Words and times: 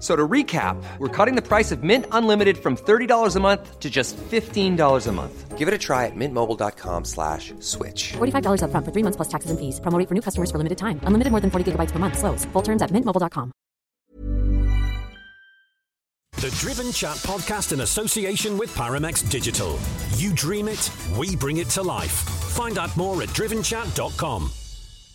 F- 0.00 0.02
So 0.02 0.16
to 0.16 0.26
recap, 0.26 0.82
we're 0.98 1.08
cutting 1.08 1.36
the 1.36 1.42
price 1.46 1.70
of 1.72 1.82
Mint 1.82 2.06
Unlimited 2.10 2.56
from 2.56 2.74
$30 2.76 3.36
a 3.36 3.40
month 3.40 3.78
to 3.80 3.90
just 3.90 4.16
$15 4.16 5.06
a 5.06 5.12
month. 5.12 5.58
Give 5.58 5.68
it 5.68 5.74
a 5.74 5.78
try 5.78 6.06
at 6.06 6.16
mintmobile.com 6.16 7.04
slash 7.04 7.52
switch. 7.60 8.14
$45 8.16 8.62
upfront 8.62 8.84
for 8.86 8.92
three 8.92 9.02
months 9.02 9.16
plus 9.16 9.28
taxes 9.28 9.50
and 9.50 9.60
fees. 9.60 9.78
Promo 9.80 9.98
rate 9.98 10.08
for 10.08 10.14
new 10.14 10.22
customers 10.22 10.50
for 10.50 10.56
limited 10.56 10.78
time. 10.78 11.00
Unlimited 11.04 11.30
more 11.30 11.40
than 11.42 11.50
40 11.50 11.72
gigabytes 11.72 11.92
per 11.92 11.98
month. 11.98 12.16
Slows. 12.16 12.46
Full 12.54 12.62
terms 12.62 12.80
at 12.80 12.90
mintmobile.com. 12.92 13.52
The 16.40 16.50
Driven 16.52 16.90
Chat 16.92 17.16
podcast 17.18 17.72
in 17.74 17.80
association 17.82 18.56
with 18.56 18.74
Paramex 18.74 19.28
Digital. 19.28 19.78
You 20.16 20.32
dream 20.32 20.68
it, 20.68 20.90
we 21.18 21.36
bring 21.36 21.58
it 21.58 21.68
to 21.76 21.82
life. 21.82 22.12
Find 22.56 22.78
out 22.78 22.96
more 22.96 23.20
at 23.22 23.28
drivenchat.com. 23.30 24.50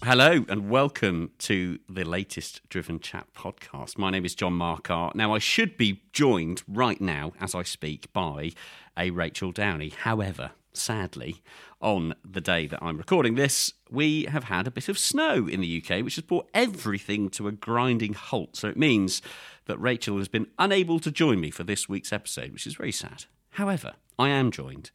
Hello 0.04 0.46
and 0.50 0.70
welcome 0.70 1.32
to 1.40 1.80
the 1.90 2.04
latest 2.04 2.62
Driven 2.70 3.00
Chat 3.00 3.28
podcast. 3.36 3.98
My 3.98 4.12
name 4.12 4.24
is 4.24 4.36
John 4.36 4.54
Marcar. 4.54 5.12
Now, 5.16 5.34
I 5.34 5.40
should 5.40 5.78
be 5.78 6.04
joined 6.14 6.62
right 6.68 7.02
now, 7.02 7.34
as 7.40 7.56
I 7.56 7.64
speak, 7.64 8.14
by 8.14 8.52
a 8.96 9.10
Rachel 9.10 9.52
Downey. 9.52 9.90
However, 9.90 10.52
sadly, 10.74 11.42
on 11.82 12.14
the 12.24 12.42
day 12.42 12.68
that 12.68 12.84
I'm 12.84 12.98
recording 12.98 13.34
this, 13.34 13.74
we 13.90 14.26
have 14.26 14.44
had 14.46 14.68
a 14.68 14.72
bit 14.72 14.90
of 14.90 15.00
snow 15.00 15.48
in 15.48 15.62
the 15.62 15.84
UK, 15.84 16.04
which 16.04 16.16
has 16.16 16.24
brought 16.24 16.50
everything 16.54 17.30
to 17.32 17.48
a 17.48 17.52
grinding 17.52 18.14
halt. 18.14 18.56
So 18.58 18.68
it 18.68 18.78
means 18.78 19.24
that 19.66 19.80
Rachel 19.80 20.20
has 20.20 20.28
been 20.28 20.48
unable 20.60 21.00
to 21.00 21.10
join 21.10 21.40
me 21.40 21.50
for 21.50 21.64
this 21.64 21.90
week's 21.90 22.14
episode, 22.14 22.52
which 22.54 22.68
is 22.68 22.76
very 22.76 22.92
sad. 22.92 23.26
However, 23.52 23.94
I 24.20 24.30
am 24.30 24.52
joined 24.52 24.92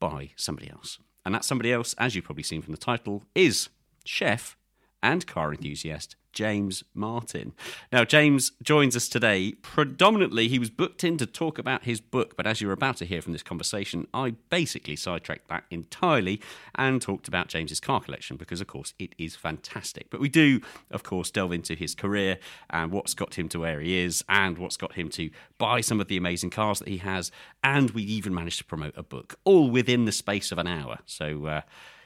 by 0.00 0.30
somebody 0.34 0.70
else. 0.70 0.98
And 1.24 1.34
that 1.34 1.44
somebody 1.44 1.72
else, 1.72 1.94
as 1.98 2.16
you've 2.16 2.24
probably 2.24 2.42
seen 2.42 2.62
from 2.62 2.72
the 2.72 2.78
title, 2.78 3.22
is 3.34 3.68
chef 4.04 4.56
and 5.02 5.26
car 5.26 5.52
enthusiast 5.52 6.16
James 6.32 6.84
Martin. 6.94 7.52
Now, 7.92 8.04
James 8.04 8.52
joins 8.62 8.94
us 8.94 9.08
today. 9.08 9.52
Predominantly, 9.62 10.48
he 10.48 10.58
was 10.58 10.70
booked 10.70 11.02
in 11.02 11.16
to 11.18 11.26
talk 11.26 11.58
about 11.58 11.84
his 11.84 12.00
book, 12.00 12.36
but 12.36 12.46
as 12.46 12.60
you're 12.60 12.72
about 12.72 12.96
to 12.98 13.04
hear 13.04 13.20
from 13.20 13.32
this 13.32 13.42
conversation, 13.42 14.06
I 14.14 14.34
basically 14.48 14.96
sidetracked 14.96 15.48
that 15.48 15.64
entirely 15.70 16.40
and 16.76 17.02
talked 17.02 17.28
about 17.28 17.48
James's 17.48 17.80
car 17.80 18.00
collection 18.00 18.36
because, 18.36 18.60
of 18.60 18.66
course, 18.66 18.94
it 18.98 19.14
is 19.18 19.36
fantastic. 19.36 20.08
But 20.10 20.20
we 20.20 20.28
do, 20.28 20.60
of 20.90 21.02
course, 21.02 21.30
delve 21.30 21.52
into 21.52 21.74
his 21.74 21.94
career 21.94 22.38
and 22.68 22.92
what's 22.92 23.14
got 23.14 23.34
him 23.34 23.48
to 23.50 23.60
where 23.60 23.80
he 23.80 23.98
is 23.98 24.24
and 24.28 24.58
what's 24.58 24.76
got 24.76 24.92
him 24.92 25.08
to 25.10 25.30
buy 25.58 25.80
some 25.80 26.00
of 26.00 26.08
the 26.08 26.16
amazing 26.16 26.50
cars 26.50 26.78
that 26.78 26.88
he 26.88 26.98
has. 26.98 27.32
And 27.64 27.90
we 27.90 28.02
even 28.02 28.34
managed 28.34 28.58
to 28.58 28.64
promote 28.64 28.96
a 28.96 29.02
book, 29.02 29.38
all 29.44 29.70
within 29.70 30.04
the 30.04 30.12
space 30.12 30.52
of 30.52 30.58
an 30.58 30.66
hour. 30.66 31.00
So, 31.06 31.46
uh, 31.46 31.60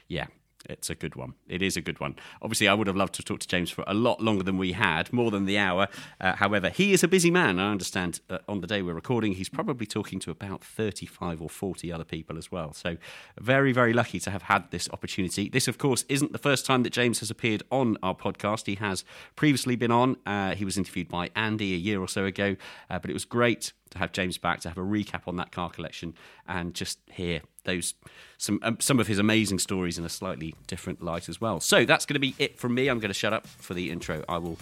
yeah, 0.07 0.27
it's 0.69 0.89
a 0.89 0.95
good 0.95 1.15
one. 1.15 1.33
It 1.47 1.61
is 1.61 1.77
a 1.77 1.81
good 1.81 1.99
one. 1.99 2.15
Obviously, 2.41 2.67
I 2.67 2.73
would 2.73 2.87
have 2.87 2.95
loved 2.95 3.13
to 3.15 3.23
talk 3.23 3.39
to 3.39 3.47
James 3.47 3.69
for 3.69 3.83
a 3.87 3.93
lot 3.93 4.21
longer 4.21 4.43
than 4.43 4.57
we 4.57 4.73
had, 4.73 5.11
more 5.13 5.31
than 5.31 5.45
the 5.45 5.57
hour. 5.57 5.87
Uh, 6.19 6.35
however, 6.35 6.69
he 6.69 6.93
is 6.93 7.03
a 7.03 7.07
busy 7.07 7.31
man. 7.31 7.59
I 7.59 7.71
understand 7.71 8.19
uh, 8.29 8.39
on 8.47 8.61
the 8.61 8.67
day 8.67 8.81
we're 8.81 8.93
recording, 8.93 9.33
he's 9.33 9.49
probably 9.49 9.85
talking 9.85 10.19
to 10.19 10.31
about 10.31 10.63
35 10.63 11.41
or 11.41 11.49
40 11.49 11.91
other 11.91 12.03
people 12.03 12.37
as 12.37 12.51
well. 12.51 12.73
So, 12.73 12.97
very, 13.39 13.71
very 13.71 13.93
lucky 13.93 14.19
to 14.21 14.31
have 14.31 14.43
had 14.43 14.71
this 14.71 14.89
opportunity. 14.91 15.49
This, 15.49 15.67
of 15.67 15.77
course, 15.77 16.05
isn't 16.09 16.31
the 16.31 16.37
first 16.37 16.65
time 16.65 16.83
that 16.83 16.93
James 16.93 17.19
has 17.19 17.29
appeared 17.29 17.63
on 17.71 17.97
our 18.01 18.15
podcast. 18.15 18.67
He 18.67 18.75
has 18.75 19.03
previously 19.35 19.75
been 19.75 19.91
on. 19.91 20.17
Uh, 20.25 20.55
he 20.55 20.65
was 20.65 20.77
interviewed 20.77 21.09
by 21.09 21.29
Andy 21.35 21.73
a 21.73 21.77
year 21.77 22.01
or 22.01 22.07
so 22.07 22.25
ago, 22.25 22.55
uh, 22.89 22.99
but 22.99 23.09
it 23.09 23.13
was 23.13 23.25
great 23.25 23.73
to 23.91 23.97
have 23.99 24.11
James 24.11 24.37
back 24.37 24.59
to 24.61 24.69
have 24.69 24.77
a 24.77 24.81
recap 24.81 25.27
on 25.27 25.35
that 25.37 25.51
car 25.51 25.69
collection 25.69 26.13
and 26.47 26.73
just 26.73 26.99
hear 27.11 27.41
those 27.65 27.93
some 28.37 28.59
um, 28.63 28.77
some 28.79 28.99
of 28.99 29.07
his 29.07 29.19
amazing 29.19 29.59
stories 29.59 29.97
in 29.97 30.05
a 30.05 30.09
slightly 30.09 30.55
different 30.67 31.03
light 31.03 31.29
as 31.29 31.41
well. 31.41 31.59
So 31.59 31.85
that's 31.85 32.05
going 32.05 32.15
to 32.15 32.19
be 32.19 32.35
it 32.39 32.57
from 32.57 32.73
me. 32.73 32.87
I'm 32.87 32.99
going 32.99 33.09
to 33.09 33.13
shut 33.13 33.33
up 33.33 33.45
for 33.47 33.73
the 33.73 33.91
intro. 33.91 34.23
I 34.29 34.37
will 34.37 34.57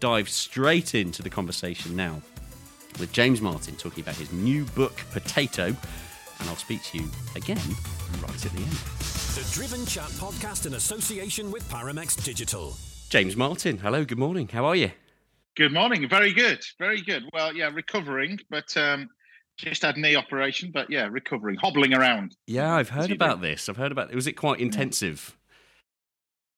dive 0.00 0.28
straight 0.28 0.94
into 0.94 1.22
the 1.22 1.30
conversation 1.30 1.96
now 1.96 2.20
with 2.98 3.12
James 3.12 3.40
Martin 3.40 3.74
talking 3.76 4.02
about 4.02 4.16
his 4.16 4.32
new 4.32 4.64
book 4.66 5.02
Potato, 5.12 5.66
and 5.66 6.48
I'll 6.48 6.56
speak 6.56 6.82
to 6.84 6.98
you 6.98 7.10
again 7.36 7.60
right 8.22 8.46
at 8.46 8.52
the 8.52 8.58
end. 8.58 8.78
The 9.34 9.48
Driven 9.52 9.84
Chat 9.86 10.10
podcast 10.10 10.66
in 10.66 10.74
association 10.74 11.50
with 11.50 11.68
Paramex 11.68 12.22
Digital. 12.24 12.76
James 13.08 13.36
Martin, 13.36 13.78
hello, 13.78 14.04
good 14.04 14.18
morning. 14.18 14.48
How 14.48 14.64
are 14.64 14.76
you? 14.76 14.90
Good 15.56 15.72
morning. 15.72 16.08
Very 16.08 16.32
good. 16.32 16.64
Very 16.78 17.00
good. 17.00 17.24
Well, 17.32 17.54
yeah, 17.54 17.70
recovering, 17.72 18.40
but 18.50 18.76
um, 18.76 19.08
just 19.56 19.82
had 19.82 19.96
knee 19.96 20.16
operation, 20.16 20.70
but 20.72 20.90
yeah, 20.90 21.06
recovering, 21.10 21.56
hobbling 21.56 21.94
around. 21.94 22.36
Yeah, 22.46 22.74
I've 22.74 22.90
heard 22.90 23.10
about 23.10 23.40
this. 23.40 23.68
I've 23.68 23.76
heard 23.76 23.92
about. 23.92 24.10
It. 24.10 24.14
Was 24.14 24.26
it 24.26 24.32
quite 24.32 24.60
intensive? 24.60 25.36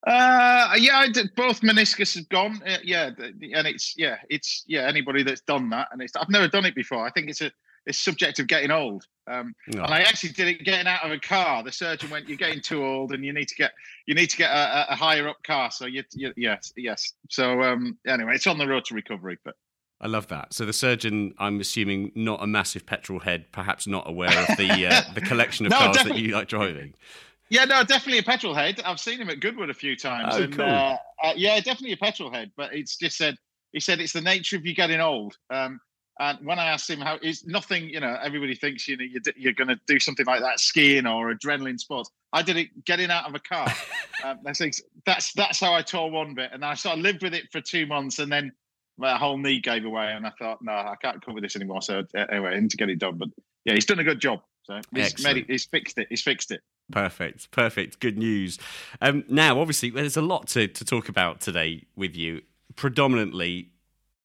Uh, 0.06 0.70
yeah, 0.78 0.98
I 0.98 1.08
did, 1.08 1.34
both 1.34 1.62
meniscus 1.62 2.14
have 2.14 2.28
gone. 2.28 2.60
Uh, 2.66 2.76
yeah, 2.84 3.10
and 3.18 3.66
it's 3.66 3.94
yeah, 3.96 4.18
it's 4.30 4.62
yeah. 4.68 4.82
Anybody 4.86 5.22
that's 5.24 5.40
done 5.40 5.68
that, 5.70 5.88
and 5.90 6.00
it's 6.00 6.14
I've 6.14 6.28
never 6.28 6.46
done 6.48 6.64
it 6.64 6.74
before. 6.76 7.04
I 7.04 7.10
think 7.10 7.28
it's 7.28 7.40
a 7.40 7.50
it's 7.86 7.98
subject 7.98 8.38
of 8.38 8.46
getting 8.46 8.70
old. 8.70 9.04
Um, 9.28 9.54
No. 9.68 9.82
and 9.84 9.92
I 9.92 10.00
actually 10.00 10.30
did 10.30 10.46
it 10.48 10.64
getting 10.64 10.86
out 10.86 11.04
of 11.04 11.10
a 11.10 11.18
car. 11.18 11.64
The 11.64 11.72
surgeon 11.72 12.10
went, 12.10 12.28
"You're 12.28 12.36
getting 12.38 12.60
too 12.60 12.84
old, 12.84 13.12
and 13.12 13.24
you 13.24 13.32
need 13.32 13.48
to 13.48 13.56
get 13.56 13.72
you 14.06 14.14
need 14.14 14.30
to 14.30 14.36
get 14.36 14.50
a, 14.50 14.54
a- 14.54 14.92
a 14.92 14.94
higher 14.96 15.28
up 15.28 15.42
car." 15.44 15.72
So 15.72 15.86
you, 15.86 16.04
you 16.12 16.32
yes, 16.36 16.72
yes. 16.76 17.12
So 17.28 17.62
um, 17.62 17.98
anyway, 18.06 18.34
it's 18.36 18.46
on 18.46 18.58
the 18.58 18.66
road 18.68 18.84
to 18.86 18.94
recovery, 18.94 19.38
but. 19.44 19.56
I 20.00 20.08
love 20.08 20.28
that. 20.28 20.52
So 20.52 20.66
the 20.66 20.72
surgeon, 20.72 21.34
I'm 21.38 21.60
assuming, 21.60 22.12
not 22.14 22.42
a 22.42 22.46
massive 22.46 22.84
petrol 22.84 23.20
head, 23.20 23.46
perhaps 23.52 23.86
not 23.86 24.08
aware 24.08 24.28
of 24.28 24.56
the 24.56 24.86
uh, 24.86 25.02
the 25.14 25.20
collection 25.20 25.66
of 25.66 25.70
No, 25.72 25.78
cars 25.78 25.96
that 26.04 26.18
you 26.18 26.34
like 26.34 26.48
driving. 26.48 26.94
Yeah, 27.48 27.64
no, 27.64 27.82
definitely 27.84 28.18
a 28.18 28.22
petrol 28.22 28.54
head. 28.54 28.80
I've 28.84 29.00
seen 29.00 29.20
him 29.20 29.30
at 29.30 29.40
Goodwood 29.40 29.70
a 29.70 29.74
few 29.74 29.96
times. 29.96 30.34
Oh, 30.36 30.42
and, 30.42 30.56
cool. 30.56 30.66
uh, 30.66 30.96
uh, 31.22 31.32
yeah, 31.36 31.56
definitely 31.60 31.92
a 31.92 31.96
petrol 31.96 32.30
head. 32.30 32.50
But 32.56 32.74
it's 32.74 32.96
just 32.96 33.16
said 33.16 33.36
he 33.72 33.80
said 33.80 34.00
it's 34.00 34.12
the 34.12 34.20
nature 34.20 34.56
of 34.56 34.66
you 34.66 34.74
getting 34.74 35.00
old. 35.00 35.36
Um, 35.50 35.80
And 36.18 36.38
when 36.46 36.58
I 36.58 36.66
asked 36.66 36.88
him 36.88 37.00
how, 37.00 37.18
it's 37.20 37.46
nothing, 37.46 37.90
you 37.90 38.00
know, 38.00 38.16
everybody 38.22 38.54
thinks, 38.54 38.88
you 38.88 38.96
know, 38.96 39.04
you're, 39.04 39.20
you're 39.36 39.52
going 39.52 39.68
to 39.68 39.78
do 39.86 40.00
something 40.00 40.24
like 40.24 40.40
that, 40.40 40.60
skiing 40.60 41.06
or 41.06 41.34
adrenaline 41.34 41.78
sports. 41.78 42.10
I 42.32 42.40
did 42.42 42.56
it 42.56 42.84
getting 42.86 43.10
out 43.10 43.28
of 43.28 43.34
a 43.34 43.38
car. 43.38 43.68
um, 44.24 44.38
I 44.46 44.52
think 44.52 44.74
that's 45.04 45.32
that's 45.34 45.60
how 45.60 45.74
I 45.74 45.82
tore 45.82 46.10
one 46.10 46.34
bit. 46.34 46.50
And 46.52 46.64
I 46.64 46.74
sort 46.74 46.96
of 46.96 47.02
lived 47.02 47.22
with 47.22 47.34
it 47.34 47.44
for 47.52 47.60
two 47.60 47.86
months 47.86 48.18
and 48.18 48.32
then 48.32 48.52
my 48.98 49.16
whole 49.16 49.38
knee 49.38 49.60
gave 49.60 49.84
away. 49.84 50.12
And 50.12 50.26
I 50.26 50.32
thought, 50.38 50.58
no, 50.62 50.72
I 50.72 50.94
can't 51.00 51.24
cover 51.24 51.40
this 51.40 51.56
anymore. 51.56 51.82
So 51.82 52.02
uh, 52.16 52.24
anyway, 52.30 52.50
I 52.50 52.60
need 52.60 52.70
to 52.70 52.76
get 52.76 52.90
it 52.90 52.98
done. 52.98 53.18
But 53.18 53.28
yeah, 53.64 53.74
he's 53.74 53.86
done 53.86 53.98
a 53.98 54.04
good 54.04 54.20
job. 54.20 54.40
So 54.64 54.80
he's, 54.94 55.22
made 55.22 55.36
it, 55.36 55.46
he's 55.48 55.64
fixed 55.64 55.98
it. 55.98 56.08
He's 56.10 56.22
fixed 56.22 56.50
it. 56.50 56.60
Perfect, 56.90 57.50
perfect. 57.50 58.00
Good 58.00 58.18
news. 58.18 58.58
Um, 59.00 59.24
now, 59.28 59.60
obviously, 59.60 59.90
there's 59.90 60.16
a 60.16 60.22
lot 60.22 60.48
to, 60.48 60.66
to 60.68 60.84
talk 60.84 61.08
about 61.08 61.40
today 61.40 61.84
with 61.96 62.16
you. 62.16 62.42
Predominantly, 62.74 63.70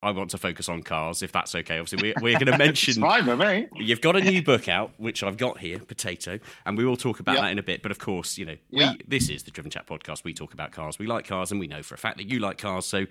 I 0.03 0.11
want 0.11 0.31
to 0.31 0.37
focus 0.39 0.67
on 0.67 0.81
cars, 0.81 1.21
if 1.21 1.31
that's 1.31 1.53
okay. 1.53 1.77
Obviously, 1.77 2.13
we're, 2.17 2.21
we're 2.23 2.39
going 2.39 2.51
to 2.51 2.57
mention. 2.57 2.95
fine 3.01 3.25
with 3.27 3.37
me. 3.39 3.67
You've 3.75 4.01
got 4.01 4.15
a 4.15 4.21
new 4.21 4.41
book 4.41 4.67
out, 4.67 4.91
which 4.97 5.21
I've 5.21 5.37
got 5.37 5.59
here, 5.59 5.77
Potato, 5.79 6.39
and 6.65 6.75
we 6.77 6.85
will 6.85 6.97
talk 6.97 7.19
about 7.19 7.35
Yep. 7.35 7.41
that 7.43 7.51
in 7.51 7.59
a 7.59 7.63
bit. 7.63 7.83
But 7.83 7.91
of 7.91 7.99
course, 7.99 8.37
you 8.37 8.45
know, 8.45 8.57
Yeah. 8.71 8.93
we, 8.93 8.99
this 9.07 9.29
is 9.29 9.43
the 9.43 9.51
Driven 9.51 9.69
Chat 9.69 9.85
podcast. 9.85 10.23
We 10.23 10.33
talk 10.33 10.53
about 10.53 10.71
cars. 10.71 10.97
We 10.97 11.05
like 11.05 11.27
cars, 11.27 11.51
and 11.51 11.59
we 11.59 11.67
know 11.67 11.83
for 11.83 11.93
a 11.95 11.99
fact 11.99 12.17
that 12.17 12.27
you 12.29 12.39
like 12.39 12.57
cars. 12.57 12.85
So 12.87 13.05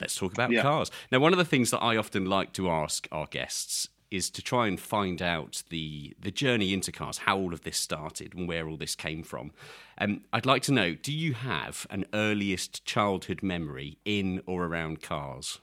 let's 0.00 0.14
talk 0.14 0.32
about 0.32 0.50
Yeah. 0.50 0.60
cars. 0.62 0.90
Now, 1.10 1.20
one 1.20 1.32
of 1.32 1.38
the 1.38 1.44
things 1.44 1.70
that 1.70 1.78
I 1.82 1.96
often 1.96 2.26
like 2.26 2.52
to 2.54 2.68
ask 2.70 3.08
our 3.10 3.26
guests 3.26 3.88
is 4.10 4.30
to 4.30 4.40
try 4.42 4.68
and 4.68 4.78
find 4.78 5.20
out 5.22 5.62
the 5.70 6.14
the 6.20 6.30
journey 6.30 6.72
into 6.74 6.92
cars, 6.92 7.18
how 7.18 7.38
all 7.38 7.52
of 7.54 7.62
this 7.62 7.76
started, 7.78 8.34
and 8.34 8.46
where 8.46 8.68
all 8.68 8.76
this 8.76 8.94
came 8.94 9.22
from. 9.22 9.52
Um, 9.98 10.20
I'd 10.34 10.44
like 10.46 10.62
to 10.64 10.72
know: 10.72 10.94
Do 10.94 11.12
you 11.12 11.32
have 11.32 11.86
an 11.88 12.04
earliest 12.12 12.84
childhood 12.84 13.42
memory 13.42 13.96
in 14.04 14.42
or 14.46 14.66
around 14.66 15.00
cars? 15.00 15.60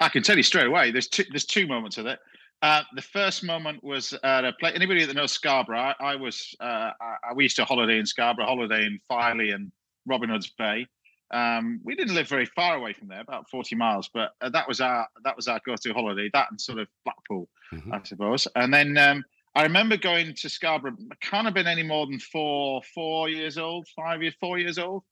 I 0.00 0.08
can 0.08 0.22
tell 0.22 0.36
you 0.36 0.42
straight 0.42 0.66
away. 0.66 0.90
There's 0.90 1.08
two. 1.08 1.24
There's 1.30 1.44
two 1.46 1.66
moments 1.66 1.98
of 1.98 2.06
it. 2.06 2.18
Uh, 2.62 2.82
the 2.94 3.02
first 3.02 3.44
moment 3.44 3.82
was 3.84 4.14
at 4.24 4.44
a 4.44 4.52
place. 4.54 4.72
Anybody 4.74 5.04
that 5.04 5.14
knows 5.14 5.32
Scarborough, 5.32 5.78
I, 5.78 5.94
I 6.00 6.16
was. 6.16 6.54
Uh, 6.60 6.90
I, 7.00 7.32
we 7.34 7.44
used 7.44 7.56
to 7.56 7.64
holiday 7.64 7.98
in 7.98 8.06
Scarborough, 8.06 8.46
holiday 8.46 8.84
in 8.86 8.98
Filey 9.08 9.50
and 9.50 9.70
Robin 10.06 10.28
Hood's 10.30 10.50
Bay. 10.58 10.86
Um, 11.32 11.80
we 11.84 11.94
didn't 11.96 12.14
live 12.14 12.28
very 12.28 12.46
far 12.46 12.76
away 12.76 12.92
from 12.92 13.08
there, 13.08 13.20
about 13.20 13.48
40 13.50 13.74
miles, 13.76 14.08
but 14.12 14.30
uh, 14.40 14.50
that 14.50 14.68
was 14.68 14.80
our 14.80 15.08
that 15.24 15.36
was 15.36 15.48
our 15.48 15.60
go-to 15.66 15.92
holiday. 15.92 16.30
That 16.32 16.48
and 16.50 16.60
sort 16.60 16.78
of 16.78 16.88
Blackpool, 17.04 17.48
Mhm. 17.72 17.92
I 17.92 18.00
suppose. 18.04 18.46
And 18.54 18.72
then 18.72 18.96
um, 18.98 19.24
I 19.54 19.62
remember 19.62 19.96
going 19.96 20.34
to 20.34 20.48
Scarborough. 20.48 20.96
I 21.10 21.14
can't 21.20 21.44
have 21.46 21.54
been 21.54 21.66
any 21.66 21.82
more 21.82 22.06
than 22.06 22.18
four 22.18 22.82
four 22.94 23.28
years 23.28 23.58
old, 23.58 23.86
five 23.96 24.22
years, 24.22 24.34
four 24.40 24.58
years 24.58 24.78
old. 24.78 25.02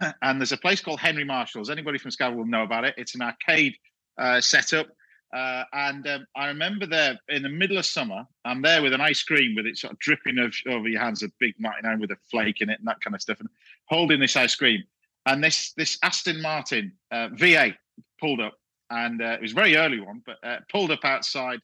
and 0.22 0.40
there's 0.40 0.52
a 0.52 0.56
place 0.56 0.80
called 0.80 1.00
Henry 1.00 1.24
Marshall's. 1.24 1.68
Anybody 1.70 1.98
from 1.98 2.10
Scarborough 2.10 2.38
will 2.42 2.46
know 2.50 2.62
about 2.62 2.84
it. 2.84 2.94
It's 2.96 3.14
an 3.14 3.22
arcade 3.22 3.76
uh, 4.18 4.40
setup. 4.40 4.88
Uh, 5.32 5.64
and 5.72 6.06
um, 6.06 6.26
I 6.36 6.48
remember 6.48 6.84
there 6.84 7.18
in 7.28 7.42
the 7.42 7.48
middle 7.48 7.78
of 7.78 7.86
summer, 7.86 8.26
I'm 8.44 8.60
there 8.60 8.82
with 8.82 8.92
an 8.92 9.00
ice 9.00 9.22
cream 9.22 9.54
with 9.54 9.66
it 9.66 9.78
sort 9.78 9.94
of 9.94 9.98
dripping 9.98 10.38
of, 10.38 10.54
over 10.68 10.88
your 10.88 11.00
hands, 11.00 11.22
a 11.22 11.28
big 11.40 11.54
99 11.58 12.00
with 12.00 12.10
a 12.10 12.16
flake 12.30 12.60
in 12.60 12.68
it 12.68 12.78
and 12.78 12.86
that 12.86 13.00
kind 13.00 13.14
of 13.14 13.22
stuff, 13.22 13.40
and 13.40 13.48
holding 13.86 14.20
this 14.20 14.36
ice 14.36 14.54
cream. 14.54 14.82
And 15.24 15.42
this 15.42 15.72
this 15.72 15.98
Aston 16.02 16.42
Martin 16.42 16.92
uh, 17.10 17.28
V8 17.28 17.76
pulled 18.20 18.40
up, 18.40 18.54
and 18.90 19.22
uh, 19.22 19.36
it 19.36 19.40
was 19.40 19.52
very 19.52 19.76
early 19.76 20.00
one, 20.00 20.20
but 20.26 20.36
uh, 20.42 20.58
pulled 20.70 20.90
up 20.90 21.04
outside 21.04 21.60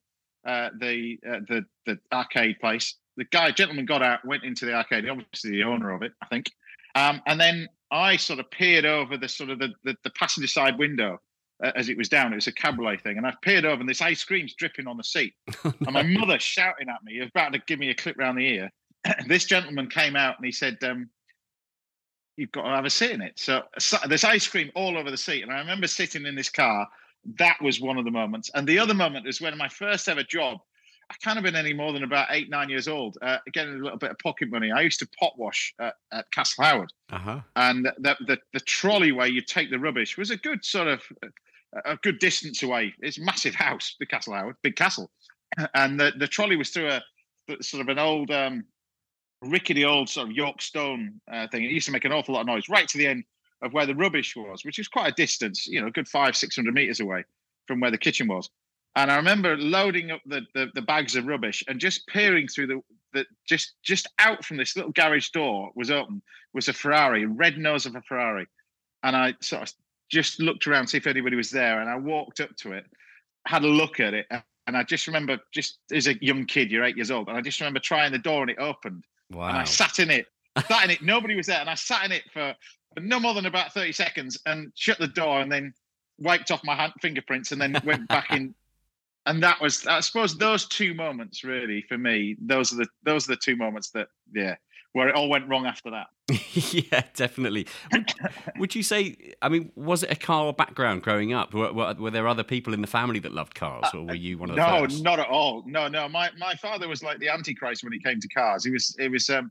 uh, 0.47 0.71
the 0.81 1.19
the 1.23 1.65
the 1.85 1.99
arcade 2.13 2.61
place. 2.61 2.95
The 3.17 3.25
guy, 3.25 3.51
gentleman, 3.51 3.85
got 3.85 4.01
out, 4.01 4.25
went 4.25 4.45
into 4.45 4.65
the 4.65 4.75
arcade. 4.75 5.09
Obviously, 5.09 5.51
the 5.51 5.65
owner 5.65 5.91
of 5.91 6.03
it, 6.03 6.13
I 6.23 6.27
think. 6.27 6.53
Um, 6.95 7.21
and 7.27 7.39
then 7.39 7.69
I 7.91 8.17
sort 8.17 8.39
of 8.39 8.51
peered 8.51 8.85
over 8.85 9.17
the 9.17 9.29
sort 9.29 9.51
of 9.51 9.59
the, 9.59 9.73
the, 9.85 9.97
the 10.05 10.11
passenger 10.11 10.47
side 10.47 10.79
window 10.79 11.21
uh, 11.63 11.73
as 11.75 11.89
it 11.89 11.97
was 11.97 12.09
down. 12.09 12.33
It 12.33 12.37
was 12.37 12.47
a 12.47 12.53
cabriolet 12.53 13.01
thing, 13.03 13.17
and 13.17 13.27
I 13.27 13.33
peered 13.43 13.65
over, 13.65 13.81
and 13.81 13.89
this 13.89 14.03
ice 14.03 14.25
cream's 14.25 14.55
dripping 14.55 14.87
on 14.87 14.97
the 14.97 15.05
seat. 15.05 15.35
And 15.65 15.93
my 15.93 16.03
mother 16.03 16.39
shouting 16.39 16.89
at 16.89 17.03
me, 17.05 17.21
about 17.21 17.53
to 17.53 17.59
give 17.67 17.79
me 17.79 17.91
a 17.91 17.95
clip 17.95 18.17
round 18.19 18.39
the 18.39 18.47
ear. 18.47 18.73
this 19.27 19.45
gentleman 19.45 19.89
came 19.89 20.17
out 20.17 20.37
and 20.39 20.45
he 20.47 20.53
said, 20.53 20.79
um, 20.83 21.09
"You've 22.37 22.53
got 22.53 22.63
to 22.63 22.71
have 22.71 22.85
a 22.85 22.91
sit 22.91 23.11
in 23.13 23.23
it." 23.23 23.39
So, 23.39 23.63
so 23.79 23.97
there's 24.09 24.25
ice 24.25 24.47
cream 24.47 24.71
all 24.75 24.97
over 24.97 25.11
the 25.11 25.17
seat, 25.17 25.43
and 25.43 25.53
I 25.53 25.59
remember 25.59 25.87
sitting 25.87 26.27
in 26.27 26.35
this 26.35 26.51
car. 26.51 26.87
That 27.39 27.61
was 27.61 27.81
one 27.81 27.99
of 27.99 28.05
the 28.05 28.11
moments, 28.13 28.51
and 28.55 28.67
the 28.67 28.79
other 28.79 28.95
moment 28.95 29.27
was 29.27 29.41
when 29.41 29.57
my 29.59 29.69
first 29.69 30.09
ever 30.09 30.23
job. 30.23 30.59
I 31.11 31.15
can't 31.25 31.37
have 31.37 31.45
been 31.45 31.57
any 31.57 31.73
more 31.73 31.95
than 31.95 32.03
about 32.05 32.27
eight, 32.33 32.51
nine 32.51 32.69
years 32.69 32.87
old. 32.87 33.17
Uh, 33.23 33.39
getting 33.55 33.73
a 33.73 33.79
little 33.79 33.97
bit 33.97 34.11
of 34.11 34.19
pocket 34.19 34.51
money. 34.51 34.71
I 34.71 34.83
used 34.83 34.99
to 34.99 35.09
pot 35.19 35.33
wash 35.39 35.73
at, 35.81 35.95
at 36.13 36.31
Castle 36.33 36.65
Howard 36.65 36.93
Uh 37.11 37.19
huh. 37.19 37.41
and 37.57 37.87
the, 37.87 38.15
the 38.27 38.39
the 38.53 38.61
trolley 38.61 39.11
where 39.13 39.27
you 39.27 39.41
take 39.41 39.71
the 39.71 39.79
rubbish 39.79 40.19
was 40.19 40.31
a 40.31 40.37
good 40.37 40.63
sort 40.67 40.87
of 40.87 41.03
a 41.85 41.97
good 41.97 42.19
distance 42.19 42.63
away. 42.63 42.95
It's 43.01 43.19
massive 43.19 43.55
house, 43.55 43.97
the 44.01 44.07
Castle 44.07 44.35
Howard, 44.35 44.57
big 44.63 44.77
castle, 44.77 45.11
and 45.75 45.99
the, 45.99 46.13
the 46.19 46.29
trolley 46.29 46.57
was 46.57 46.71
through 46.71 46.89
a 46.89 47.03
sort 47.61 47.81
of 47.81 47.89
an 47.89 47.99
old 47.99 48.31
um, 48.31 48.65
rickety 49.43 49.85
old 49.85 50.09
sort 50.09 50.29
of 50.29 50.35
York 50.35 50.61
stone 50.61 51.21
uh, 51.33 51.47
thing. 51.49 51.65
It 51.65 51.71
used 51.71 51.87
to 51.87 51.93
make 51.93 52.05
an 52.05 52.13
awful 52.13 52.35
lot 52.35 52.43
of 52.43 52.47
noise 52.47 52.69
right 52.69 52.89
to 52.89 52.99
the 52.99 53.07
end 53.07 53.25
of 53.63 53.73
where 53.73 53.87
the 53.87 53.95
rubbish 53.95 54.37
was, 54.37 54.65
which 54.65 54.79
is 54.79 54.89
quite 54.89 55.09
a 55.09 55.15
distance, 55.15 55.67
you 55.67 55.81
know, 55.81 55.89
a 55.89 55.93
good 55.93 56.09
five 56.09 56.37
six 56.37 56.57
hundred 56.57 56.75
meters 56.75 57.01
away 57.01 57.25
from 57.67 57.81
where 57.81 57.91
the 57.91 57.99
kitchen 57.99 58.29
was. 58.29 58.49
And 58.97 59.11
I 59.11 59.17
remember 59.17 59.57
loading 59.57 60.11
up 60.11 60.23
the, 60.27 60.43
the, 60.55 60.71
the 60.75 60.83
bags 60.83 61.15
of 61.15 61.27
rubbish 61.27 61.63
and 61.69 61.79
just 61.79 62.07
peering 62.09 62.49
through 62.49 62.67
the, 62.67 62.81
the 63.13 63.27
just 63.47 63.75
just 63.83 64.09
out 64.19 64.45
from 64.45 64.57
this 64.57 64.77
little 64.77 64.93
garage 64.93 65.29
door 65.31 65.71
was 65.75 65.91
open 65.91 66.23
was 66.53 66.69
a 66.69 66.73
Ferrari, 66.73 67.27
red 67.27 67.59
nose 67.59 67.87
of 67.87 67.95
a 67.95 68.03
Ferrari. 68.03 68.47
And 69.03 69.15
I 69.15 69.35
sort 69.41 69.63
of 69.63 69.73
just 70.09 70.41
looked 70.41 70.67
around 70.67 70.85
to 70.85 70.91
see 70.91 70.97
if 70.99 71.07
anybody 71.07 71.37
was 71.37 71.51
there. 71.51 71.81
And 71.81 71.91
I 71.91 71.97
walked 71.97 72.41
up 72.41 72.55
to 72.59 72.73
it, 72.73 72.85
had 73.47 73.65
a 73.65 73.69
look 73.69 74.01
at 74.01 74.15
it. 74.15 74.27
And 74.67 74.77
I 74.77 74.83
just 74.83 75.07
remember, 75.07 75.39
just 75.53 75.79
as 75.93 76.07
a 76.07 76.23
young 76.23 76.45
kid, 76.45 76.71
you're 76.71 76.85
eight 76.85 76.97
years 76.97 77.11
old, 77.11 77.29
and 77.29 77.37
I 77.37 77.41
just 77.41 77.61
remember 77.61 77.81
trying 77.81 78.13
the 78.13 78.19
door 78.19 78.43
and 78.43 78.51
it 78.51 78.59
opened. 78.59 79.05
Wow. 79.31 79.49
and 79.49 79.59
I 79.59 79.65
sat 79.65 79.99
in 79.99 80.11
it, 80.11 80.27
sat 80.69 80.85
in 80.85 80.91
it. 80.91 81.03
Nobody 81.03 81.37
was 81.37 81.47
there. 81.47 81.61
And 81.61 81.71
I 81.71 81.75
sat 81.75 82.05
in 82.05 82.13
it 82.13 82.23
for, 82.33 82.55
for 82.95 83.01
no 83.01 83.21
more 83.21 83.35
than 83.35 83.47
about 83.47 83.73
30 83.73 83.93
seconds 83.93 84.39
and 84.47 84.73
shut 84.75 84.99
the 84.99 85.09
door 85.09 85.41
and 85.41 85.51
then 85.51 85.73
wiped 86.19 86.51
off 86.51 86.65
my 86.65 86.75
hand, 86.75 86.93
fingerprints 87.01 87.53
and 87.53 87.61
then 87.61 87.77
went 87.85 88.09
back 88.09 88.31
in. 88.31 88.55
And 89.27 89.43
that 89.43 89.61
was, 89.61 89.87
I 89.87 90.01
suppose, 90.01 90.39
those 90.39 90.67
two 90.67 90.95
moments 90.95 91.45
really 91.45 91.85
for 91.87 91.99
me. 91.99 92.35
Those 92.41 92.73
are 92.73 92.77
the 92.77 92.87
those 93.03 93.29
are 93.29 93.33
the 93.33 93.41
two 93.45 93.57
moments 93.57 93.91
that, 93.91 94.09
yeah, 94.33 94.55
where 94.93 95.09
it 95.09 95.15
all 95.15 95.29
went 95.29 95.49
wrong 95.49 95.67
after 95.67 95.91
that. 95.91 96.07
yeah, 96.55 97.03
definitely. 97.15 97.67
Would, 97.93 98.13
would 98.59 98.75
you 98.75 98.83
say? 98.83 99.35
I 99.41 99.49
mean, 99.49 99.73
was 99.75 100.03
it 100.03 100.11
a 100.11 100.17
car 100.17 100.53
background 100.53 101.03
growing 101.03 101.33
up? 101.33 101.55
Were, 101.55 101.73
were, 101.73 101.95
were 101.95 102.11
there 102.11 102.29
other 102.29 102.45
people 102.45 102.75
in 102.75 102.81
the 102.81 102.87
family 102.87 103.19
that 103.21 103.33
loved 103.33 103.55
cars, 103.55 103.87
or 103.95 104.05
were 104.05 104.15
you 104.15 104.39
one 104.39 104.51
of 104.51 104.57
the 104.57 104.63
no, 104.63 104.85
first? 104.85 105.03
not 105.03 105.19
at 105.19 105.29
all. 105.29 105.63
No, 105.67 105.89
no. 105.89 106.09
My 106.09 106.31
my 106.39 106.55
father 106.55 106.89
was 106.89 107.03
like 107.03 107.19
the 107.19 107.29
antichrist 107.29 107.85
when 107.85 107.93
it 107.93 108.03
came 108.05 108.21
to 108.21 108.29
cars. 108.29 108.65
He 108.65 108.71
was. 108.71 108.95
It 108.99 109.11
was. 109.11 109.31
Um, 109.31 109.51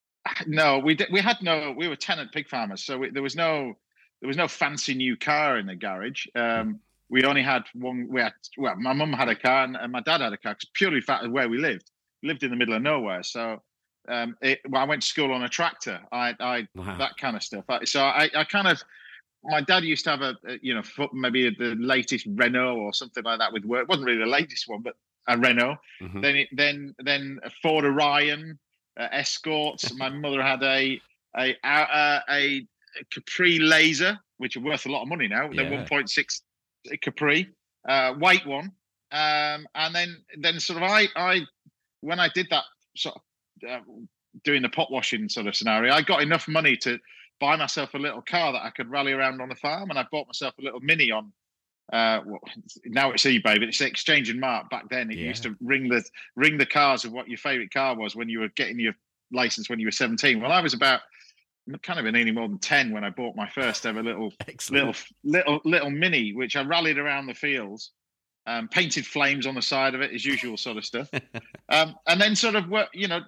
no, 0.46 0.78
we 0.78 0.94
did, 0.94 1.08
we 1.12 1.20
had 1.20 1.36
no. 1.42 1.72
We 1.76 1.88
were 1.88 1.96
tenant 1.96 2.32
pig 2.32 2.48
farmers, 2.48 2.84
so 2.84 2.98
we, 2.98 3.10
there 3.10 3.22
was 3.22 3.36
no 3.36 3.74
there 4.20 4.28
was 4.28 4.36
no 4.36 4.48
fancy 4.48 4.94
new 4.94 5.16
car 5.16 5.58
in 5.58 5.66
the 5.66 5.76
garage. 5.76 6.26
Um, 6.34 6.80
we 7.08 7.24
only 7.24 7.42
had 7.42 7.62
one. 7.74 8.08
We 8.10 8.20
had 8.20 8.34
well, 8.56 8.76
my 8.76 8.92
mum 8.92 9.12
had 9.12 9.28
a 9.28 9.36
car 9.36 9.64
and, 9.64 9.76
and 9.76 9.92
my 9.92 10.00
dad 10.00 10.20
had 10.20 10.32
a 10.32 10.36
car 10.36 10.54
because 10.54 10.70
purely 10.74 11.00
fact 11.00 11.24
of 11.24 11.32
where 11.32 11.48
we 11.48 11.58
lived. 11.58 11.90
We 12.22 12.28
lived 12.28 12.42
in 12.42 12.50
the 12.50 12.56
middle 12.56 12.74
of 12.74 12.82
nowhere, 12.82 13.22
so 13.22 13.62
um, 14.08 14.36
it, 14.40 14.60
well, 14.68 14.82
I 14.82 14.84
went 14.86 15.02
to 15.02 15.08
school 15.08 15.32
on 15.32 15.42
a 15.44 15.48
tractor. 15.48 16.00
I, 16.12 16.34
I 16.40 16.68
Wow. 16.74 16.96
that 16.98 17.16
kind 17.18 17.36
of 17.36 17.42
stuff. 17.42 17.64
I- 17.68 17.84
So 17.84 18.02
I, 18.02 18.30
I 18.34 18.44
kind 18.44 18.66
of, 18.68 18.82
my 19.44 19.60
dad 19.60 19.84
used 19.84 20.04
to 20.04 20.10
have 20.10 20.22
a, 20.22 20.36
a, 20.46 20.58
you 20.62 20.74
know, 20.74 20.82
maybe 21.12 21.50
the 21.50 21.74
latest 21.78 22.26
Renault 22.28 22.76
or 22.76 22.92
something 22.92 23.22
like 23.24 23.38
that 23.38 23.52
with 23.52 23.64
work. 23.64 23.82
It 23.82 23.88
wasn't 23.88 24.06
really 24.06 24.18
the 24.18 24.26
latest 24.26 24.68
one, 24.68 24.82
but 24.82 24.94
a 25.28 25.36
Renault. 25.38 25.76
Mhm. 26.02 26.22
Then 26.22 26.36
it, 26.36 26.48
then 26.52 26.94
then 26.98 27.38
a 27.44 27.50
Ford 27.62 27.84
Orion, 27.84 28.58
uh, 28.98 29.08
Escorts. 29.12 29.92
my 29.96 30.08
mother 30.08 30.42
had 30.42 30.62
a 30.62 31.00
a 31.36 31.54
a, 31.64 32.20
a 32.30 32.66
Capri 33.12 33.58
Laser, 33.58 34.18
which 34.38 34.56
are 34.56 34.60
worth 34.60 34.86
a 34.86 34.90
lot 34.90 35.02
of 35.02 35.08
money 35.08 35.28
now. 35.28 35.48
The 35.48 35.62
Yeah. 35.62 35.84
1.6 35.84 36.40
Capri, 37.02 37.48
uh, 37.88 38.14
white 38.14 38.46
one. 38.46 38.72
Um, 39.10 39.66
and 39.74 39.94
then 39.94 40.16
then 40.38 40.60
sort 40.60 40.82
of 40.82 40.90
I 40.90 41.08
I 41.16 41.40
when 42.00 42.18
I 42.20 42.28
did 42.34 42.48
that 42.50 42.64
sort 42.96 43.16
of 43.16 43.22
uh, 43.68 43.80
doing 44.44 44.62
the 44.62 44.68
pot 44.68 44.90
washing 44.90 45.28
sort 45.28 45.46
of 45.46 45.56
scenario, 45.56 45.92
I 45.92 46.02
got 46.02 46.22
enough 46.22 46.48
money 46.48 46.76
to 46.78 46.98
buy 47.40 47.56
myself 47.56 47.94
a 47.94 47.98
little 47.98 48.22
car 48.22 48.52
that 48.52 48.64
I 48.64 48.70
could 48.70 48.90
rally 48.90 49.12
around 49.12 49.40
on 49.40 49.48
the 49.48 49.54
farm, 49.54 49.90
and 49.90 49.98
I 49.98 50.04
bought 50.10 50.26
myself 50.26 50.54
a 50.58 50.62
little 50.62 50.80
Mini 50.80 51.10
on. 51.10 51.32
Uh, 51.92 52.20
well, 52.26 52.40
now 52.84 53.12
it's 53.12 53.24
eBay, 53.24 53.42
but 53.42 53.62
it's 53.62 53.80
Exchange 53.80 54.28
and 54.28 54.40
Mart. 54.40 54.68
Back 54.68 54.90
then, 54.90 55.10
it 55.10 55.16
used 55.16 55.44
to 55.44 55.56
ring 55.60 55.88
the 55.88 56.04
ring 56.36 56.58
the 56.58 56.66
cars 56.66 57.04
of 57.04 57.12
what 57.12 57.28
your 57.28 57.38
favorite 57.38 57.72
car 57.72 57.96
was 57.96 58.14
when 58.14 58.28
you 58.28 58.40
were 58.40 58.48
getting 58.48 58.78
your 58.78 58.92
license 59.32 59.68
when 59.68 59.78
you 59.78 59.86
were 59.86 59.92
17. 59.92 60.40
Well, 60.40 60.52
I 60.52 60.60
was 60.60 60.74
about 60.74 61.00
kind 61.82 61.98
of 61.98 62.06
in 62.06 62.16
any 62.16 62.30
more 62.30 62.48
than 62.48 62.58
10 62.58 62.92
when 62.92 63.04
I 63.04 63.10
bought 63.10 63.36
my 63.36 63.48
first 63.48 63.84
ever 63.86 64.02
little 64.02 64.32
Excellent. 64.48 64.86
little 64.86 64.94
little 65.24 65.60
little 65.64 65.90
mini, 65.90 66.32
which 66.32 66.56
I 66.56 66.62
rallied 66.62 66.98
around 66.98 67.26
the 67.26 67.34
fields, 67.34 67.92
um, 68.48 68.68
painted 68.68 69.06
flames 69.06 69.46
on 69.46 69.54
the 69.54 69.62
side 69.62 69.94
of 69.94 70.00
it, 70.00 70.12
as 70.12 70.24
usual 70.24 70.56
sort 70.56 70.76
of 70.78 70.84
stuff. 70.84 71.10
um, 71.68 71.94
and 72.06 72.20
then 72.20 72.34
sort 72.34 72.54
of 72.54 72.68
what 72.68 72.88
you 72.94 73.06
know, 73.06 73.20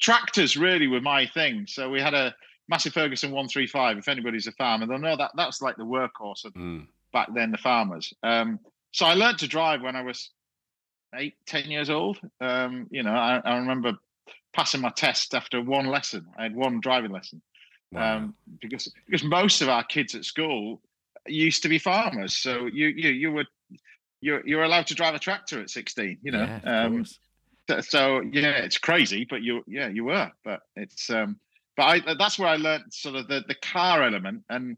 tractors 0.00 0.56
really 0.56 0.86
were 0.86 1.00
my 1.00 1.26
thing. 1.26 1.66
So 1.66 1.88
we 1.88 2.00
had 2.00 2.14
a 2.14 2.34
massive 2.68 2.92
Ferguson 2.92 3.30
135. 3.30 3.98
If 3.98 4.08
anybody's 4.08 4.46
a 4.46 4.52
farmer, 4.52 4.86
they'll 4.86 4.98
know 4.98 5.16
that 5.16 5.32
that's 5.36 5.62
like 5.62 5.76
the 5.76 5.84
workhorse 5.84 6.44
of 6.44 6.52
Mm. 6.54 6.86
back 7.12 7.28
then, 7.34 7.50
the 7.50 7.58
farmers. 7.58 8.12
Um, 8.22 8.60
so 8.92 9.06
I 9.06 9.14
learned 9.14 9.38
to 9.38 9.48
drive 9.48 9.82
when 9.82 9.96
I 9.96 10.02
was 10.02 10.30
eight, 11.14 11.34
ten 11.46 11.70
years 11.70 11.90
old. 11.90 12.18
Um, 12.40 12.86
you 12.90 13.02
know, 13.02 13.12
I, 13.12 13.40
I 13.44 13.56
remember 13.56 13.92
passing 14.52 14.80
my 14.80 14.90
test 14.90 15.34
after 15.34 15.62
one 15.62 15.86
lesson. 15.86 16.26
I 16.38 16.44
had 16.44 16.54
one 16.54 16.80
driving 16.80 17.12
lesson. 17.12 17.40
Wow. 17.92 18.16
Um, 18.16 18.34
because 18.60 18.92
because 19.06 19.24
most 19.24 19.62
of 19.62 19.68
our 19.68 19.84
kids 19.84 20.14
at 20.14 20.24
school 20.24 20.80
used 21.26 21.62
to 21.62 21.68
be 21.68 21.78
farmers, 21.78 22.36
so 22.36 22.66
you 22.66 22.88
you 22.88 23.10
you 23.10 23.32
were 23.32 23.46
you're 24.20 24.46
you're 24.46 24.62
allowed 24.62 24.86
to 24.88 24.94
drive 24.94 25.14
a 25.14 25.18
tractor 25.18 25.60
at 25.60 25.70
16. 25.70 26.18
You 26.22 26.32
know, 26.32 26.60
Yeah, 26.64 26.84
um, 26.84 27.04
so, 27.68 27.80
so 27.80 28.20
yeah, 28.20 28.50
it's 28.50 28.78
crazy, 28.78 29.26
but 29.28 29.42
you 29.42 29.62
yeah 29.66 29.88
you 29.88 30.04
were, 30.04 30.30
but 30.44 30.60
it's 30.76 31.10
um, 31.10 31.38
but 31.76 31.82
I 31.84 32.14
that's 32.14 32.38
where 32.38 32.48
I 32.48 32.56
learned 32.56 32.92
sort 32.92 33.16
of 33.16 33.28
the 33.28 33.44
the 33.46 33.56
car 33.56 34.02
element 34.02 34.44
and. 34.48 34.76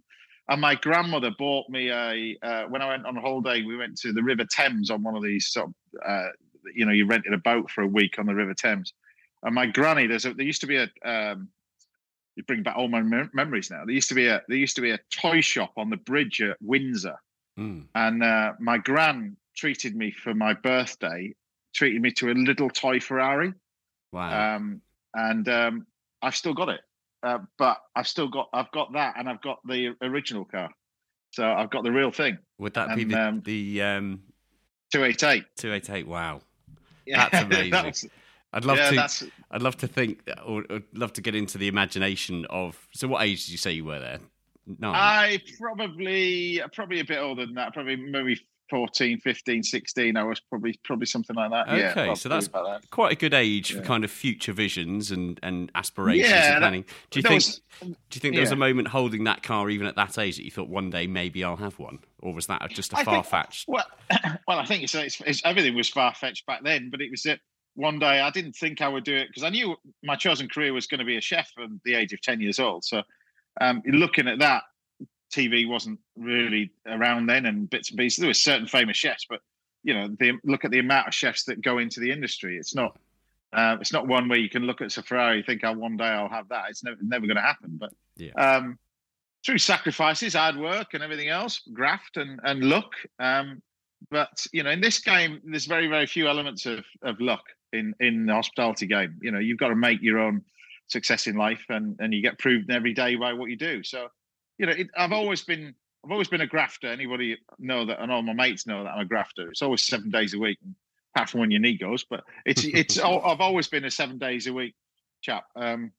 And 0.49 0.61
my 0.61 0.75
grandmother 0.75 1.31
bought 1.39 1.71
me 1.71 1.89
a 1.89 2.37
uh, 2.43 2.65
when 2.65 2.83
I 2.83 2.89
went 2.89 3.07
on 3.07 3.15
holiday. 3.15 3.63
We 3.63 3.77
went 3.77 3.97
to 3.99 4.13
the 4.13 4.25
River 4.25 4.45
Thames 4.45 4.91
on 4.91 5.05
one 5.05 5.15
of 5.15 5.23
these 5.23 5.47
sort 5.47 5.69
of, 5.69 5.75
uh, 6.05 6.29
you 6.75 6.85
know, 6.85 6.91
you 6.91 7.07
rented 7.07 7.33
a 7.33 7.39
boat 7.39 7.71
for 7.71 7.83
a 7.83 7.87
week 7.87 8.19
on 8.19 8.27
the 8.27 8.35
River 8.35 8.53
Thames. 8.53 8.93
And 9.45 9.55
my 9.55 9.67
granny, 9.67 10.09
there's 10.09 10.27
a 10.27 10.35
there 10.35 10.45
used 10.45 10.61
to 10.63 10.67
be 10.67 10.79
a 10.79 10.89
um, 11.05 11.49
you 12.37 12.43
bring 12.45 12.63
back 12.63 12.77
all 12.77 12.89
my 12.89 13.03
mem- 13.03 13.31
memories 13.33 13.71
now. 13.71 13.85
There 13.85 13.95
used 13.95 14.09
to 14.09 14.15
be 14.15 14.27
a 14.27 14.43
there 14.49 14.57
used 14.57 14.77
to 14.77 14.83
be 14.83 14.91
a 14.91 15.01
toy 15.11 15.41
shop 15.41 15.73
on 15.77 15.91
the 15.91 15.97
bridge 15.97 16.41
at 16.41 16.57
Windsor, 16.61 17.17
Mm. 17.59 17.85
and 17.95 18.23
uh, 18.23 18.53
my 18.61 18.79
gran 18.79 19.37
treated 19.57 19.95
me 19.95 20.11
for 20.11 20.33
my 20.35 20.55
birthday, 20.55 21.35
treated 21.75 22.01
me 22.01 22.11
to 22.13 22.31
a 22.31 22.33
little 22.33 22.71
toy 22.71 22.99
Ferrari, 23.01 23.53
Wow. 24.13 24.57
um, 24.57 24.81
and 25.15 25.47
um, 25.49 25.87
I've 26.23 26.35
still 26.37 26.55
got 26.55 26.69
it. 26.71 26.81
Uh, 27.23 27.39
but 27.59 27.79
I've 27.95 28.09
still 28.09 28.29
got 28.29 28.49
I've 28.53 28.71
got 28.73 28.93
that, 28.95 29.15
and 29.19 29.29
I've 29.29 29.43
got 29.43 29.59
the 29.67 29.95
original 30.03 30.45
car, 30.45 30.71
so 31.31 31.47
I've 31.47 31.71
got 31.71 31.85
the 31.85 31.93
real 31.93 32.11
thing. 32.11 32.39
Would 32.59 32.75
that 32.75 32.97
be 32.97 33.05
the 33.05 33.21
um, 33.21 33.43
the 33.45 33.83
um, 33.83 34.23
Two 34.93 35.05
eight 35.05 35.23
eight. 35.23 35.45
two 35.57 35.73
eight 35.73 35.89
eight? 35.91 36.07
Wow. 36.09 36.41
Yeah, 37.07 37.29
That's 37.31 37.45
amazing. 37.47 37.71
that 37.71 37.85
was- 37.87 38.07
I'd 38.55 38.65
love 38.67 38.77
yeah, 38.77 38.91
to. 38.91 38.97
that's 38.97 39.25
I'd 39.51 39.63
love 39.63 39.77
to 39.79 39.87
think, 39.87 40.29
or, 40.45 40.65
or 40.69 40.81
love 40.93 41.13
to 41.15 41.23
get 41.23 41.35
into 41.35 41.57
the 41.59 41.69
imagination 41.69 42.45
of. 42.51 42.87
So, 42.93 43.09
what 43.09 43.23
age 43.23 43.45
did 43.47 43.53
you 43.53 43.57
say 43.59 43.73
you 43.73 43.85
were 43.87 43.99
there? 43.99 44.19
No. 44.67 44.93
I 44.93 45.41
probably 45.61 46.61
probably 46.73 47.01
a 47.01 47.05
bit 47.05 47.19
older 47.19 47.47
than 47.47 47.55
that. 47.57 47.75
Probably 47.75 47.97
maybe 47.97 48.41
14, 48.71 49.19
15, 49.19 49.63
16. 49.63 50.17
I 50.17 50.23
was 50.23 50.41
probably 50.41 50.79
probably 50.83 51.05
something 51.05 51.37
like 51.37 51.51
that. 51.51 51.77
yeah, 51.77 51.91
okay, 51.91 52.15
so 52.15 52.31
that's 52.31 52.49
that. 52.49 52.81
quite 52.91 53.13
a 53.13 53.17
good 53.17 53.35
age 53.35 53.75
for 53.75 53.83
kind 53.83 54.03
of 54.03 54.11
future 54.11 54.55
visions 54.55 55.11
and, 55.11 55.39
and 55.43 55.71
aspirations 55.75 56.31
Yeah, 56.31 56.53
and 56.53 56.61
planning. 56.61 56.85
Do 57.11 57.19
you 57.19 57.23
think? 57.23 57.35
was- 57.35 57.61
do 57.83 57.89
you 58.15 58.21
think 58.21 58.35
there 58.35 58.41
was 58.41 58.53
a 58.53 58.57
moment 58.57 58.89
holding 58.89 59.25
that 59.25 59.43
car 59.43 59.69
even 59.69 59.87
at 59.87 59.97
that 59.97 60.17
age 60.17 60.37
that 60.37 60.45
you 60.45 60.51
thought 60.51 60.69
one 60.69 60.89
day 60.89 61.07
maybe 61.07 61.45
I'll 61.45 61.57
have 61.57 61.79
one, 61.79 61.99
or 62.21 62.33
was 62.33 62.47
that 62.47 62.67
just 62.71 62.93
a 62.95 63.05
far 63.05 63.23
fetched? 63.23 63.69
Well, 63.69 63.85
well, 64.49 64.59
I 64.59 64.65
think 64.65 64.85
it's, 64.85 64.95
it's, 64.95 65.21
it's 65.27 65.43
everything 65.45 65.75
was 65.75 65.91
far 65.91 66.15
fetched 66.15 66.47
back 66.47 66.63
then, 66.63 66.89
but 66.91 67.03
it 67.03 67.11
was 67.11 67.25
that 67.25 67.41
one 67.75 67.99
day 67.99 68.21
I 68.21 68.31
didn't 68.31 68.55
think 68.55 68.81
I 68.81 68.89
would 68.89 69.05
do 69.05 69.15
it 69.15 69.29
because 69.29 69.43
I 69.43 69.51
knew 69.51 69.77
my 70.03 70.17
chosen 70.17 70.49
career 70.49 70.73
was 70.73 70.87
going 70.87 71.01
to 71.01 71.05
be 71.05 71.17
a 71.17 71.21
chef 71.23 71.51
from 71.55 71.81
the 71.85 71.95
age 71.95 72.13
of 72.15 72.23
ten 72.23 72.41
years 72.41 72.59
old. 72.59 72.85
So, 72.85 73.03
um, 73.61 73.83
looking 73.87 74.29
at 74.29 74.39
that, 74.41 74.63
TV 75.33 75.67
wasn't 75.69 75.99
really 76.17 76.73
around 76.87 77.27
then, 77.27 77.47
and 77.47 77.69
bits 77.71 77.91
and 77.91 77.99
pieces. 77.99 78.19
There 78.19 78.29
were 78.29 78.35
certain 78.35 78.67
famous 78.67 78.97
chefs, 78.97 79.27
but 79.29 79.41
you 79.83 79.95
know, 79.95 80.09
the, 80.19 80.35
look 80.45 80.65
at 80.65 80.71
the 80.71 80.79
amount 80.79 81.09
of 81.09 81.15
chefs 81.15 81.45
that 81.45 81.61
go 81.63 81.79
into 81.79 82.01
the 82.01 82.11
industry. 82.11 82.57
It's 82.57 82.75
not. 82.75 82.99
Uh, 83.53 83.77
it's 83.83 83.93
not 83.93 84.09
one 84.09 84.29
where 84.29 84.39
you 84.39 84.49
can 84.49 84.63
look 84.63 84.81
at 84.81 84.97
a 84.97 85.03
Ferrari, 85.03 85.43
think, 85.43 85.61
"Oh, 85.63 85.73
one 85.73 85.97
day 85.99 86.05
I'll 86.07 86.29
have 86.29 86.49
that." 86.49 86.71
It's 86.71 86.83
never, 86.83 86.97
never 87.03 87.27
going 87.27 87.37
to 87.37 87.43
happen. 87.43 87.77
But 87.79 87.93
Yeah. 88.17 88.33
um, 88.33 88.79
through 89.45 89.59
sacrifices, 89.59 90.35
hard 90.35 90.57
work, 90.57 90.95
and 90.95 91.03
everything 91.03 91.29
else, 91.29 91.61
graft 91.73 92.17
and 92.17 92.41
and 92.45 92.65
luck. 92.65 92.93
Um, 93.19 93.63
but 94.11 94.47
you 94.53 94.63
know, 94.63 94.71
in 94.71 94.81
this 94.81 95.01
game, 95.01 95.41
there's 95.45 95.67
very 95.67 95.87
very 95.89 96.07
few 96.07 96.29
elements 96.29 96.65
of 96.67 96.85
of 97.03 97.21
luck 97.21 97.45
in 97.73 97.95
in 98.01 98.27
the 98.27 98.33
hospitality 98.33 98.87
game. 98.87 99.19
You 99.21 99.33
know, 99.33 99.39
you've 99.39 99.59
got 99.59 99.69
to 99.69 99.77
make 99.77 100.01
your 100.01 100.19
own 100.19 100.43
success 100.89 101.27
in 101.27 101.37
life, 101.37 101.65
and 101.69 101.97
and 102.01 102.13
you 102.13 102.23
get 102.23 102.39
proved 102.39 102.71
every 102.71 102.95
day 102.95 103.15
by 103.17 103.33
what 103.33 103.51
you 103.51 103.57
do. 103.57 103.83
So, 103.83 104.09
you 104.59 104.67
know, 104.67 104.73
it, 104.73 104.89
I've 104.97 105.13
always 105.13 105.43
been 105.43 105.75
I've 106.05 106.13
always 106.13 106.29
been 106.29 106.41
a 106.41 106.47
grafter. 106.47 106.89
Anybody 106.89 107.37
know 107.59 107.85
that, 107.87 108.01
and 108.01 108.11
all 108.11 108.23
my 108.23 108.33
mates 108.33 108.67
know 108.67 108.85
that 108.85 108.91
I'm 108.91 109.01
a 109.01 109.05
grafter. 109.05 109.49
It's 109.51 109.63
always 109.63 109.85
seven 109.85 110.11
days 110.11 110.35
a 110.35 110.39
week, 110.39 110.59
apart 111.15 111.31
from 111.31 111.41
when 111.41 111.51
your 111.51 111.61
knee 111.61 111.77
goes. 111.77 112.05
But 112.05 112.25
it's 112.45 112.65
it's 112.65 112.99
I've 113.01 113.41
always 113.41 113.69
been 113.69 113.85
a 113.85 113.91
seven 113.91 114.19
days 114.19 114.47
a 114.47 114.53
week 114.53 114.75
chap. 115.21 115.45
Um, 115.57 115.93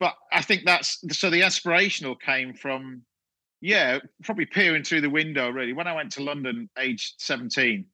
but 0.00 0.14
I 0.32 0.42
think 0.42 0.64
that's 0.64 0.98
so 1.16 1.30
the 1.30 1.42
aspirational 1.42 2.20
came 2.20 2.54
from 2.54 3.02
yeah, 3.62 4.00
probably 4.24 4.44
peering 4.44 4.82
through 4.82 5.02
the 5.02 5.08
window 5.08 5.48
really. 5.48 5.72
When 5.72 5.86
I 5.86 5.94
went 5.94 6.10
to 6.12 6.22
London 6.22 6.68
aged 6.78 7.14
17 7.18 7.86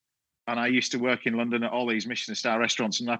and 0.46 0.58
I 0.58 0.66
used 0.66 0.90
to 0.92 0.98
work 0.98 1.26
in 1.26 1.36
London 1.36 1.62
at 1.62 1.70
all 1.70 1.86
these 1.86 2.06
Michelin 2.06 2.34
star 2.34 2.58
restaurants 2.58 3.00
and 3.00 3.10
I, 3.10 3.18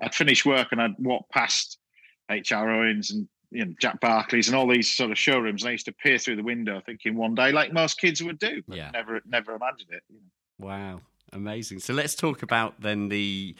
I'd 0.00 0.14
finish 0.14 0.46
work 0.46 0.68
and 0.70 0.80
I'd 0.80 0.94
walk 0.98 1.28
past 1.30 1.78
HR 2.28 2.68
Owens 2.70 3.10
and 3.10 3.28
you 3.50 3.64
know, 3.64 3.72
Jack 3.80 3.98
Barclays 4.00 4.48
and 4.48 4.56
all 4.56 4.68
these 4.68 4.90
sort 4.90 5.10
of 5.10 5.18
showrooms. 5.18 5.62
And 5.62 5.70
I 5.70 5.72
used 5.72 5.86
to 5.86 5.92
peer 5.92 6.18
through 6.18 6.36
the 6.36 6.42
window 6.42 6.82
thinking 6.84 7.16
one 7.16 7.34
day, 7.34 7.50
like 7.50 7.72
most 7.72 7.98
kids 7.98 8.22
would 8.22 8.38
do, 8.38 8.62
but 8.68 8.76
Yeah. 8.76 8.90
never, 8.90 9.20
never 9.26 9.54
imagined 9.54 9.90
it. 9.90 10.02
You 10.10 10.16
know. 10.16 10.66
Wow, 10.66 11.00
amazing. 11.32 11.78
So 11.78 11.94
let's 11.94 12.14
talk 12.14 12.42
about 12.42 12.80
then 12.80 13.08
the 13.08 13.54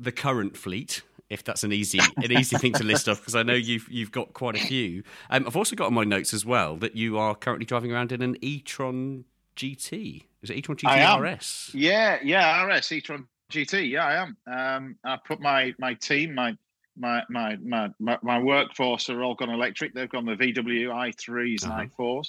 the 0.00 0.10
current 0.12 0.56
fleet, 0.56 1.02
if 1.30 1.44
that's 1.44 1.64
an 1.64 1.72
easy 1.72 1.98
an 2.16 2.32
easy 2.32 2.56
thing 2.56 2.72
to 2.72 2.84
list 2.84 3.08
off, 3.08 3.20
because 3.20 3.34
I 3.34 3.42
know 3.42 3.54
you've 3.54 3.88
you've 3.90 4.10
got 4.12 4.32
quite 4.32 4.56
a 4.56 4.66
few. 4.66 5.02
Um, 5.30 5.46
I've 5.46 5.56
also 5.56 5.76
got 5.76 5.86
on 5.88 5.94
my 5.94 6.04
notes 6.04 6.32
as 6.32 6.44
well 6.46 6.76
that 6.76 6.96
you 6.96 7.18
are 7.18 7.34
currently 7.34 7.66
driving 7.66 7.92
around 7.92 8.10
in 8.12 8.22
an 8.22 8.36
e-tron 8.40 9.24
GT. 9.56 10.24
Is 10.42 10.50
it 10.50 10.56
e-tron. 10.56 10.76
GT 10.76 11.20
RS? 11.20 11.70
Yeah, 11.74 12.18
yeah, 12.22 12.64
RS 12.64 12.90
e-tron 12.92 13.28
GT. 13.52 13.90
Yeah, 13.90 14.04
I 14.06 14.14
am. 14.14 14.36
Um, 14.46 14.96
I 15.04 15.16
put 15.24 15.40
my 15.40 15.74
my 15.78 15.94
team, 15.94 16.34
my 16.34 16.56
my 16.96 17.22
my 17.28 17.56
my 17.56 17.90
my, 17.98 18.18
my 18.22 18.38
workforce 18.38 19.08
are 19.10 19.22
all 19.22 19.34
gone 19.34 19.50
electric. 19.50 19.94
They've 19.94 20.08
gone 20.08 20.24
the 20.26 20.36
VW 20.36 20.88
i3s 20.88 21.64
Uh-huh. 21.64 21.80
and 21.80 21.90
i4s. 21.92 22.26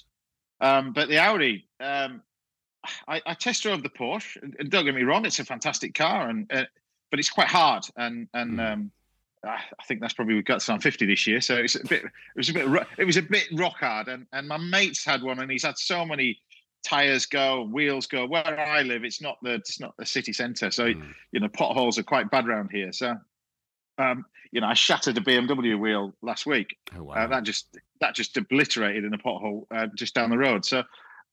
Um, 0.61 0.93
but 0.93 1.09
the 1.09 1.17
Audi, 1.19 1.67
um, 1.79 2.21
I, 3.07 3.21
I 3.25 3.33
test 3.33 3.63
drove 3.63 3.83
the 3.83 3.89
Porsche. 3.89 4.41
and- 4.59 4.69
Don't 4.71 4.85
get 4.85 4.95
me 4.95 5.03
wrong; 5.03 5.25
it's 5.25 5.39
a 5.39 5.45
fantastic 5.45 5.93
car, 5.93 6.29
and 6.29 6.51
uh, 6.51 6.63
but 7.11 7.19
it's 7.19 7.29
quite 7.29 7.47
hard. 7.47 7.83
And 7.97 8.27
and 8.33 8.57
Mm. 8.59 8.73
um, 8.73 8.91
I 9.43 9.83
think 9.87 10.01
that's 10.01 10.13
probably 10.13 10.33
we've 10.35 10.45
got 10.45 10.61
some 10.63 10.79
fifty 10.79 11.05
this 11.05 11.27
year. 11.27 11.39
So 11.41 11.55
it's 11.57 11.75
a 11.75 11.85
bit. 11.85 12.03
It 12.05 12.11
was 12.35 12.49
a 12.49 12.53
bit. 12.53 12.87
It 12.97 13.05
was 13.05 13.17
a 13.17 13.21
bit 13.21 13.43
rock 13.53 13.75
hard. 13.79 14.07
And 14.07 14.25
and 14.33 14.47
my 14.47 14.57
mate's 14.57 15.03
had 15.05 15.21
one, 15.21 15.39
and 15.39 15.51
he's 15.51 15.63
had 15.63 15.77
so 15.77 16.05
many 16.05 16.39
tires 16.83 17.25
go, 17.25 17.63
wheels 17.65 18.07
go. 18.07 18.25
Where 18.27 18.59
I 18.59 18.81
live, 18.83 19.03
it's 19.03 19.21
not 19.21 19.37
the 19.43 19.55
it's 19.55 19.79
not 19.79 19.95
the 19.97 20.05
city 20.05 20.33
centre, 20.33 20.71
so 20.71 20.85
Mm. 20.85 21.13
you 21.31 21.39
know 21.41 21.49
potholes 21.49 21.99
are 21.99 22.03
quite 22.03 22.31
bad 22.31 22.47
around 22.47 22.69
here. 22.71 22.91
So, 22.91 23.15
um, 23.97 24.25
you 24.51 24.61
know, 24.61 24.67
I 24.67 24.73
shattered 24.73 25.17
a 25.17 25.21
BMW 25.21 25.77
wheel 25.79 26.13
last 26.21 26.45
week. 26.45 26.77
Oh 26.97 27.03
wow. 27.03 27.13
Uh, 27.15 27.27
that 27.27 27.43
just 27.43 27.77
that 28.01 28.15
just 28.15 28.35
obliterated 28.37 29.03
in 29.03 29.13
a 29.13 29.17
pothole 29.17 29.63
uh, 29.71 29.87
just 29.95 30.13
down 30.15 30.29
the 30.29 30.37
road. 30.37 30.65
So, 30.65 30.83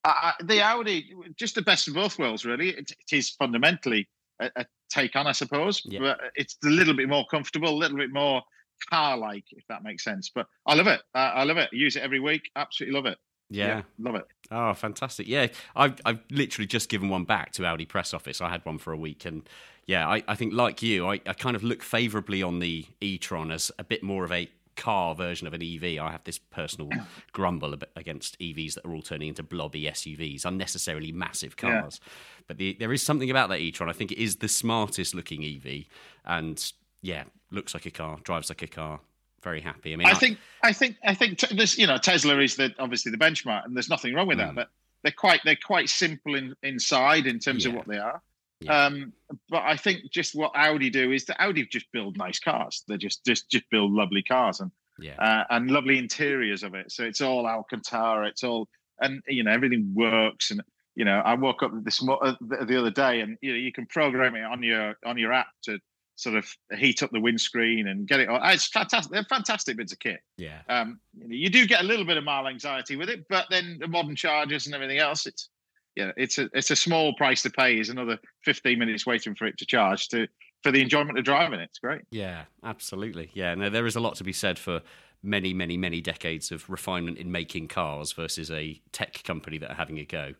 uh, 0.04 0.32
the 0.42 0.60
Audi, 0.62 1.12
just 1.36 1.54
the 1.54 1.62
best 1.62 1.88
of 1.88 1.94
both 1.94 2.18
worlds, 2.18 2.44
really. 2.44 2.70
It, 2.70 2.90
it 2.92 3.16
is 3.16 3.30
fundamentally 3.30 4.08
a, 4.40 4.50
a 4.56 4.66
take 4.90 5.14
on, 5.16 5.26
I 5.26 5.32
suppose, 5.32 5.82
Yeah. 5.84 6.00
but 6.00 6.20
it's 6.34 6.56
a 6.64 6.68
little 6.68 6.94
bit 6.94 7.08
more 7.08 7.24
comfortable, 7.30 7.68
a 7.70 7.76
little 7.78 7.96
bit 7.96 8.12
more 8.12 8.42
car-like, 8.90 9.44
if 9.52 9.64
that 9.68 9.82
makes 9.84 10.02
sense. 10.04 10.30
But 10.34 10.46
I 10.66 10.74
love 10.74 10.86
it. 10.88 11.00
I, 11.14 11.20
I 11.28 11.44
love 11.44 11.56
it. 11.58 11.70
I 11.72 11.76
use 11.76 11.96
it 11.96 12.02
every 12.02 12.20
week. 12.20 12.50
Absolutely 12.56 12.94
love 12.94 13.06
it. 13.06 13.18
yeah. 13.48 13.82
love 13.98 14.16
it. 14.16 14.24
Oh, 14.50 14.74
fantastic! 14.74 15.26
Yeah, 15.28 15.46
I've 15.76 15.94
I've 16.04 16.20
literally 16.30 16.66
just 16.66 16.88
given 16.88 17.08
one 17.08 17.24
back 17.24 17.52
to 17.52 17.64
Audi 17.64 17.86
press 17.86 18.12
office. 18.12 18.40
I 18.40 18.48
had 18.50 18.64
one 18.66 18.78
for 18.78 18.92
a 18.92 18.96
week, 18.96 19.24
and 19.24 19.48
yeah, 19.86 20.08
I, 20.08 20.22
I 20.28 20.34
think 20.34 20.52
like 20.52 20.82
you, 20.82 21.06
I, 21.06 21.14
I 21.26 21.32
kind 21.32 21.56
of 21.56 21.62
look 21.62 21.82
favourably 21.82 22.42
on 22.42 22.58
the 22.60 22.86
e-tron 23.00 23.50
as 23.50 23.70
a 23.78 23.84
bit 23.84 24.02
more 24.02 24.24
of 24.24 24.32
a 24.32 24.48
car 24.76 25.14
version 25.14 25.46
of 25.46 25.52
an 25.52 25.62
EV. 25.62 25.98
I 26.02 26.10
have 26.10 26.24
this 26.24 26.38
personal 26.38 26.88
grumble 27.32 27.74
against 27.96 28.38
EVs 28.38 28.74
that 28.74 28.86
are 28.86 28.92
all 28.94 29.02
turning 29.02 29.28
into 29.28 29.42
blobby 29.42 29.84
SUVs, 29.84 30.44
unnecessarily 30.44 31.12
massive 31.12 31.54
Yeah. 31.62 31.82
cars. 31.82 32.00
But 32.48 32.58
the, 32.58 32.76
there 32.78 32.92
is 32.92 33.02
something 33.02 33.30
about 33.30 33.48
that 33.50 33.60
e-tron. 33.60 33.90
I 33.90 33.92
think 33.92 34.12
it 34.12 34.18
is 34.22 34.36
the 34.36 34.48
smartest 34.48 35.14
looking 35.14 35.44
EV, 35.44 35.84
and 36.24 36.72
yeah, 37.02 37.24
looks 37.50 37.74
like 37.74 37.86
a 37.86 37.90
car, 37.90 38.18
drives 38.22 38.48
like 38.48 38.62
a 38.62 38.66
car. 38.66 39.00
Very 39.42 39.60
happy. 39.60 39.92
I 39.92 39.96
mean, 39.96 40.06
I 40.06 40.14
think, 40.14 40.38
I 40.62 40.72
think, 40.72 40.96
I 41.04 41.14
think 41.14 41.38
t- 41.38 41.54
this. 41.56 41.76
You 41.76 41.88
know, 41.88 41.98
Tesla 41.98 42.38
is 42.38 42.54
the 42.54 42.72
obviously 42.78 43.10
the 43.10 43.18
benchmark, 43.18 43.64
and 43.64 43.74
there's 43.76 43.90
nothing 43.90 44.14
wrong 44.14 44.28
with 44.28 44.38
Mm. 44.38 44.46
that. 44.46 44.54
But 44.54 44.70
they're 45.02 45.10
quite, 45.10 45.40
they're 45.44 45.56
quite 45.56 45.88
simple 45.88 46.36
in, 46.36 46.54
inside 46.62 47.26
in 47.26 47.40
terms 47.40 47.66
of 47.66 47.74
what 47.74 47.88
they 47.88 47.98
are. 47.98 48.22
Yeah. 48.64 48.86
Um, 48.86 49.12
but 49.48 49.62
I 49.62 49.76
think 49.76 50.10
just 50.10 50.34
what 50.34 50.52
Audi 50.54 50.90
do 50.90 51.12
is 51.12 51.24
that 51.26 51.42
Audi 51.42 51.66
just 51.66 51.86
build 51.92 52.16
nice 52.16 52.38
cars. 52.38 52.84
They 52.88 52.96
just, 52.96 53.24
just, 53.24 53.50
just 53.50 53.64
build 53.70 53.92
lovely 53.92 54.22
cars 54.22 54.60
and 54.60 54.70
yeah, 54.98 55.14
uh, 55.18 55.44
and 55.50 55.70
lovely 55.70 55.98
interiors 55.98 56.62
of 56.62 56.74
it. 56.74 56.92
So 56.92 57.04
it's 57.04 57.20
all 57.20 57.46
Alcantara. 57.46 58.28
It's 58.28 58.44
all, 58.44 58.68
and 59.00 59.22
you 59.26 59.42
know, 59.42 59.50
everything 59.50 59.92
works. 59.94 60.50
And 60.50 60.62
you 60.94 61.04
know, 61.04 61.20
I 61.24 61.34
woke 61.34 61.62
up 61.62 61.72
this 61.82 62.02
uh, 62.06 62.34
the 62.40 62.64
the 62.66 62.78
other 62.78 62.90
day, 62.90 63.20
and 63.20 63.36
you 63.40 63.52
know, 63.52 63.58
you 63.58 63.72
can 63.72 63.86
program 63.86 64.34
it 64.36 64.44
on 64.44 64.62
your 64.62 64.94
on 65.04 65.18
your 65.18 65.32
app 65.32 65.48
to 65.64 65.78
sort 66.16 66.36
of 66.36 66.46
heat 66.76 67.02
up 67.02 67.10
the 67.10 67.20
windscreen 67.20 67.88
and 67.88 68.06
get 68.06 68.20
it. 68.20 68.28
on. 68.28 68.40
It's 68.50 68.68
fantastic. 68.68 69.12
They're 69.12 69.24
fantastic 69.24 69.76
bits 69.76 69.92
of 69.92 69.98
kit. 69.98 70.20
yeah. 70.36 70.60
Um, 70.68 71.00
you, 71.14 71.28
know, 71.28 71.34
you 71.34 71.50
do 71.50 71.66
get 71.66 71.80
a 71.80 71.84
little 71.84 72.04
bit 72.04 72.18
of 72.18 72.24
mile 72.24 72.46
anxiety 72.46 72.96
with 72.96 73.08
it, 73.08 73.26
but 73.28 73.46
then 73.50 73.78
the 73.80 73.88
modern 73.88 74.14
chargers 74.14 74.66
and 74.66 74.74
everything 74.74 74.98
else, 74.98 75.26
it's 75.26 75.48
yeah, 75.96 76.12
it's 76.16 76.38
a 76.38 76.48
it's 76.52 76.70
a 76.70 76.76
small 76.76 77.14
price 77.14 77.42
to 77.42 77.50
pay. 77.50 77.78
Is 77.78 77.88
another 77.88 78.18
15 78.44 78.78
minutes 78.78 79.06
waiting 79.06 79.34
for 79.34 79.46
it 79.46 79.58
to 79.58 79.66
charge 79.66 80.08
to 80.08 80.26
for 80.62 80.70
the 80.70 80.80
enjoyment 80.80 81.18
of 81.18 81.24
driving 81.24 81.60
it. 81.60 81.64
It's 81.64 81.78
great. 81.78 82.02
Yeah, 82.10 82.44
absolutely. 82.62 83.30
Yeah, 83.34 83.54
no, 83.54 83.68
there 83.68 83.86
is 83.86 83.96
a 83.96 84.00
lot 84.00 84.14
to 84.16 84.24
be 84.24 84.32
said 84.32 84.58
for 84.58 84.80
many, 85.22 85.52
many, 85.52 85.76
many 85.76 86.00
decades 86.00 86.50
of 86.50 86.68
refinement 86.68 87.18
in 87.18 87.30
making 87.30 87.68
cars 87.68 88.12
versus 88.12 88.50
a 88.50 88.80
tech 88.92 89.22
company 89.24 89.58
that 89.58 89.70
are 89.70 89.74
having 89.74 89.98
a 89.98 90.04
go. 90.04 90.34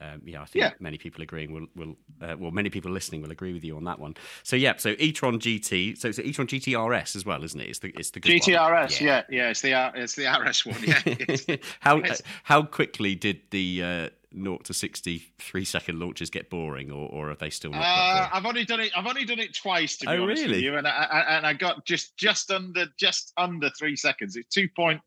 Um, 0.00 0.22
yeah, 0.24 0.42
I 0.42 0.44
think 0.44 0.62
Yeah. 0.64 0.70
many 0.80 0.98
people 0.98 1.22
agreeing 1.22 1.52
will 1.52 1.66
will 1.76 1.96
uh, 2.20 2.36
well, 2.38 2.50
many 2.50 2.68
people 2.68 2.90
listening 2.90 3.22
will 3.22 3.30
agree 3.30 3.52
with 3.52 3.64
you 3.64 3.76
on 3.76 3.84
that 3.84 3.98
one. 3.98 4.14
So 4.42 4.56
yeah, 4.56 4.74
so 4.76 4.96
e-tron 4.98 5.38
GT, 5.38 5.96
so 5.96 6.08
it's 6.08 6.18
e-tron 6.18 6.48
GT 6.48 6.76
RS 6.76 7.14
as 7.16 7.24
well, 7.24 7.44
isn't 7.44 7.60
it? 7.60 7.68
It's 7.68 7.78
the 7.78 7.88
it's 7.96 8.10
the. 8.10 8.20
GTRS, 8.20 9.00
yeah. 9.00 9.22
yeah, 9.30 9.50
it's 9.50 9.60
the 9.60 9.92
it's 9.94 10.16
the 10.16 10.26
RS 10.26 10.66
one. 10.66 10.76
Yeah, 10.82 11.56
how 11.80 12.02
how 12.42 12.62
quickly 12.64 13.14
did 13.14 13.40
the 13.50 13.82
uh, 13.82 14.08
0 14.42 14.58
to 14.64 14.74
63 14.74 15.64
second 15.64 15.98
launches 15.98 16.30
get 16.30 16.50
boring, 16.50 16.90
or, 16.90 17.08
or 17.08 17.30
are 17.30 17.34
they 17.36 17.50
still 17.50 17.70
not? 17.70 17.82
Uh. 17.82 18.28
I've 18.32 18.46
only 18.46 18.64
done 18.64 18.80
it. 18.80 18.92
I've 18.96 19.06
only 19.06 19.24
done 19.24 19.38
it 19.38 19.54
twice 19.56 19.96
to 19.98 20.06
be 20.06 20.12
Oh, 20.12 20.22
honest 20.24 20.46
with 20.46 20.60
you, 20.60 20.76
and 20.76 20.86
I, 20.86 20.90
I 20.90 21.36
and 21.36 21.46
I 21.46 21.52
got 21.52 21.84
just 21.86 22.16
just 22.16 22.50
under 22.50 22.86
just 22.98 23.32
under 23.36 23.70
three 23.78 23.96
seconds. 23.96 24.36
It's 24.36 24.48
two 24.48 24.68
point 24.76 25.00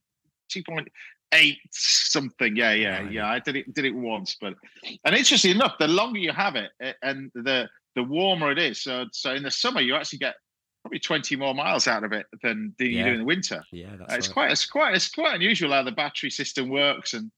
two 0.50 0.64
point 0.64 0.88
eight 1.34 1.58
something. 1.72 2.56
Yeah, 2.56 2.74
yeah, 2.74 3.02
Right. 3.04 3.12
yeah. 3.12 3.30
I 3.30 3.40
did 3.40 3.56
it 3.56 3.74
did 3.74 3.86
it 3.86 3.96
once, 3.96 4.38
but 4.40 4.54
and 5.06 5.16
interesting 5.16 5.52
enough, 5.52 5.78
the 5.80 5.88
longer 5.88 6.20
you 6.20 6.32
have 6.32 6.56
it, 6.56 6.72
and 7.02 7.32
the 7.36 7.68
the 7.96 8.04
warmer 8.04 8.52
it 8.52 8.60
is. 8.60 8.82
So 8.82 9.06
so 9.12 9.34
in 9.34 9.44
the 9.44 9.52
summer, 9.52 9.82
you 9.82 9.96
actually 9.96 10.20
get 10.20 10.36
probably 10.84 11.00
twenty 11.00 11.36
more 11.36 11.54
miles 11.54 11.88
out 11.88 12.04
of 12.04 12.14
it 12.14 12.28
than 12.44 12.74
than 12.78 12.88
you 12.92 13.04
do 13.04 13.10
in 13.12 13.18
the 13.20 13.26
winter. 13.26 13.64
yeah, 13.72 13.96
that's 13.98 14.14
Uh, 14.14 14.16
it's 14.18 14.28
right. 14.28 14.34
quite 14.34 14.52
it's 14.52 14.66
quite 14.66 14.96
it's 14.96 15.10
quite 15.10 15.36
unusual 15.36 15.72
how 15.72 15.84
the 15.84 15.92
battery 15.92 16.30
system 16.30 16.70
works 16.70 17.14
and 17.14 17.30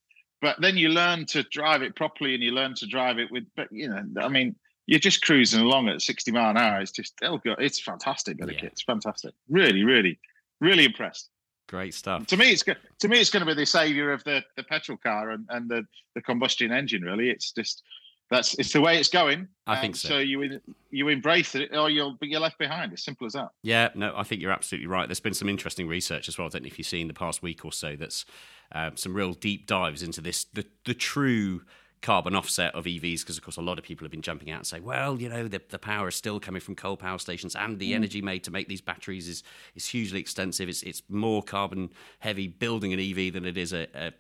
but 0.41 0.59
then 0.61 0.77
you 0.77 0.89
learn 0.89 1.25
to 1.25 1.43
drive 1.43 1.81
it 1.81 1.95
properly 1.95 2.33
and 2.33 2.43
you 2.43 2.51
learn 2.51 2.73
to 2.75 2.85
drive 2.85 3.19
it 3.19 3.31
with 3.31 3.43
but 3.55 3.67
you 3.71 3.89
know 3.89 4.03
i 4.21 4.27
mean 4.27 4.55
you're 4.87 4.99
just 4.99 5.21
cruising 5.21 5.61
along 5.61 5.87
at 5.87 6.01
60 6.01 6.31
mile 6.31 6.49
an 6.49 6.57
hour 6.57 6.79
it's 6.81 6.91
just 6.91 7.13
oh, 7.21 7.25
it'll 7.25 7.37
go. 7.39 7.55
it's 7.59 7.79
fantastic 7.79 8.37
Yeah. 8.39 8.47
it's 8.63 8.83
fantastic 8.83 9.33
really 9.49 9.83
really 9.83 10.19
really 10.61 10.85
impressed 10.85 11.29
great 11.67 11.93
stuff. 11.93 12.25
to 12.27 12.37
me 12.37 12.51
it's 12.51 12.63
to 12.63 13.07
me 13.07 13.19
it's 13.19 13.29
going 13.29 13.45
to 13.45 13.53
be 13.53 13.59
the 13.59 13.65
savior 13.65 14.11
of 14.11 14.23
the 14.23 14.43
the 14.57 14.63
petrol 14.63 14.97
car 14.97 15.31
and 15.31 15.45
and 15.49 15.69
the 15.69 15.85
the 16.15 16.21
combustion 16.21 16.71
engine 16.71 17.03
really 17.03 17.29
it's 17.29 17.51
just 17.51 17.83
that's 18.29 18.53
it's 18.59 18.73
the 18.73 18.81
way 18.81 18.97
it's 18.97 19.09
going 19.09 19.47
I 19.65 19.79
think 19.81 19.95
so. 19.95 20.09
so 20.09 20.17
you 20.19 20.59
you 20.91 21.07
embrace 21.07 21.55
it 21.55 21.75
or 21.75 21.89
you'll 21.89 22.17
you're 22.21 22.39
left 22.39 22.57
behind 22.57 22.93
as 22.93 23.03
simple 23.03 23.25
as 23.27 23.33
that 23.33 23.49
Yeah, 23.63 23.89
no, 23.95 24.13
I 24.15 24.23
think 24.23 24.41
you're 24.41 24.51
absolutely 24.51 24.87
right. 24.87 25.07
There's 25.07 25.19
been 25.19 25.33
some 25.33 25.49
interesting 25.49 25.87
research 25.87 26.27
as 26.27 26.37
well. 26.37 26.47
I 26.47 26.49
don't 26.49 26.63
know 26.63 26.67
if 26.67 26.77
you've 26.77 26.87
seen 26.87 27.07
the 27.07 27.13
past 27.13 27.41
week 27.41 27.65
or 27.65 27.71
so. 27.71 27.95
That's 27.95 28.25
um, 28.71 28.97
some 28.97 29.13
real 29.15 29.33
deep 29.33 29.65
dives 29.67 30.03
into 30.03 30.21
this 30.21 30.45
the 30.45 30.65
the 30.85 30.93
true 30.93 31.61
carbon 32.01 32.33
offset 32.33 32.73
of 32.75 32.85
EVs 32.85 33.19
because 33.21 33.37
of 33.37 33.43
course 33.43 33.57
a 33.57 33.61
lot 33.61 33.77
of 33.77 33.83
people 33.83 34.05
have 34.05 34.11
been 34.11 34.21
jumping 34.21 34.49
out 34.51 34.59
and 34.59 34.65
saying 34.67 34.85
well 34.85 35.19
you 35.19 35.27
know 35.27 35.49
the, 35.49 35.61
the 35.69 35.77
power 35.79 36.07
is 36.07 36.15
still 36.15 36.39
coming 36.39 36.61
from 36.61 36.73
coal 36.73 36.95
power 36.95 37.17
stations 37.19 37.55
and 37.57 37.75
Mm. 37.75 37.79
the 37.79 37.93
energy 37.93 38.21
made 38.21 38.41
to 38.45 38.51
make 38.51 38.69
these 38.69 38.79
batteries 38.79 39.27
is 39.27 39.43
is 39.75 39.85
hugely 39.85 40.19
extensive 40.21 40.69
it's 40.69 40.81
it's 40.83 41.03
more 41.09 41.43
carbon 41.43 41.89
heavy 42.19 42.47
building 42.47 42.93
an 42.93 42.99
EV 43.01 43.33
than 43.33 43.43
it 43.43 43.57
is 43.57 43.73
a, 43.73 43.87
a 43.93 44.13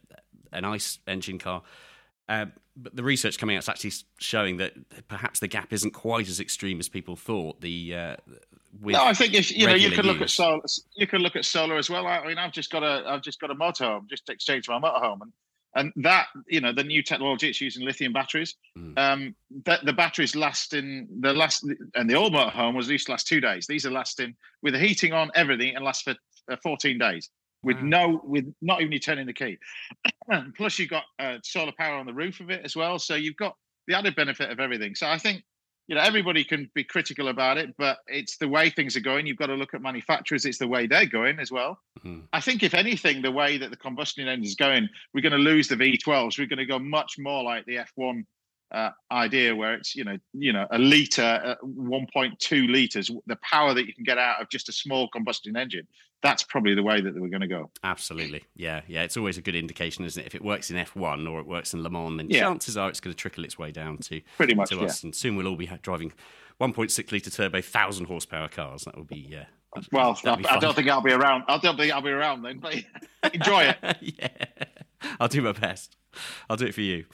an 0.51 0.65
ICE 0.65 0.99
engine 1.07 1.39
car 1.39 1.61
um, 2.29 2.53
but 2.77 2.95
the 2.95 3.03
research 3.03 3.37
coming 3.37 3.57
out 3.57 3.63
is 3.63 3.69
actually 3.69 3.91
showing 4.19 4.57
that 4.57 4.73
perhaps 5.07 5.39
the 5.39 5.47
gap 5.47 5.73
isn't 5.73 5.91
quite 5.91 6.29
as 6.29 6.39
extreme 6.39 6.79
as 6.79 6.87
people 6.87 7.15
thought. 7.15 7.59
The 7.59 7.95
uh, 7.95 8.15
no, 8.81 9.03
I 9.03 9.13
think 9.13 9.33
if 9.33 9.51
you 9.51 9.65
know 9.67 9.73
you 9.73 9.91
could 9.91 10.05
look 10.05 10.21
at 10.21 10.29
solar. 10.29 10.61
You 10.95 11.07
could 11.07 11.21
look 11.21 11.35
at 11.35 11.43
solar 11.43 11.77
as 11.77 11.89
well. 11.89 12.05
I 12.07 12.25
mean, 12.25 12.37
I've 12.37 12.53
just 12.53 12.71
got 12.71 12.83
a 12.83 13.03
I've 13.07 13.23
just 13.23 13.41
got 13.41 13.49
a 13.49 13.55
motorhome. 13.55 14.07
Just 14.07 14.29
exchanged 14.29 14.69
my 14.69 14.79
motorhome, 14.79 15.21
and 15.23 15.33
and 15.75 15.91
that 16.05 16.27
you 16.47 16.61
know 16.61 16.71
the 16.71 16.83
new 16.83 17.01
technology 17.01 17.49
it's 17.49 17.59
using 17.59 17.83
lithium 17.83 18.13
batteries. 18.13 18.55
Mm. 18.77 18.97
Um, 18.97 19.35
that 19.65 19.83
the 19.83 19.93
batteries 19.93 20.35
last 20.35 20.75
in 20.75 21.07
the 21.19 21.33
last 21.33 21.65
and 21.95 22.09
the 22.09 22.15
old 22.15 22.33
motorhome 22.33 22.75
was 22.75 22.87
used 22.89 23.07
to 23.07 23.13
last 23.13 23.27
two 23.27 23.41
days. 23.41 23.65
These 23.65 23.87
are 23.87 23.91
lasting 23.91 24.35
with 24.61 24.73
the 24.73 24.79
heating 24.79 25.13
on 25.13 25.31
everything 25.33 25.75
and 25.75 25.83
last 25.83 26.03
for 26.03 26.15
uh, 26.49 26.55
14 26.63 26.97
days 26.99 27.29
with 27.63 27.77
Wow. 27.77 27.83
no 27.83 28.21
with 28.23 28.53
not 28.61 28.81
even 28.81 28.91
you 28.93 28.99
turning 28.99 29.25
the 29.27 29.33
key. 29.33 29.57
Plus 30.57 30.79
you've 30.79 30.89
got 30.89 31.03
uh, 31.19 31.37
solar 31.43 31.73
power 31.77 31.95
on 31.97 32.05
the 32.05 32.13
roof 32.13 32.39
of 32.39 32.49
it 32.49 32.61
as 32.63 32.75
well. 32.75 32.99
So 32.99 33.15
you've 33.15 33.35
got 33.35 33.55
the 33.87 33.95
added 33.97 34.15
benefit 34.15 34.51
of 34.51 34.59
everything. 34.59 34.95
So 34.95 35.07
I 35.07 35.17
think 35.17 35.43
you 35.87 35.95
know 35.95 36.01
everybody 36.01 36.43
can 36.43 36.69
be 36.75 36.83
critical 36.83 37.29
about 37.29 37.57
it, 37.57 37.73
but 37.77 37.97
it's 38.07 38.37
the 38.37 38.47
way 38.47 38.69
things 38.69 38.95
are 38.95 38.99
going. 39.01 39.25
You've 39.25 39.37
got 39.37 39.47
to 39.47 39.55
look 39.55 39.73
at 39.73 39.81
manufacturers. 39.81 40.45
It's 40.45 40.59
the 40.59 40.67
way 40.67 40.85
they're 40.87 41.07
going 41.07 41.39
as 41.39 41.51
well. 41.51 41.79
Mhm. 42.05 42.27
I 42.31 42.41
think 42.41 42.61
if 42.63 42.73
anything, 42.75 43.21
the 43.23 43.31
way 43.31 43.57
that 43.57 43.71
the 43.71 43.77
combustion 43.77 44.27
engine 44.27 44.45
is 44.45 44.55
going, 44.55 44.87
we're 45.13 45.21
going 45.21 45.31
to 45.31 45.39
lose 45.39 45.67
the 45.67 45.75
V12s. 45.75 46.37
We're 46.37 46.45
going 46.47 46.59
to 46.59 46.65
go 46.65 46.77
much 46.79 47.15
more 47.17 47.43
like 47.43 47.65
the 47.65 47.77
F1 47.77 48.23
uh, 48.71 48.89
idea, 49.11 49.55
where 49.55 49.73
it's 49.75 49.95
you 49.95 50.03
know 50.03 50.17
you 50.33 50.53
know 50.53 50.67
a 50.71 50.77
liter, 50.77 51.21
uh, 51.43 51.55
1.2 51.65 52.69
liters, 52.69 53.09
the 53.27 53.37
power 53.37 53.73
that 53.73 53.85
you 53.87 53.93
can 53.93 54.03
get 54.03 54.17
out 54.17 54.41
of 54.41 54.49
just 54.49 54.69
a 54.69 54.71
small 54.71 55.07
combustion 55.09 55.55
engine. 55.57 55.87
That's 56.21 56.43
probably 56.43 56.75
the 56.75 56.83
way 56.83 56.99
that 56.99 57.13
we're 57.15 57.29
going 57.29 57.41
to 57.41 57.47
go. 57.47 57.71
Absolutely, 57.83 58.43
yeah, 58.55 58.81
yeah. 58.87 59.03
It's 59.03 59.15
always 59.15 59.37
a 59.37 59.41
good 59.41 59.55
indication, 59.55 60.03
isn't 60.03 60.21
it? 60.21 60.25
If 60.27 60.35
it 60.35 60.43
works 60.43 60.69
in 60.69 60.75
F1 60.75 61.29
or 61.29 61.39
it 61.39 61.47
works 61.47 61.73
in 61.73 61.81
Le 61.81 61.89
Mans, 61.89 62.17
then 62.17 62.29
Yeah. 62.29 62.41
chances 62.41 62.75
are 62.75 62.89
it's 62.89 62.99
going 62.99 63.13
to 63.13 63.17
trickle 63.17 63.45
its 63.45 63.57
way 63.57 63.71
down 63.71 63.99
to 63.99 64.19
Pretty 64.35 64.53
much, 64.53 64.69
to 64.69 64.75
yeah. 64.75 64.83
us, 64.83 65.03
and 65.03 65.15
soon 65.15 65.37
we'll 65.37 65.47
all 65.47 65.55
be 65.55 65.71
driving 65.81 66.11
1.6 66.59 67.11
liter 67.13 67.29
turbo, 67.29 67.61
thousand 67.61 68.05
horsepower 68.07 68.49
cars. 68.49 68.83
That 68.83 68.97
will 68.97 69.05
be 69.05 69.27
yeah 69.29 69.45
Well, 69.93 70.19
I, 70.25 70.43
I 70.49 70.59
don't 70.59 70.75
think 70.75 70.89
I'll 70.89 70.99
be 71.01 71.13
around. 71.13 71.45
I 71.47 71.57
don't 71.57 71.77
think 71.77 71.93
I'll 71.93 72.01
be 72.01 72.09
around 72.09 72.41
then, 72.41 72.59
but 72.59 72.75
enjoy 73.33 73.73
it. 73.81 73.97
yeah, 74.01 74.27
I'll 75.19 75.27
do 75.27 75.41
my 75.41 75.51
best. 75.51 75.95
I'll 76.49 76.57
do 76.57 76.65
it 76.65 76.73
for 76.73 76.81
you. 76.81 77.05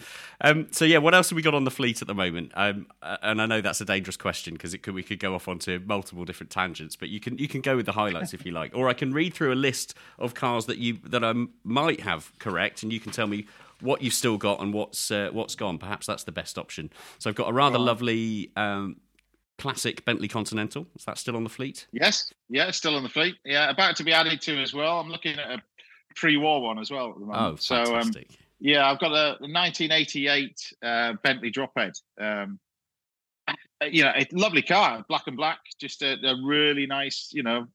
Um, 0.42 0.68
so 0.72 0.86
yeah, 0.86 1.00
what 1.00 1.14
else 1.14 1.30
have 1.30 1.36
we 1.36 1.42
got 1.42 1.54
on 1.54 1.66
the 1.66 1.72
fleet 1.72 2.02
at 2.02 2.08
the 2.08 2.16
moment? 2.16 2.52
Um, 2.56 2.88
and 3.02 3.42
I 3.42 3.46
know 3.46 3.62
that's 3.62 3.82
a 3.82 3.86
dangerous 3.86 4.18
question 4.18 4.54
because 4.54 4.74
it 4.74 4.84
could 4.84 4.94
we 4.94 5.04
could 5.04 5.20
go 5.20 5.36
off 5.36 5.48
onto 5.48 5.82
multiple 5.86 6.26
different 6.26 6.50
tangents, 6.50 6.96
but 6.96 7.10
you 7.10 7.20
can 7.20 7.38
you 7.38 7.48
can 7.48 7.62
go 7.62 7.76
with 7.76 7.86
the 7.86 7.92
highlights 7.92 8.34
if 8.34 8.46
you 8.46 8.52
like, 8.52 8.72
or 8.76 8.88
I 8.88 8.94
can 8.94 9.14
read 9.14 9.34
through 9.34 9.54
a 9.54 9.56
list 9.56 9.96
of 10.18 10.34
cars 10.34 10.66
that 10.68 10.78
you 10.78 10.98
that 11.06 11.24
I 11.24 11.34
might 11.64 12.02
have 12.02 12.32
correct, 12.40 12.84
and 12.84 12.94
you 12.94 13.00
can 13.00 13.12
tell 13.12 13.28
me 13.28 13.48
what 13.82 14.02
you've 14.02 14.14
still 14.14 14.38
got 14.38 14.62
and 14.62 14.74
what's 14.74 15.12
uh, 15.12 15.30
what's 15.32 15.56
gone. 15.56 15.78
Perhaps 15.78 16.08
that's 16.08 16.24
the 16.24 16.32
best 16.32 16.58
option. 16.58 16.90
So 17.20 17.30
I've 17.30 17.36
got 17.36 17.50
a 17.50 17.54
rather 17.54 17.80
lovely. 17.80 18.52
Um, 18.56 18.98
Classic 19.58 20.04
Bentley 20.04 20.28
Continental. 20.28 20.86
Is 20.98 21.06
that 21.06 21.18
still 21.18 21.38
on 21.38 21.46
the 21.46 21.50
fleet? 21.50 21.88
Yes, 21.94 22.34
yeah, 22.50 22.68
it's 22.68 22.78
still 22.78 22.94
on 22.96 23.04
the 23.04 23.10
fleet. 23.10 23.36
Yeah, 23.46 23.70
about 23.70 23.96
to 23.96 24.04
be 24.04 24.12
added 24.12 24.42
to 24.42 24.62
as 24.62 24.74
well. 24.74 25.00
I'm 25.00 25.10
looking 25.10 25.40
at 25.40 25.50
a 25.50 25.62
pre-war 26.16 26.62
one 26.62 26.80
as 26.80 26.92
well 26.92 27.10
at 27.10 27.20
the 27.20 27.26
moment. 27.26 27.54
Oh, 27.54 27.56
so 27.58 27.96
um, 27.96 28.12
yeah, 28.60 28.90
I've 28.90 29.00
got 29.00 29.12
a 29.12 29.38
1988 29.42 30.74
uh, 30.84 31.14
Bentley 31.24 31.52
Drophead. 31.52 32.00
Um, 32.20 32.60
uh, 33.48 33.54
you 33.86 34.04
know, 34.04 34.12
a 34.16 34.26
lovely 34.32 34.62
car, 34.62 35.04
black 35.08 35.28
and 35.28 35.38
black, 35.38 35.60
just 35.80 36.02
a, 36.02 36.14
a 36.26 36.36
really 36.44 36.88
nice, 36.88 37.30
you 37.32 37.44
know, 37.44 37.68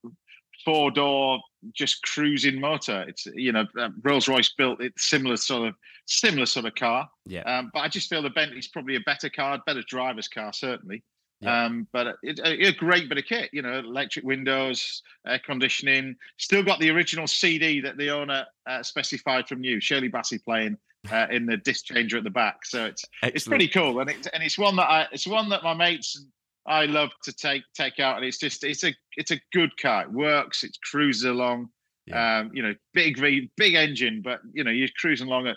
four 0.65 0.91
door, 0.91 1.41
just 1.73 2.03
cruising 2.03 2.61
motor. 2.61 3.05
It's 3.07 3.27
you 3.27 3.53
know, 3.53 3.67
uh, 3.79 3.91
Rolls 4.03 4.29
Royce 4.29 4.53
built 4.57 4.81
it 4.83 4.93
similar 4.97 5.37
sort 5.37 5.69
of 5.69 5.75
similar 6.07 6.47
sort 6.47 6.67
of 6.67 6.75
car. 6.75 7.09
yeah. 7.27 7.43
Um, 7.43 7.71
but 7.73 7.81
I 7.81 7.89
just 7.89 8.09
feel 8.09 8.23
the 8.23 8.31
Bentley's 8.31 8.69
probably 8.69 8.97
a 8.97 9.01
better 9.01 9.29
car, 9.29 9.61
better 9.67 9.83
driver's 9.83 10.29
car, 10.29 10.53
certainly. 10.53 11.03
Yeah. 11.41 11.65
Um, 11.65 11.89
but 11.93 12.17
it, 12.23 12.39
a, 12.39 12.69
a 12.69 12.73
great 12.73 13.09
bit 13.09 13.17
of 13.17 13.25
kit, 13.25 13.51
you 13.53 13.63
know, 13.63 13.79
electric 13.79 14.25
windows, 14.25 15.03
air 15.27 15.41
conditioning. 15.45 16.17
Still 16.37 16.63
got 16.63 16.81
the 16.81 16.91
original 16.91 17.27
CD 17.27 17.81
that 17.81 17.97
the 17.97 18.11
owner 18.11 18.45
uh, 18.67 18.83
specified 18.83 19.49
from 19.49 19.65
you, 19.65 19.81
Shirley 19.81 20.11
Bassey 20.11 20.43
playing 20.43 20.77
uh, 21.11 21.27
in 21.31 21.47
the 21.47 21.57
disc 21.57 21.87
changer 21.87 22.19
at 22.19 22.25
the 22.25 22.31
back. 22.31 22.67
So 22.67 22.85
it's 22.85 23.05
it's 23.23 23.49
pretty 23.49 23.69
cool, 23.69 24.01
and 24.01 24.11
it's 24.11 24.27
and 24.29 24.43
it's 24.43 24.59
one 24.59 24.77
that 24.77 24.91
I 24.91 25.07
it's 25.13 25.27
one 25.27 25.49
that 25.49 25.63
my 25.63 25.75
mates 25.75 26.17
and 26.17 26.27
I 26.67 26.85
love 26.85 27.11
to 27.25 27.33
take 27.33 27.63
take 27.75 27.99
out, 27.99 28.17
and 28.17 28.25
it's 28.25 28.39
just 28.39 28.63
it's 28.65 28.85
a 28.85 28.95
it's 29.17 29.31
a 29.31 29.41
good 29.53 29.77
car. 29.79 30.03
It 30.03 30.13
works. 30.13 30.63
It 30.63 30.77
cruises 30.83 31.25
along. 31.25 31.71
Yeah. 32.07 32.41
Um, 32.41 32.51
you 32.53 32.63
know, 32.63 32.75
big 32.93 33.19
V, 33.19 33.51
big 33.57 33.75
engine, 33.75 34.21
but 34.23 34.41
you 34.53 34.65
know 34.65 34.71
you're 34.71 34.89
cruising 34.99 35.29
along 35.29 35.47
at 35.47 35.57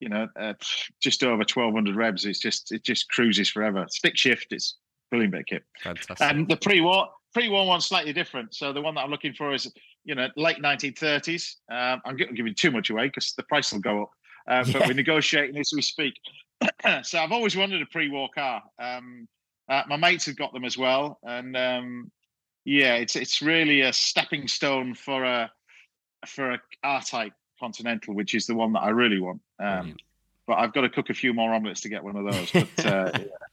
you 0.00 0.08
know 0.08 0.28
uh, 0.38 0.54
just 1.00 1.22
over 1.22 1.38
1200 1.38 1.94
revs. 1.94 2.24
It's 2.24 2.40
just 2.40 2.72
it 2.72 2.82
just 2.84 3.08
cruises 3.10 3.48
forever. 3.48 3.86
Stick 3.90 4.16
shift. 4.16 4.48
It's 4.50 4.76
brilliant 5.10 5.32
bit 5.32 5.40
of 5.40 5.46
kit. 5.46 5.64
Fantastic. 5.82 6.20
And 6.20 6.48
the 6.48 6.56
pre-war 6.56 7.08
pre-war 7.32 7.66
one's 7.66 7.86
slightly 7.86 8.12
different. 8.12 8.54
So 8.54 8.72
the 8.72 8.80
one 8.80 8.94
that 8.96 9.02
I'm 9.02 9.10
looking 9.10 9.34
for 9.34 9.52
is 9.52 9.70
you 10.04 10.14
know 10.14 10.28
late 10.36 10.58
1930s. 10.58 11.56
Um, 11.70 12.00
I'm 12.04 12.16
giving 12.16 12.54
too 12.54 12.70
much 12.70 12.90
away 12.90 13.06
because 13.06 13.34
the 13.36 13.42
price 13.44 13.72
will 13.72 13.80
go 13.80 14.02
up. 14.02 14.10
Uh, 14.48 14.64
But 14.64 14.80
Yeah. 14.80 14.86
we're 14.88 14.94
negotiating 14.94 15.56
as 15.58 15.70
we 15.74 15.82
speak. 15.82 16.14
so 17.02 17.18
I've 17.18 17.32
always 17.32 17.56
wanted 17.56 17.82
a 17.82 17.86
pre-war 17.86 18.28
car. 18.34 18.62
Um, 18.78 19.28
uh, 19.68 19.82
my 19.88 19.96
mates 19.96 20.26
have 20.26 20.36
got 20.36 20.52
them 20.52 20.64
as 20.64 20.76
well, 20.76 21.20
and 21.22 21.56
um, 21.56 22.10
yeah, 22.64 22.94
it's 22.94 23.14
it's 23.16 23.40
really 23.40 23.82
a 23.82 23.92
stepping 23.92 24.48
stone 24.48 24.94
for 24.94 25.24
a 25.24 25.50
for 26.26 26.52
a 26.52 26.60
R-type 26.82 27.32
Continental, 27.60 28.14
which 28.14 28.34
is 28.34 28.46
the 28.46 28.54
one 28.54 28.72
that 28.72 28.80
I 28.80 28.88
really 28.88 29.20
want. 29.20 29.40
Um, 29.58 29.94
but 30.46 30.54
I've 30.58 30.72
got 30.72 30.80
to 30.80 30.88
cook 30.88 31.10
a 31.10 31.14
few 31.14 31.32
more 31.34 31.54
omelets 31.54 31.82
to 31.82 31.88
get 31.88 32.02
one 32.02 32.16
of 32.16 32.24
those. 32.24 32.50
But 32.50 32.86
uh, 32.86 33.12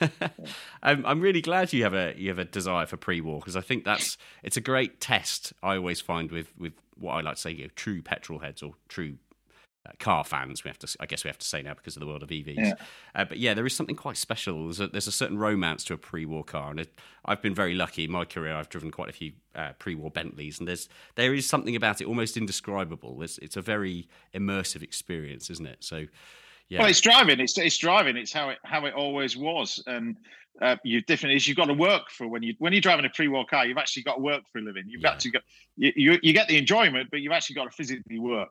I'm, 0.82 1.04
I'm 1.06 1.20
really 1.20 1.40
glad 1.40 1.72
you 1.72 1.84
have 1.84 1.94
a 1.94 2.14
you 2.16 2.28
have 2.28 2.38
a 2.38 2.44
desire 2.44 2.86
for 2.86 2.96
pre-war 2.96 3.40
because 3.40 3.56
I 3.56 3.60
think 3.60 3.84
that's 3.84 4.16
it's 4.42 4.56
a 4.56 4.60
great 4.60 5.00
test. 5.00 5.52
I 5.62 5.76
always 5.76 6.00
find 6.00 6.30
with 6.30 6.52
with 6.58 6.72
what 6.98 7.12
I 7.12 7.20
like 7.20 7.36
to 7.36 7.40
say, 7.40 7.50
you 7.50 7.64
know, 7.64 7.70
true 7.74 8.02
petrol 8.02 8.40
heads 8.40 8.62
or 8.62 8.74
true 8.88 9.16
uh, 9.84 9.90
car 9.98 10.22
fans. 10.22 10.62
We 10.62 10.68
have 10.68 10.78
to, 10.78 10.96
I 11.00 11.06
guess, 11.06 11.24
we 11.24 11.28
have 11.28 11.38
to 11.38 11.46
say 11.46 11.60
now 11.60 11.74
because 11.74 11.96
of 11.96 12.00
the 12.00 12.06
world 12.06 12.22
of 12.22 12.28
EVs. 12.28 12.56
Yeah. 12.56 12.74
Uh, 13.14 13.24
but 13.24 13.38
yeah, 13.38 13.52
there 13.52 13.66
is 13.66 13.74
something 13.74 13.96
quite 13.96 14.16
special. 14.16 14.64
There's 14.64 14.80
a, 14.80 14.86
there's 14.86 15.08
a 15.08 15.12
certain 15.12 15.38
romance 15.38 15.82
to 15.84 15.94
a 15.94 15.98
pre-war 15.98 16.44
car, 16.44 16.70
and 16.70 16.80
it, 16.80 17.00
I've 17.24 17.42
been 17.42 17.54
very 17.54 17.74
lucky 17.74 18.04
in 18.04 18.12
my 18.12 18.24
career. 18.24 18.54
I've 18.54 18.68
driven 18.68 18.92
quite 18.92 19.08
a 19.08 19.12
few 19.12 19.32
uh, 19.56 19.72
pre-war 19.78 20.10
Bentleys, 20.10 20.60
and 20.60 20.68
there's 20.68 20.88
there 21.16 21.34
is 21.34 21.48
something 21.48 21.74
about 21.74 22.00
it 22.00 22.06
almost 22.06 22.36
indescribable. 22.36 23.20
It's, 23.22 23.38
it's 23.38 23.56
a 23.56 23.62
very 23.62 24.08
immersive 24.34 24.82
experience, 24.82 25.50
isn't 25.50 25.66
it? 25.66 25.78
So. 25.80 26.06
Yeah. 26.68 26.80
Well, 26.80 26.88
it's 26.88 27.00
driving. 27.00 27.40
It's 27.40 27.56
it's 27.58 27.76
driving. 27.78 28.16
It's 28.16 28.32
how 28.32 28.50
it 28.50 28.58
how 28.64 28.86
it 28.86 28.94
always 28.94 29.36
was. 29.36 29.82
And 29.86 30.16
uh, 30.60 30.76
you 30.84 31.00
different 31.02 31.34
is 31.36 31.46
you've 31.48 31.56
got 31.56 31.66
to 31.66 31.74
work 31.74 32.10
for 32.10 32.28
when 32.28 32.42
you 32.42 32.54
when 32.58 32.72
you're 32.72 32.80
driving 32.80 33.04
a 33.04 33.10
pre-war 33.10 33.44
car. 33.48 33.66
You've 33.66 33.78
actually 33.78 34.04
got 34.04 34.16
to 34.16 34.20
work 34.22 34.42
for 34.52 34.58
a 34.58 34.62
living. 34.62 34.84
You've 34.86 35.02
Yeah. 35.02 35.10
got 35.10 35.20
to 35.20 35.30
go. 35.30 35.38
You, 35.76 35.92
you 35.96 36.18
you 36.22 36.32
get 36.32 36.48
the 36.48 36.56
enjoyment, 36.58 37.08
but 37.10 37.20
you've 37.20 37.32
actually 37.32 37.54
got 37.56 37.64
to 37.64 37.70
physically 37.70 38.18
work. 38.18 38.48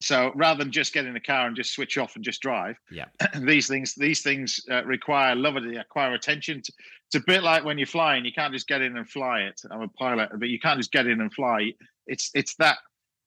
So 0.00 0.32
rather 0.34 0.64
than 0.64 0.72
just 0.72 0.92
get 0.92 1.06
in 1.06 1.14
the 1.14 1.20
car 1.20 1.46
and 1.46 1.54
just 1.54 1.72
switch 1.74 1.96
off 1.96 2.16
and 2.16 2.24
just 2.24 2.40
drive, 2.42 2.76
Yeah. 2.90 3.04
these 3.38 3.68
things 3.68 3.94
these 3.94 4.22
things 4.22 4.60
uh, 4.70 4.84
require 4.84 5.36
love. 5.36 5.54
They 5.54 5.76
require 5.76 6.14
attention. 6.14 6.58
It's 6.58 6.70
it's 7.06 7.14
a 7.22 7.24
bit 7.26 7.42
like 7.44 7.64
when 7.64 7.78
you're 7.78 7.86
flying. 7.86 8.24
You 8.24 8.32
can't 8.32 8.52
just 8.52 8.66
get 8.66 8.80
in 8.82 8.96
and 8.96 9.08
fly 9.08 9.40
it. 9.42 9.60
I'm 9.70 9.82
a 9.82 9.88
pilot, 9.88 10.30
but 10.38 10.48
you 10.48 10.58
can't 10.58 10.78
just 10.78 10.90
get 10.90 11.06
in 11.06 11.20
and 11.20 11.32
fly. 11.32 11.72
It's 12.08 12.30
it's 12.34 12.56
that. 12.56 12.78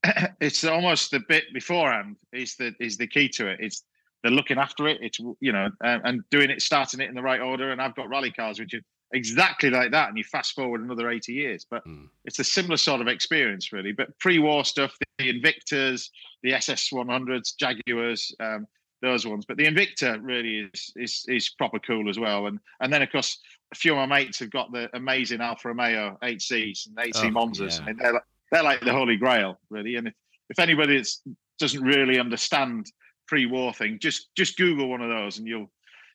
it's 0.41 0.63
almost 0.65 1.11
the 1.11 1.21
bit 1.29 1.45
beforehand 1.53 2.17
is 2.33 2.55
the 2.57 2.73
is 2.79 2.97
the 2.97 3.07
key 3.07 3.29
to 3.29 3.47
it. 3.47 3.59
It's 3.61 3.83
they're 4.25 4.33
looking 4.33 4.57
after 4.57 4.88
it. 4.88 4.97
It's 5.01 5.19
you 5.39 5.51
know 5.51 5.69
and, 5.81 6.01
and 6.03 6.21
doing 6.31 6.49
it, 6.49 6.61
starting 6.61 6.99
it 6.99 7.09
in 7.09 7.15
the 7.15 7.21
right 7.21 7.39
order. 7.41 7.71
And 7.71 7.79
I've 7.81 7.95
got 7.95 8.09
rally 8.09 8.31
cars 8.31 8.59
which 8.59 8.73
are 8.73 8.81
exactly 9.13 9.69
like 9.69 9.91
that. 9.91 10.09
And 10.09 10.17
you 10.17 10.23
fast 10.23 10.53
forward 10.55 10.81
another 10.81 11.09
eighty 11.11 11.33
years, 11.33 11.65
but 11.69 11.85
Mm. 11.85 12.09
it's 12.25 12.39
a 12.39 12.43
similar 12.43 12.77
sort 12.77 13.01
of 13.01 13.07
experience, 13.07 13.71
really. 13.71 13.91
But 13.91 14.17
pre-war 14.19 14.65
stuff, 14.65 14.97
the 15.19 15.31
Invictas, 15.31 16.09
the 16.43 16.53
SS 16.53 16.89
100s, 16.91 17.55
Jaguars, 17.57 18.35
um, 18.39 18.65
those 19.01 19.27
ones. 19.27 19.45
But 19.47 19.57
the 19.57 19.65
Invicta 19.65 20.19
really 20.23 20.69
is 20.73 20.91
is 20.95 21.25
is 21.27 21.49
proper 21.49 21.79
cool 21.79 22.09
as 22.09 22.17
well. 22.17 22.47
And 22.47 22.59
and 22.81 22.91
then 22.91 23.03
of 23.03 23.11
course 23.11 23.39
a 23.71 23.75
few 23.75 23.91
of 23.95 23.97
my 24.09 24.17
mates 24.19 24.39
have 24.39 24.49
got 24.51 24.71
the 24.71 24.89
amazing 24.95 25.41
Alfa 25.41 25.67
Romeo 25.69 26.17
8Cs 26.23 26.88
and 26.88 26.95
8C 26.97 27.25
Oh, 27.25 27.29
Monzas. 27.31 27.79
yeah. 27.79 27.89
And 27.89 27.99
they're 27.99 28.13
like, 28.13 28.23
they're 28.51 28.63
like 28.63 28.81
the 28.81 28.91
holy 28.91 29.17
grail, 29.17 29.59
really. 29.71 29.95
And 29.95 30.07
if, 30.07 30.13
if 30.51 30.59
anybody 30.59 30.97
that's, 30.97 31.21
doesn't 31.57 31.81
really 31.83 32.19
understand 32.19 32.91
pre-war 33.27 33.73
thing, 33.73 33.99
just 33.99 34.33
just 34.35 34.57
Google 34.57 34.89
one 34.89 35.01
of 35.01 35.09
those 35.09 35.38
and 35.38 35.47
you'll 35.47 35.69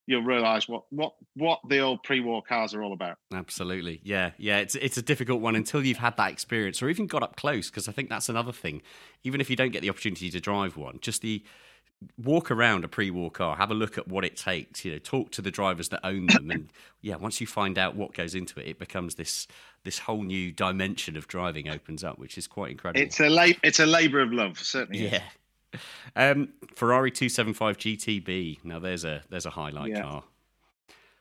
you'll 0.06 0.22
realise 0.22 0.68
what 0.68 0.82
what 0.90 1.14
what 1.34 1.60
the 1.68 1.78
old 1.78 2.02
pre-war 2.02 2.42
cars 2.42 2.74
are 2.74 2.82
all 2.82 2.92
about. 2.92 3.16
Absolutely, 3.32 4.00
yeah, 4.02 4.32
yeah. 4.38 4.58
It's 4.58 4.74
it's 4.74 4.96
a 4.96 5.02
difficult 5.02 5.40
one 5.40 5.54
until 5.56 5.84
you've 5.84 5.98
had 5.98 6.16
that 6.16 6.32
experience 6.32 6.82
or 6.82 6.88
even 6.88 7.06
got 7.06 7.22
up 7.22 7.36
close. 7.36 7.70
Because 7.70 7.88
I 7.88 7.92
think 7.92 8.08
that's 8.08 8.28
another 8.28 8.52
thing. 8.52 8.82
Even 9.22 9.40
if 9.40 9.48
you 9.48 9.56
don't 9.56 9.70
get 9.70 9.82
the 9.82 9.90
opportunity 9.90 10.30
to 10.30 10.40
drive 10.40 10.76
one, 10.76 10.98
just 11.00 11.22
the 11.22 11.44
walk 12.16 12.50
around 12.50 12.82
a 12.82 12.88
pre-war 12.88 13.30
car, 13.30 13.56
have 13.56 13.70
a 13.70 13.74
look 13.74 13.98
at 13.98 14.08
what 14.08 14.24
it 14.24 14.36
takes. 14.36 14.84
You 14.84 14.92
know, 14.92 14.98
talk 14.98 15.30
to 15.32 15.42
the 15.42 15.50
drivers 15.50 15.90
that 15.90 16.00
own 16.04 16.26
them, 16.26 16.50
and 16.50 16.72
yeah, 17.00 17.16
once 17.16 17.40
you 17.40 17.46
find 17.46 17.78
out 17.78 17.94
what 17.94 18.12
goes 18.12 18.34
into 18.34 18.58
it, 18.60 18.66
it 18.66 18.78
becomes 18.78 19.14
this 19.14 19.46
this 19.84 20.00
whole 20.00 20.22
new 20.22 20.50
dimension 20.50 21.16
of 21.16 21.28
driving 21.28 21.68
opens 21.68 22.02
up, 22.02 22.18
which 22.18 22.36
is 22.36 22.46
quite 22.46 22.72
incredible. 22.72 23.00
It's 23.00 23.20
a 23.20 23.28
la- 23.28 23.58
it's 23.62 23.80
a 23.80 23.86
labour 23.86 24.20
of 24.20 24.32
love, 24.32 24.58
certainly. 24.58 25.06
yeah. 25.06 25.22
Um, 26.16 26.52
Ferrari 26.74 27.10
275 27.10 27.76
GTB. 27.78 28.58
Now 28.64 28.78
there's 28.78 29.04
a 29.04 29.22
there's 29.30 29.46
a 29.46 29.50
highlight 29.50 29.90
Yeah. 29.92 30.02
car. 30.02 30.24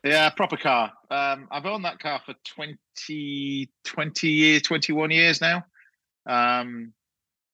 Yeah, 0.02 0.30
proper 0.30 0.56
car. 0.56 0.92
Um, 1.10 1.46
I've 1.50 1.66
owned 1.66 1.84
that 1.84 1.98
car 1.98 2.22
for 2.24 2.34
20, 2.44 3.68
20 3.84 4.28
years, 4.28 4.62
21 4.62 5.10
years 5.10 5.40
now. 5.42 5.64
Um, 6.26 6.94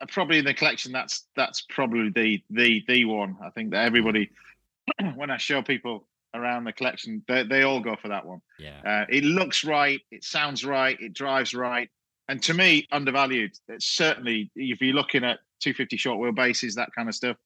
probably 0.09 0.39
in 0.39 0.45
the 0.45 0.55
collection, 0.55 0.93
that's 0.93 1.25
that's 1.35 1.63
probably 1.63 2.11
the 2.11 2.43
the 2.51 2.85
the 2.87 3.05
one. 3.05 3.37
I 3.45 3.51
think 3.51 3.71
that 3.71 3.85
everybody, 3.85 4.31
when 5.17 5.31
I 5.31 5.39
show 5.39 5.61
people 5.63 6.07
around 6.35 6.65
the 6.65 6.73
collection, 6.73 7.23
they, 7.27 7.43
they 7.45 7.63
all 7.63 7.81
go 7.81 7.97
for 8.01 8.09
that 8.09 8.25
one. 8.27 8.43
Yeah. 8.59 8.81
Uh, 8.85 9.07
it 9.09 9.25
looks 9.25 9.65
right, 9.65 10.01
it 10.11 10.23
sounds 10.23 10.65
right, 10.65 10.97
it 11.01 11.15
drives 11.15 11.55
right, 11.55 11.89
and 12.29 12.43
to 12.45 12.55
me, 12.55 12.87
undervalued. 12.93 13.53
It's 13.69 13.87
certainly 13.87 14.51
if 14.55 14.81
you're 14.81 14.95
looking 14.95 15.25
at 15.25 15.39
250 15.61 15.97
short 15.97 16.19
wheelbases, 16.19 16.75
that 16.75 16.91
kind 16.95 17.09
of 17.09 17.15
stuff. 17.15 17.37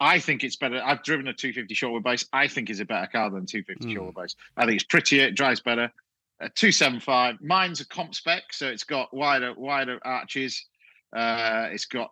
I 0.00 0.18
think 0.18 0.42
it's 0.42 0.56
better. 0.56 0.82
I've 0.84 1.02
driven 1.04 1.28
a 1.28 1.32
250 1.32 1.74
short 1.74 2.02
wheelbase. 2.02 2.26
I 2.32 2.48
think 2.48 2.70
is 2.70 2.80
a 2.80 2.84
better 2.84 3.06
car 3.06 3.30
than 3.30 3.46
250 3.46 3.94
short 3.94 4.14
wheelbase. 4.14 4.34
I 4.56 4.66
think 4.66 4.76
it's 4.76 4.84
prettier, 4.84 5.26
it 5.26 5.36
drives 5.36 5.60
better. 5.60 5.92
Uh, 6.40 6.48
275. 6.54 7.40
Mine's 7.40 7.80
a 7.80 7.86
comp 7.86 8.14
spec, 8.14 8.52
so 8.52 8.66
it's 8.66 8.82
got 8.82 9.14
wider 9.14 9.54
wider 9.54 10.00
arches. 10.04 10.66
Uh, 11.14 11.68
it's 11.70 11.84
got 11.86 12.10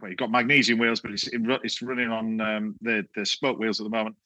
well, 0.00 0.08
you've 0.08 0.16
got 0.16 0.30
magnesium 0.30 0.78
wheels, 0.78 1.00
but 1.00 1.10
it's 1.10 1.28
it's 1.32 1.82
running 1.82 2.10
on 2.10 2.40
um, 2.40 2.76
the 2.80 3.04
the 3.14 3.26
spoke 3.26 3.58
wheels 3.58 3.80
at 3.80 3.84
the 3.84 3.90
moment. 3.90 4.16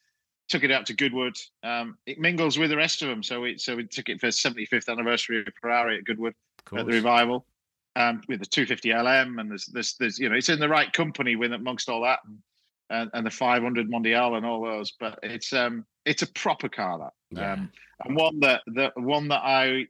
Took 0.47 0.63
it 0.63 0.71
out 0.71 0.85
to 0.85 0.93
Goodwood. 0.93 1.35
Um, 1.63 1.97
it 2.05 2.19
mingles 2.19 2.57
with 2.57 2.69
the 2.69 2.77
rest 2.77 3.01
of 3.01 3.09
them, 3.09 3.23
so 3.23 3.41
we 3.41 3.57
so 3.57 3.75
we 3.75 3.87
took 3.87 4.07
it 4.07 4.21
for 4.21 4.27
75th 4.27 4.87
anniversary 4.87 5.39
of 5.39 5.47
Ferrari 5.59 5.97
at 5.97 6.05
Goodwood 6.05 6.35
at 6.73 6.85
the 6.85 6.93
revival 6.93 7.45
um, 7.95 8.21
with 8.27 8.39
the 8.39 8.45
250 8.45 8.93
LM, 8.93 9.39
and 9.39 9.49
there's, 9.49 9.65
there's, 9.67 9.95
there's, 9.99 10.19
you 10.19 10.29
know, 10.29 10.35
it's 10.35 10.49
in 10.49 10.59
the 10.59 10.69
right 10.69 10.91
company 10.91 11.35
with 11.35 11.53
amongst 11.53 11.89
all 11.89 12.01
that, 12.03 12.19
and, 12.89 13.09
and, 13.13 13.25
the 13.25 13.31
500 13.31 13.89
Mondial 13.89 14.37
and 14.37 14.45
all 14.45 14.63
those. 14.63 14.91
But 14.99 15.19
it's 15.23 15.53
um, 15.53 15.85
it's 16.05 16.21
a 16.21 16.27
proper 16.27 16.69
car 16.69 16.99
that, 16.99 17.13
Yeah. 17.37 17.53
um, 17.53 17.71
and 18.05 18.15
one 18.15 18.39
that 18.39 18.61
the 18.67 18.91
one 18.95 19.27
that 19.27 19.41
I, 19.43 19.87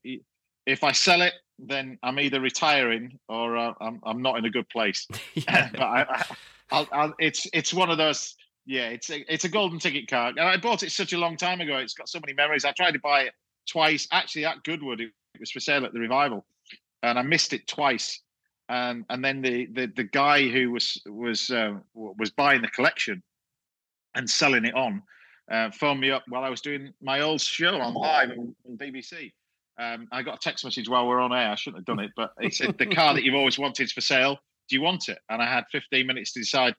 if 0.66 0.84
I 0.84 0.92
sell 0.92 1.22
it, 1.22 1.34
then 1.60 1.98
I'm 2.04 2.20
either 2.20 2.42
retiring 2.42 3.20
or 3.30 3.58
uh, 3.58 3.74
I'm 3.80 4.00
I'm 4.04 4.22
not 4.22 4.38
in 4.38 4.46
a 4.46 4.50
good 4.50 4.70
place. 4.70 5.08
Yeah. 5.36 5.70
but 5.74 5.82
I, 5.82 6.02
I, 6.10 6.26
I'll, 6.72 6.88
I'll, 6.92 7.14
it's 7.20 7.48
it's 7.54 7.74
one 7.74 7.90
of 7.90 7.98
those. 7.98 8.36
Yeah, 8.68 8.90
it's 8.90 9.10
a, 9.10 9.34
it's 9.34 9.44
a 9.44 9.50
golden 9.50 9.80
ticket 9.80 10.08
car, 10.08 10.30
and 10.30 10.40
I 10.40 10.56
bought 10.58 10.84
it 10.84 10.92
such 10.92 11.14
a 11.14 11.18
long 11.18 11.36
time 11.36 11.62
ago. 11.62 11.78
It's 11.78 11.96
got 11.96 12.08
so 12.10 12.20
many 12.20 12.34
memories. 12.34 12.64
I 12.64 12.72
tried 12.74 12.92
to 12.92 13.00
buy 13.00 13.22
it 13.24 13.34
twice, 13.68 14.08
actually 14.12 14.46
at 14.46 14.64
Goodwood. 14.64 15.02
It, 15.02 15.12
it 15.34 15.40
was 15.40 15.52
for 15.52 15.60
sale 15.60 15.84
at 15.84 15.94
the 15.94 16.00
revival, 16.00 16.46
and 17.04 17.20
I 17.20 17.22
missed 17.22 17.54
it 17.54 17.68
twice. 17.68 18.22
And 18.70 19.06
and 19.10 19.24
then 19.24 19.42
the 19.42 19.68
the, 19.68 19.88
the 19.96 20.04
guy 20.04 20.48
who 20.48 20.72
was 20.72 21.02
was 21.06 21.50
uh, 21.50 21.74
was 21.94 22.30
buying 22.32 22.62
the 22.62 22.70
collection 22.70 23.22
and 24.16 24.30
selling 24.30 24.66
it 24.66 24.76
on 24.76 25.04
uh, 25.52 25.70
phoned 25.72 26.00
me 26.00 26.12
up 26.12 26.24
while 26.30 26.44
I 26.44 26.50
was 26.50 26.62
doing 26.62 26.94
my 27.02 27.22
old 27.22 27.42
show 27.42 27.76
on 27.76 27.94
live 27.94 28.32
on, 28.32 28.56
BBC. 28.78 29.34
Um, 29.78 30.08
I 30.12 30.22
got 30.22 30.36
a 30.36 30.40
text 30.40 30.64
message 30.64 30.88
while 30.88 31.08
we're 31.08 31.20
on 31.20 31.34
air. 31.34 31.50
I 31.50 31.56
shouldn't 31.56 31.80
have 31.80 31.86
done 31.86 32.04
it, 32.04 32.12
but 32.16 32.32
he 32.40 32.50
said 32.50 32.78
the 32.78 32.86
car 32.86 33.14
that 33.14 33.24
you've 33.24 33.36
always 33.36 33.60
wanted 33.60 33.84
is 33.84 33.92
for 33.92 34.02
sale. 34.02 34.38
Do 34.70 34.76
you 34.76 34.82
want 34.82 35.10
it? 35.10 35.20
And 35.30 35.42
I 35.42 35.52
had 35.52 35.66
15 35.72 36.06
minutes 36.08 36.32
to 36.34 36.40
decide 36.40 36.76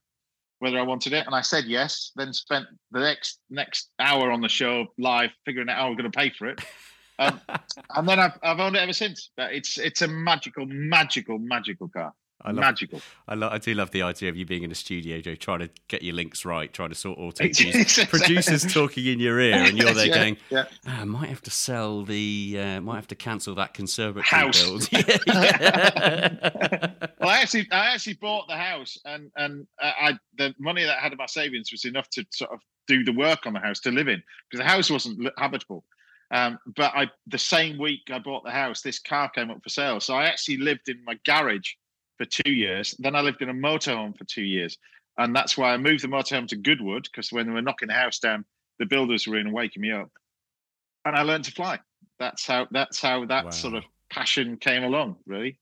whether 0.60 0.78
I 0.78 0.82
wanted 0.82 1.12
it, 1.12 1.26
and 1.26 1.34
I 1.34 1.40
said 1.40 1.64
yes. 1.64 2.12
Then 2.16 2.32
spent 2.32 2.66
the 2.92 3.00
next 3.00 3.40
next 3.50 3.90
hour 3.98 4.30
on 4.30 4.40
the 4.40 4.48
show 4.48 4.86
live 4.98 5.30
figuring 5.44 5.68
out 5.68 5.76
how 5.76 5.88
I'm 5.88 5.96
going 5.96 6.10
to 6.10 6.16
pay 6.16 6.30
for 6.30 6.48
it. 6.48 6.60
Um, 7.18 7.40
and 7.94 8.08
then 8.08 8.18
I've, 8.18 8.38
I've 8.42 8.58
owned 8.60 8.76
it 8.76 8.80
ever 8.80 8.92
since. 8.92 9.30
But 9.36 9.52
it's 9.52 9.78
it's 9.78 10.02
a 10.02 10.08
magical, 10.08 10.66
magical, 10.66 11.38
magical 11.38 11.88
car. 11.88 12.12
I 12.44 12.48
love 12.50 12.56
magical. 12.60 13.00
I, 13.28 13.34
lo- 13.36 13.50
I 13.52 13.58
do 13.58 13.72
love 13.72 13.92
the 13.92 14.02
idea 14.02 14.28
of 14.28 14.34
you 14.36 14.44
being 14.44 14.64
in 14.64 14.72
a 14.72 14.74
studio, 14.74 15.20
Joe, 15.20 15.36
trying 15.36 15.60
to 15.60 15.70
get 15.86 16.02
your 16.02 16.16
links 16.16 16.44
right, 16.44 16.72
trying 16.72 16.88
to 16.88 16.94
sort 16.96 17.16
all 17.20 17.30
cues. 17.30 18.00
Producers 18.08 18.64
talking 18.72 19.06
in 19.06 19.20
your 19.20 19.38
ear, 19.38 19.54
and 19.54 19.78
you're 19.78 19.94
there 19.94 20.06
Yeah, 20.08 20.14
going, 20.16 20.36
yeah. 20.50 20.64
"Ah, 20.84 21.02
"I 21.02 21.04
might 21.04 21.28
have 21.28 21.42
to 21.42 21.52
sell 21.52 22.02
the, 22.04 22.56
uh, 22.58 22.80
might 22.80 22.96
have 22.96 23.06
to 23.08 23.14
cancel 23.14 23.54
that 23.54 23.74
conservatory 23.74 24.24
House. 24.42 24.60
build." 24.60 24.88
Yeah, 25.26 26.90
well, 27.20 27.30
I 27.30 27.40
actually, 27.42 27.68
I 27.70 27.94
actually 27.94 28.14
bought 28.14 28.48
the 28.48 28.56
house, 28.56 28.98
and 29.04 29.30
and 29.36 29.66
uh, 29.80 29.92
I 30.00 30.18
the 30.36 30.54
money 30.58 30.82
that 30.84 30.98
I 30.98 31.00
had 31.00 31.12
in 31.12 31.18
my 31.18 31.26
savings 31.26 31.70
was 31.70 31.84
enough 31.84 32.08
to 32.10 32.24
sort 32.30 32.50
of 32.52 32.60
do 32.88 33.04
the 33.04 33.12
work 33.12 33.46
on 33.46 33.52
the 33.52 33.60
house 33.60 33.78
to 33.80 33.90
live 33.92 34.08
in 34.08 34.20
because 34.50 34.64
the 34.64 34.68
house 34.68 34.90
wasn't 34.90 35.28
habitable. 35.38 35.84
Um, 36.32 36.58
but 36.76 36.92
I, 36.94 37.10
the 37.26 37.38
same 37.38 37.78
week 37.78 38.00
I 38.10 38.18
bought 38.18 38.42
the 38.42 38.50
house, 38.50 38.80
this 38.80 38.98
car 38.98 39.28
came 39.28 39.50
up 39.50 39.62
for 39.62 39.68
sale. 39.68 40.00
So 40.00 40.14
I 40.14 40.24
actually 40.24 40.56
lived 40.56 40.88
in 40.88 41.04
my 41.04 41.18
garage 41.26 41.72
for 42.16 42.24
two 42.24 42.50
years. 42.50 42.96
Then 42.98 43.14
I 43.14 43.20
lived 43.20 43.42
in 43.42 43.50
a 43.50 43.54
motorhome 43.54 44.16
for 44.16 44.24
two 44.24 44.42
years, 44.42 44.78
and 45.18 45.36
that's 45.36 45.58
why 45.58 45.74
I 45.74 45.76
moved 45.76 46.02
the 46.02 46.08
motorhome 46.08 46.48
to 46.48 46.56
Goodwood 46.56 47.04
because 47.04 47.32
when 47.32 47.46
they 47.46 47.52
were 47.52 47.62
knocking 47.62 47.88
the 47.88 47.94
house 47.94 48.18
down, 48.18 48.46
the 48.78 48.86
builders 48.86 49.26
were 49.26 49.38
in 49.38 49.52
waking 49.52 49.82
me 49.82 49.92
up, 49.92 50.10
and 51.04 51.14
I 51.14 51.22
learned 51.22 51.44
to 51.44 51.52
fly. 51.52 51.78
That's 52.18 52.46
how. 52.46 52.66
That's 52.70 53.00
how 53.00 53.26
that 53.26 53.44
Wow. 53.44 53.50
sort 53.50 53.74
of 53.74 53.84
passion 54.10 54.56
came 54.56 54.84
along. 54.84 55.16
Really. 55.26 55.58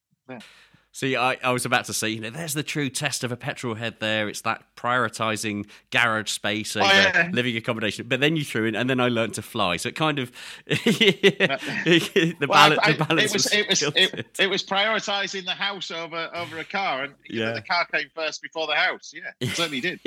See, 0.92 1.14
I, 1.14 1.37
I 1.44 1.53
was 1.53 1.64
about 1.64 1.85
to 1.85 1.92
say, 1.94 2.09
you 2.09 2.20
know, 2.20 2.31
there's 2.31 2.55
the 2.55 2.64
true 2.64 2.90
test 2.90 3.22
of 3.22 3.31
a 3.31 3.37
petrol 3.37 3.76
head 3.76 3.96
there. 4.00 4.29
It's 4.29 4.40
that 4.40 4.64
prioritizing 4.74 5.66
garage 5.92 6.31
space 6.33 6.74
over 6.74 6.85
Oh, 6.85 6.88
yeah. 6.90 7.31
living 7.33 7.57
accommodation. 7.57 8.09
But 8.09 8.18
then 8.18 8.35
you 8.35 8.44
threw 8.44 8.64
in, 8.64 8.74
and 8.74 8.90
then 8.90 8.98
I 8.98 9.07
learned 9.09 9.35
to 9.35 9.42
fly. 9.42 9.76
So 9.76 9.90
it 9.90 9.94
kind 9.94 10.18
of, 10.18 10.33
the, 10.66 12.37
Well, 12.40 12.48
bal- 12.70 12.79
I- 12.83 12.88
I- 12.88 12.92
the 12.92 13.05
balance 13.05 13.31
it 13.31 13.33
was 13.33 13.53
it 13.53 13.68
was 13.68 13.83
it, 13.96 14.26
it 14.38 14.50
was 14.50 14.64
prioritizing 14.64 15.44
the 15.44 15.53
house 15.53 15.90
over 15.90 16.29
over 16.35 16.59
a 16.59 16.64
car, 16.64 17.05
and 17.05 17.14
you 17.29 17.40
know, 17.40 17.55
the 17.55 17.62
car 17.62 17.87
came 17.87 18.09
first 18.14 18.42
before 18.42 18.66
the 18.66 18.74
house. 18.74 19.12
Yeah, 19.14 19.31
it 19.40 19.48
certainly 19.55 19.81
did. 19.81 20.00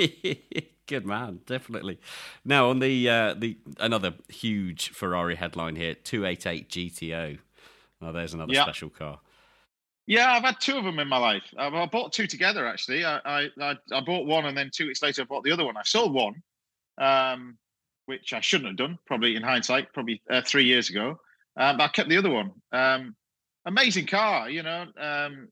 Good 0.86 1.06
man, 1.06 1.40
definitely. 1.46 1.98
Now 2.44 2.68
on 2.68 2.78
the 2.80 3.08
uh, 3.08 3.34
the 3.34 3.56
another 3.80 4.14
huge 4.28 4.90
Ferrari 4.90 5.36
headline 5.36 5.76
here, 5.76 5.94
two 5.94 6.26
eight 6.26 6.46
eight 6.46 6.68
GTO. 6.68 7.38
Oh, 8.02 8.12
there's 8.12 8.34
another 8.34 8.52
Yeah. 8.52 8.64
special 8.64 8.90
car. 8.90 9.20
Yeah, 10.06 10.32
I've 10.32 10.42
had 10.42 10.60
two 10.60 10.76
of 10.76 10.84
them 10.84 10.98
in 10.98 11.08
my 11.08 11.16
life. 11.16 11.42
I, 11.56 11.86
bought 11.86 12.12
two 12.12 12.26
together 12.26 12.66
actually. 12.66 13.04
I, 13.04 13.20
I, 13.24 13.74
I 13.92 14.00
bought 14.04 14.26
one, 14.26 14.44
and 14.46 14.56
then 14.56 14.70
two 14.72 14.86
weeks 14.86 15.02
later, 15.02 15.22
I 15.22 15.24
bought 15.24 15.44
the 15.44 15.52
other 15.52 15.64
one. 15.64 15.76
I 15.76 15.82
sold 15.84 16.12
one, 16.12 16.42
um, 16.98 17.56
which 18.06 18.34
I 18.34 18.40
shouldn't 18.40 18.68
have 18.68 18.76
done. 18.76 18.98
Probably 19.06 19.34
in 19.34 19.42
hindsight, 19.42 19.92
probably 19.94 20.20
uh, 20.30 20.42
three 20.42 20.64
years 20.64 20.90
ago. 20.90 21.18
Um, 21.56 21.78
but 21.78 21.84
I 21.84 21.88
kept 21.88 22.10
the 22.10 22.18
other 22.18 22.30
one. 22.30 22.52
Um, 22.72 23.16
amazing 23.64 24.06
car, 24.06 24.50
you 24.50 24.62
know. 24.62 24.86
Um, 24.98 25.48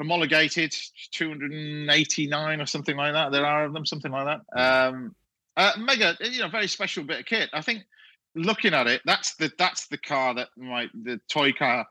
homologated 0.00 0.74
289 1.12 2.60
or 2.60 2.66
something 2.66 2.96
like 2.96 3.12
that. 3.12 3.32
There 3.32 3.46
are 3.46 3.64
of 3.64 3.72
them, 3.74 3.84
something 3.84 4.12
like 4.12 4.40
that. 4.54 4.58
Uh, 5.56 5.72
mega, 5.78 6.16
you 6.20 6.40
know, 6.40 6.48
very 6.48 6.68
special 6.68 7.04
bit 7.04 7.20
of 7.20 7.26
kit. 7.26 7.50
I 7.52 7.62
think 7.62 7.82
looking 8.34 8.74
at 8.74 8.86
it, 8.86 9.02
that's 9.04 9.34
the 9.36 9.50
that's 9.58 9.86
the 9.88 9.98
car 9.98 10.34
that 10.34 10.48
my 10.56 10.88
the 11.02 11.20
toy 11.28 11.52
car 11.52 11.86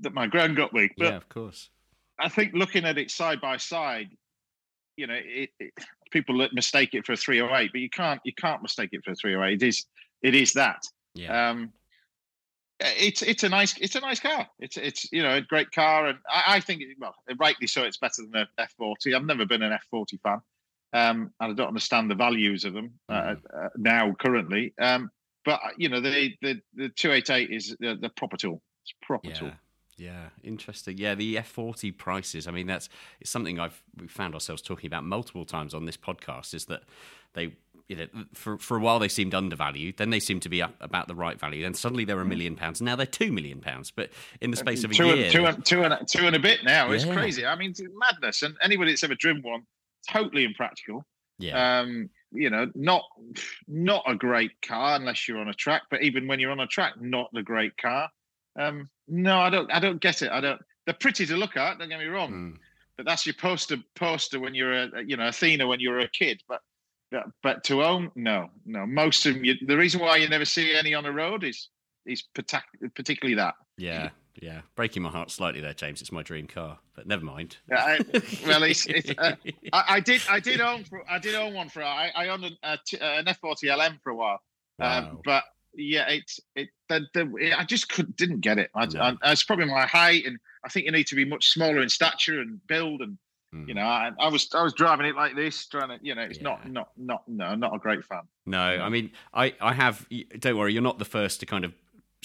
that 0.00 0.14
my 0.14 0.26
grand 0.26 0.56
got 0.56 0.72
me. 0.72 0.90
But 0.96 1.04
yeah, 1.04 1.16
of 1.16 1.28
course. 1.28 1.70
I 2.18 2.28
think 2.28 2.52
looking 2.54 2.84
at 2.84 2.98
it 2.98 3.10
side 3.10 3.40
by 3.40 3.56
side, 3.58 4.08
you 4.96 5.06
know, 5.06 5.14
it, 5.22 5.50
it, 5.60 5.72
people 6.10 6.48
mistake 6.52 6.94
it 6.94 7.04
for 7.04 7.12
a 7.12 7.16
308, 7.16 7.70
but 7.72 7.80
you 7.80 7.90
can't 7.90 8.20
you 8.24 8.32
can't 8.34 8.62
mistake 8.62 8.90
it 8.92 9.04
for 9.04 9.12
a 9.12 9.14
308. 9.14 9.62
It 9.62 9.66
is 9.68 9.84
it 10.22 10.34
is 10.34 10.52
that. 10.54 10.82
Yeah. 11.14 11.50
Um, 11.50 11.72
it's 12.78 13.22
it's 13.22 13.42
a 13.42 13.48
nice 13.48 13.76
it's 13.78 13.94
a 13.94 14.00
nice 14.00 14.20
car. 14.20 14.46
It's 14.58 14.76
it's 14.76 15.10
you 15.12 15.22
know 15.22 15.36
a 15.36 15.40
great 15.40 15.70
car, 15.72 16.06
and 16.06 16.18
I, 16.30 16.56
I 16.56 16.60
think 16.60 16.82
well 16.98 17.14
rightly 17.38 17.66
so. 17.66 17.84
It's 17.84 17.96
better 17.96 18.22
than 18.22 18.30
the 18.32 18.46
F40. 18.80 19.14
I've 19.14 19.24
never 19.24 19.46
been 19.46 19.62
an 19.62 19.76
F40 19.92 20.20
fan, 20.22 20.40
um, 20.92 21.30
and 21.40 21.52
I 21.52 21.54
don't 21.54 21.68
understand 21.68 22.10
the 22.10 22.14
values 22.14 22.64
of 22.64 22.74
them 22.74 22.92
uh, 23.08 23.12
Mm. 23.12 23.38
uh, 23.54 23.68
now 23.76 24.12
currently. 24.18 24.74
Um, 24.78 25.10
but 25.44 25.60
you 25.78 25.88
know 25.88 26.00
the 26.00 26.34
the 26.42 26.60
the 26.74 26.88
288 26.90 27.50
is 27.50 27.76
the, 27.80 27.96
the 27.98 28.10
proper 28.10 28.36
tool. 28.36 28.60
It's 28.84 28.92
proper 29.02 29.30
tool. 29.30 29.52
Yeah. 29.98 30.28
Interesting. 30.42 30.98
Yeah, 30.98 31.14
the 31.14 31.36
F40 31.36 31.96
prices. 31.96 32.46
I 32.46 32.50
mean, 32.50 32.66
that's 32.66 32.88
it's 33.20 33.30
something 33.30 33.58
I've 33.58 33.82
we 33.98 34.08
found 34.08 34.34
ourselves 34.34 34.60
talking 34.62 34.86
about 34.88 35.04
multiple 35.04 35.44
times 35.44 35.72
on 35.74 35.86
this 35.86 35.96
podcast. 35.96 36.52
Is 36.54 36.66
that 36.66 36.82
they, 37.32 37.54
you 37.88 37.96
know, 37.96 38.06
for 38.34 38.58
for 38.58 38.76
a 38.76 38.80
while 38.80 38.98
they 38.98 39.08
seemed 39.08 39.34
undervalued, 39.34 39.96
then 39.96 40.10
they 40.10 40.20
seemed 40.20 40.42
to 40.42 40.48
be 40.50 40.60
up 40.62 40.74
about 40.80 41.08
the 41.08 41.14
right 41.14 41.38
value, 41.40 41.62
then 41.62 41.72
suddenly 41.74 42.04
they're 42.04 42.20
a 42.20 42.24
million 42.26 42.56
pounds. 42.56 42.82
Now 42.82 42.94
they're 42.96 43.06
two 43.06 43.32
million 43.32 43.60
pounds. 43.60 43.90
But 43.90 44.10
in 44.40 44.50
the 44.50 44.56
space 44.58 44.84
of 44.84 44.90
a 44.90 44.94
two, 44.94 45.06
year, 45.06 45.24
and, 45.24 45.32
two, 45.32 45.46
and, 45.46 45.64
two, 45.64 45.82
and, 45.84 46.08
two 46.08 46.26
and 46.26 46.36
a 46.36 46.40
bit 46.40 46.62
now. 46.62 46.90
It's 46.92 47.04
Yeah. 47.06 47.14
crazy. 47.14 47.46
I 47.46 47.56
mean, 47.56 47.70
it's 47.70 47.80
madness. 47.94 48.42
And 48.42 48.54
anybody 48.60 48.90
that's 48.92 49.02
ever 49.04 49.14
driven 49.14 49.42
one, 49.42 49.62
totally 50.10 50.44
impractical. 50.44 51.06
yeah, 51.38 51.80
Um, 51.80 52.10
you 52.32 52.50
know, 52.50 52.70
not 52.74 53.02
not 53.66 54.02
a 54.06 54.14
great 54.14 54.60
car 54.60 54.96
unless 54.96 55.26
you're 55.26 55.38
on 55.38 55.48
a 55.48 55.54
track. 55.54 55.82
But 55.90 56.02
even 56.02 56.26
when 56.26 56.38
you're 56.40 56.50
on 56.50 56.60
a 56.60 56.66
track, 56.66 57.00
not 57.00 57.30
a 57.34 57.42
great 57.42 57.76
car. 57.78 58.10
Um, 58.58 58.88
no, 59.08 59.38
I 59.38 59.50
don't. 59.50 59.72
I 59.72 59.80
don't 59.80 60.00
get 60.00 60.22
it. 60.22 60.30
I 60.30 60.40
don't. 60.40 60.60
They're 60.84 60.94
pretty 60.94 61.26
to 61.26 61.36
look 61.36 61.56
at. 61.56 61.78
Don't 61.78 61.88
get 61.88 61.98
me 61.98 62.06
wrong. 62.06 62.32
Mm. 62.32 62.56
But 62.96 63.06
that's 63.06 63.26
your 63.26 63.34
poster 63.34 63.76
poster 63.94 64.40
when 64.40 64.54
you're 64.54 64.72
a 64.72 65.04
you 65.04 65.16
know 65.16 65.28
Athena 65.28 65.66
when 65.66 65.80
you're 65.80 66.00
a 66.00 66.08
kid. 66.08 66.42
But 66.48 66.60
but, 67.42 67.64
to 67.64 67.84
own, 67.84 68.10
no, 68.14 68.50
no. 68.64 68.86
Most 68.86 69.24
of 69.26 69.34
them. 69.34 69.44
You, 69.44 69.54
the 69.64 69.76
reason 69.76 70.00
why 70.00 70.16
you 70.16 70.28
never 70.28 70.44
see 70.44 70.74
any 70.74 70.94
on 70.94 71.04
the 71.04 71.12
road 71.12 71.44
is 71.44 71.68
is 72.04 72.22
particularly 72.34 73.34
that. 73.34 73.54
yeah, 73.78 74.10
yeah. 74.40 74.60
Breaking 74.76 75.02
my 75.02 75.10
heart 75.10 75.30
slightly 75.30 75.60
there, 75.60 75.74
James. 75.74 76.00
It's 76.00 76.12
my 76.12 76.22
dream 76.22 76.46
car, 76.46 76.78
but 76.94 77.06
never 77.06 77.24
mind. 77.24 77.58
Yeah, 77.68 77.76
I, 77.78 77.98
well, 78.46 78.62
it's, 78.62 78.86
it's, 78.86 79.10
uh, 79.18 79.34
I, 79.72 79.84
I 79.88 80.00
did. 80.00 80.22
I 80.28 80.40
did 80.40 80.60
own. 80.60 80.84
For, 80.84 81.02
I 81.08 81.18
did 81.18 81.34
own 81.34 81.54
one 81.54 81.68
for. 81.68 81.82
I, 81.82 82.10
I 82.14 82.28
owned 82.28 82.44
an, 82.44 82.56
a 82.62 82.78
an 83.00 83.26
F40 83.26 83.76
LM 83.76 84.00
for 84.02 84.10
a 84.10 84.16
while. 84.16 84.40
Um, 84.78 85.20
but 85.24 85.44
yeah, 85.76 86.08
it's 86.08 86.40
it. 86.54 86.68
The, 86.88 87.06
the, 87.14 87.54
I 87.58 87.64
just 87.64 87.88
could 87.88 88.16
didn't 88.16 88.40
get 88.40 88.58
it. 88.58 88.70
I, 88.74 88.86
No. 88.86 89.00
I, 89.22 89.32
it's 89.32 89.44
probably 89.44 89.66
my 89.66 89.86
height, 89.86 90.24
and 90.26 90.38
I 90.64 90.68
think 90.68 90.86
you 90.86 90.92
need 90.92 91.06
to 91.08 91.14
be 91.16 91.24
much 91.24 91.48
smaller 91.48 91.80
in 91.82 91.88
stature 91.88 92.40
and 92.40 92.64
build. 92.66 93.02
And 93.02 93.18
Mm. 93.54 93.68
you 93.68 93.74
know, 93.74 93.82
I, 93.82 94.10
I 94.18 94.26
was 94.28 94.52
I 94.52 94.62
was 94.64 94.72
driving 94.74 95.06
it 95.06 95.14
like 95.14 95.36
this, 95.36 95.66
trying 95.68 95.88
to. 95.96 96.04
You 96.04 96.16
know, 96.16 96.22
it's 96.22 96.40
not 96.40 96.68
not 96.68 96.88
not 96.96 97.22
no, 97.28 97.54
not 97.54 97.76
a 97.76 97.78
great 97.78 98.04
fan. 98.04 98.22
No, 98.44 98.58
I 98.58 98.88
mean, 98.88 99.12
I, 99.32 99.54
I 99.60 99.72
have. 99.72 100.04
Don't 100.40 100.58
worry, 100.58 100.72
you're 100.72 100.82
not 100.82 100.98
the 100.98 101.04
first 101.04 101.38
to 101.40 101.46
kind 101.46 101.64
of 101.64 101.72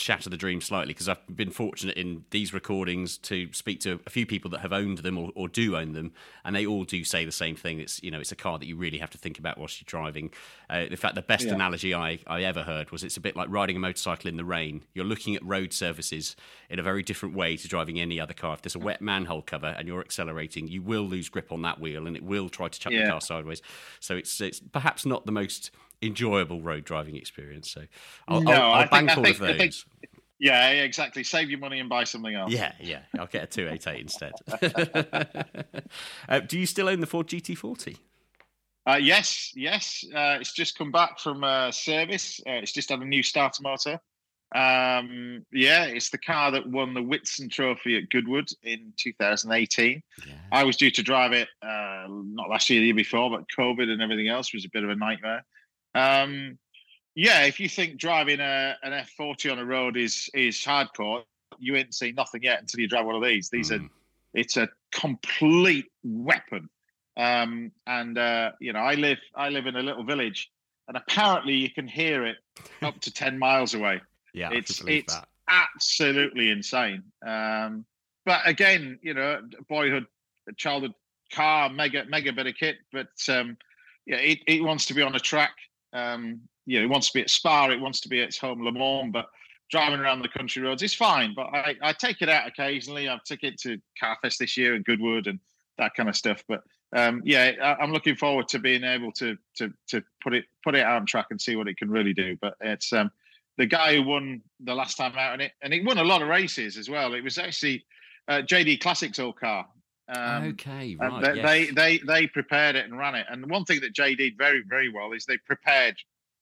shatter 0.02 0.30
the 0.30 0.38
dream 0.38 0.60
slightly 0.62 0.94
because 0.94 1.08
I've 1.08 1.20
been 1.34 1.52
fortunate 1.52 1.98
in 1.98 2.26
these 2.32 2.54
recordings 2.54 3.18
to 3.20 3.52
speak 3.54 3.80
to 3.82 4.00
a 4.06 4.10
few 4.10 4.26
people 4.26 4.50
that 4.52 4.60
have 4.62 4.74
owned 4.74 5.00
them 5.00 5.18
or, 5.18 5.32
or 5.36 5.48
do 5.48 5.78
own 5.78 5.94
them, 5.94 6.12
and 6.44 6.56
they 6.56 6.66
all 6.66 6.84
do 6.84 7.04
say 7.04 7.24
the 7.26 7.32
same 7.32 7.56
thing. 7.56 7.80
It's 7.80 8.02
you 8.04 8.12
know, 8.12 8.20
it's 8.20 8.32
a 8.32 8.36
car 8.36 8.58
that 8.60 8.66
you 8.66 8.76
really 8.76 8.98
have 8.98 9.12
to 9.12 9.18
think 9.18 9.40
about 9.40 9.58
whilst 9.58 9.80
you're 9.82 9.86
driving. 9.86 10.32
Uh, 10.70 10.86
in 10.90 10.96
fact, 10.96 11.16
the 11.16 11.22
best 11.22 11.46
Yeah. 11.46 11.54
analogy 11.54 11.94
I, 11.94 12.20
I 12.28 12.44
ever 12.44 12.64
heard 12.64 12.92
was 12.92 13.04
it's 13.04 13.18
a 13.18 13.22
bit 13.22 13.36
like 13.36 13.48
riding 13.50 13.76
a 13.76 13.80
motorcycle 13.80 14.30
in 14.30 14.38
the 14.38 14.46
rain. 14.46 14.84
You're 14.94 15.06
looking 15.06 15.36
at 15.36 15.46
road 15.46 15.74
surfaces 15.74 16.36
in 16.70 16.80
a 16.80 16.84
very 16.84 17.04
different 17.04 17.36
way 17.36 17.58
to 17.58 17.68
driving 17.68 18.00
any 18.00 18.20
other 18.20 18.34
car. 18.34 18.54
If 18.56 18.62
there's 18.64 18.76
a 18.76 18.80
wet 18.80 19.02
manhole 19.02 19.42
cover 19.42 19.76
and 19.78 19.88
you're 19.88 20.02
accelerating, 20.02 20.68
you 20.68 20.82
will 20.82 21.04
lose 21.04 21.30
grip 21.30 21.52
on 21.52 21.62
that 21.64 21.80
wheel 21.80 22.08
and 22.08 22.16
it 22.16 22.24
will 22.24 22.50
try 22.50 22.68
to 22.70 22.80
chuck 22.80 22.92
the 22.94 23.10
car 23.10 23.22
sideways. 23.22 23.62
So 24.00 24.16
it's 24.16 24.40
it's 24.42 24.60
perhaps 24.60 25.06
not 25.06 25.26
the 25.26 25.32
most 25.32 25.72
enjoyable 26.02 26.62
road 26.62 26.84
driving 26.86 27.16
experience. 27.16 27.70
So 27.72 27.84
I'll, 28.28 28.42
No, 28.42 28.52
I'll, 28.52 28.72
I'll 28.72 28.80
think- 28.82 28.92
bank 28.92 29.10
I 29.10 29.14
all 29.16 29.24
think- 29.24 29.40
of 29.42 29.48
think- 29.48 29.60
those. 29.60 29.86
Yeah, 30.40 30.72
yeah, 30.72 30.82
exactly. 30.82 31.24
Save 31.24 31.52
your 31.52 31.60
money 31.60 31.80
and 31.80 31.88
buy 31.88 32.04
something 32.04 32.34
else. 32.34 32.52
Yeah, 32.52 32.72
yeah. 32.80 33.02
I'll 33.20 33.28
get 33.28 33.44
a 33.44 33.46
288 33.46 34.02
instead. 34.02 34.32
uh, 36.30 36.40
do 36.40 36.58
you 36.58 36.66
still 36.66 36.90
own 36.90 37.00
the 37.00 37.06
Ford 37.06 37.28
GT40? 37.28 37.98
Uh, 38.90 38.98
yes, 39.00 39.52
yes. 39.56 40.04
Uh, 40.12 40.38
it's 40.42 40.54
just 40.54 40.76
come 40.78 40.92
back 40.92 41.20
from 41.20 41.44
uh, 41.44 41.70
service. 41.70 42.40
Uh, 42.48 42.54
it's 42.54 42.72
just 42.74 42.90
had 42.90 43.00
a 43.02 43.06
new 43.06 43.22
starter 43.22 43.62
motor. 43.62 44.00
Um, 44.54 45.46
yeah, 45.54 45.86
it's 45.86 46.10
the 46.10 46.18
car 46.18 46.50
that 46.52 46.68
won 46.68 46.96
the 46.96 47.02
Whitsun 47.02 47.50
Trophy 47.52 47.98
at 47.98 48.10
Goodwood 48.10 48.50
in 48.64 48.92
2018. 48.98 50.02
Yeah. 50.28 50.34
I 50.52 50.64
was 50.64 50.76
due 50.76 50.90
to 50.92 51.04
drive 51.04 51.32
it 51.34 51.48
uh, 51.62 52.08
not 52.10 52.50
last 52.50 52.70
year, 52.70 52.80
the 52.80 52.88
year 52.88 52.96
before, 52.96 53.30
but 53.30 53.44
COVID 53.58 53.90
and 53.90 54.02
everything 54.02 54.28
else 54.28 54.54
was 54.54 54.66
a 54.66 54.70
bit 54.70 54.84
of 54.84 54.90
a 54.90 54.96
nightmare. 54.96 55.46
Um, 55.96 56.58
yeah, 57.16 57.44
if 57.46 57.60
you 57.60 57.68
think 57.68 57.98
driving 57.98 58.40
a, 58.40 58.78
an 58.84 58.92
F40 59.20 59.52
on 59.52 59.60
a 59.60 59.66
road 59.66 59.98
is 59.98 60.30
is 60.34 60.56
hardcore, 60.58 61.24
you 61.60 61.76
ain't 61.76 61.94
seen 61.94 62.16
nothing 62.16 62.44
yet 62.44 62.62
until 62.62 62.80
you 62.80 62.88
drive 62.88 63.06
one 63.06 63.16
of 63.16 63.24
these. 63.24 63.50
These 63.50 63.72
are 63.72 63.80
Mm. 63.80 63.90
it's 64.34 64.58
a 64.58 64.70
complete 64.92 65.88
weapon. 66.04 66.70
Um, 67.18 67.72
and 67.86 68.18
uh, 68.18 68.52
you 68.60 68.72
know, 68.74 68.80
I 68.80 68.94
live 68.96 69.20
I 69.36 69.50
live 69.50 69.68
in 69.68 69.76
a 69.76 69.82
little 69.84 70.04
village, 70.04 70.50
and 70.88 70.96
apparently 70.96 71.56
you 71.56 71.70
can 71.70 71.88
hear 71.88 72.26
it 72.26 72.38
up 72.82 73.00
to 73.02 73.12
ten 73.14 73.38
miles 73.38 73.74
away. 73.74 74.02
Yeah, 74.34 74.50
It's- 74.54 74.80
it's- 74.88 75.14
that. 75.14 75.28
Absolutely 75.50 76.50
insane. 76.50 77.04
Um, 77.26 77.84
but 78.26 78.40
again, 78.48 78.98
you 79.02 79.14
know, 79.14 79.42
boyhood, 79.68 80.06
childhood 80.56 80.94
car, 81.34 81.70
mega 81.70 82.06
mega 82.06 82.32
bit 82.32 82.48
of 82.48 82.56
kit. 82.56 82.78
But 82.94 83.10
um, 83.28 83.58
yeah, 84.06 84.16
it, 84.18 84.40
it 84.48 84.64
wants 84.64 84.86
to 84.86 84.94
be 84.94 85.02
on 85.02 85.14
a 85.14 85.20
track. 85.20 85.52
Um, 85.94 86.42
you 86.66 86.80
know, 86.80 86.86
it 86.86 86.90
wants 86.90 87.08
to 87.08 87.14
be 87.14 87.22
at 87.22 87.30
Spa, 87.30 87.70
it 87.70 87.80
wants 87.80 88.00
to 88.02 88.10
be 88.10 88.22
at 88.22 88.30
its 88.30 88.38
home 88.38 88.64
Le 88.64 88.72
Mans, 88.72 89.12
but 89.12 89.28
driving 89.70 90.00
around 90.00 90.22
the 90.22 90.30
country 90.30 90.62
roads 90.62 90.84
is 90.84 90.94
fine. 90.94 91.34
But 91.36 91.48
I, 91.48 91.76
I 91.82 91.94
take 91.94 92.22
it 92.22 92.30
out 92.30 92.48
occasionally. 92.48 93.08
I've 93.08 93.24
took 93.24 93.44
it 93.44 93.60
to 93.62 93.80
Carfest 94.02 94.38
this 94.38 94.58
year 94.58 94.76
and 94.76 94.86
Goodwood 94.86 95.28
and 95.28 95.40
that 95.78 95.96
kind 95.96 96.10
of 96.10 96.16
stuff. 96.16 96.44
But 96.48 96.64
um, 96.96 97.22
yeah, 97.26 97.54
I, 97.62 97.82
I'm 97.82 97.94
looking 97.94 98.16
forward 98.16 98.48
to 98.50 98.60
being 98.60 98.84
able 98.84 99.12
to 99.14 99.38
to 99.58 99.74
to 99.88 100.04
put 100.22 100.34
it 100.34 100.46
put 100.64 100.76
it 100.76 100.84
out 100.84 100.98
on 100.98 101.06
track 101.06 101.28
and 101.32 101.42
see 101.42 101.56
what 101.56 101.68
it 101.68 101.78
can 101.78 101.90
really 101.90 102.14
do. 102.14 102.38
But 102.42 102.56
it's 102.60 102.92
um, 102.94 103.12
the 103.58 103.66
guy 103.66 103.96
who 103.96 104.04
won 104.04 104.42
the 104.60 104.76
last 104.76 104.98
time 104.98 105.18
out 105.18 105.34
in 105.34 105.42
it, 105.42 105.54
and 105.62 105.74
he 105.74 105.82
won 105.82 105.98
a 105.98 106.04
lot 106.04 106.22
of 106.22 106.28
races 106.28 106.78
as 106.78 106.90
well. 106.90 107.14
It 107.14 107.24
was 107.24 107.38
actually 107.38 107.86
uh, 108.28 108.42
JD 108.42 108.82
Classics 108.82 109.20
old 109.20 109.40
car. 109.40 109.68
Um, 110.14 110.44
okay, 110.50 110.98
and 111.00 111.14
right. 111.14 111.22
they, 111.24 111.36
yes. 111.36 111.46
they 111.46 111.66
they 111.72 111.98
they 112.00 112.28
prepared 112.28 112.76
it 112.76 112.86
and 112.86 112.98
ran 112.98 113.16
it. 113.16 113.26
And 113.30 113.50
one 113.50 113.64
thing 113.64 113.80
that 113.82 113.94
Jay 113.94 114.16
did 114.16 114.38
very 114.38 114.62
very 114.68 114.92
well 114.92 115.14
is 115.14 115.26
they 115.26 115.38
prepared 115.38 115.96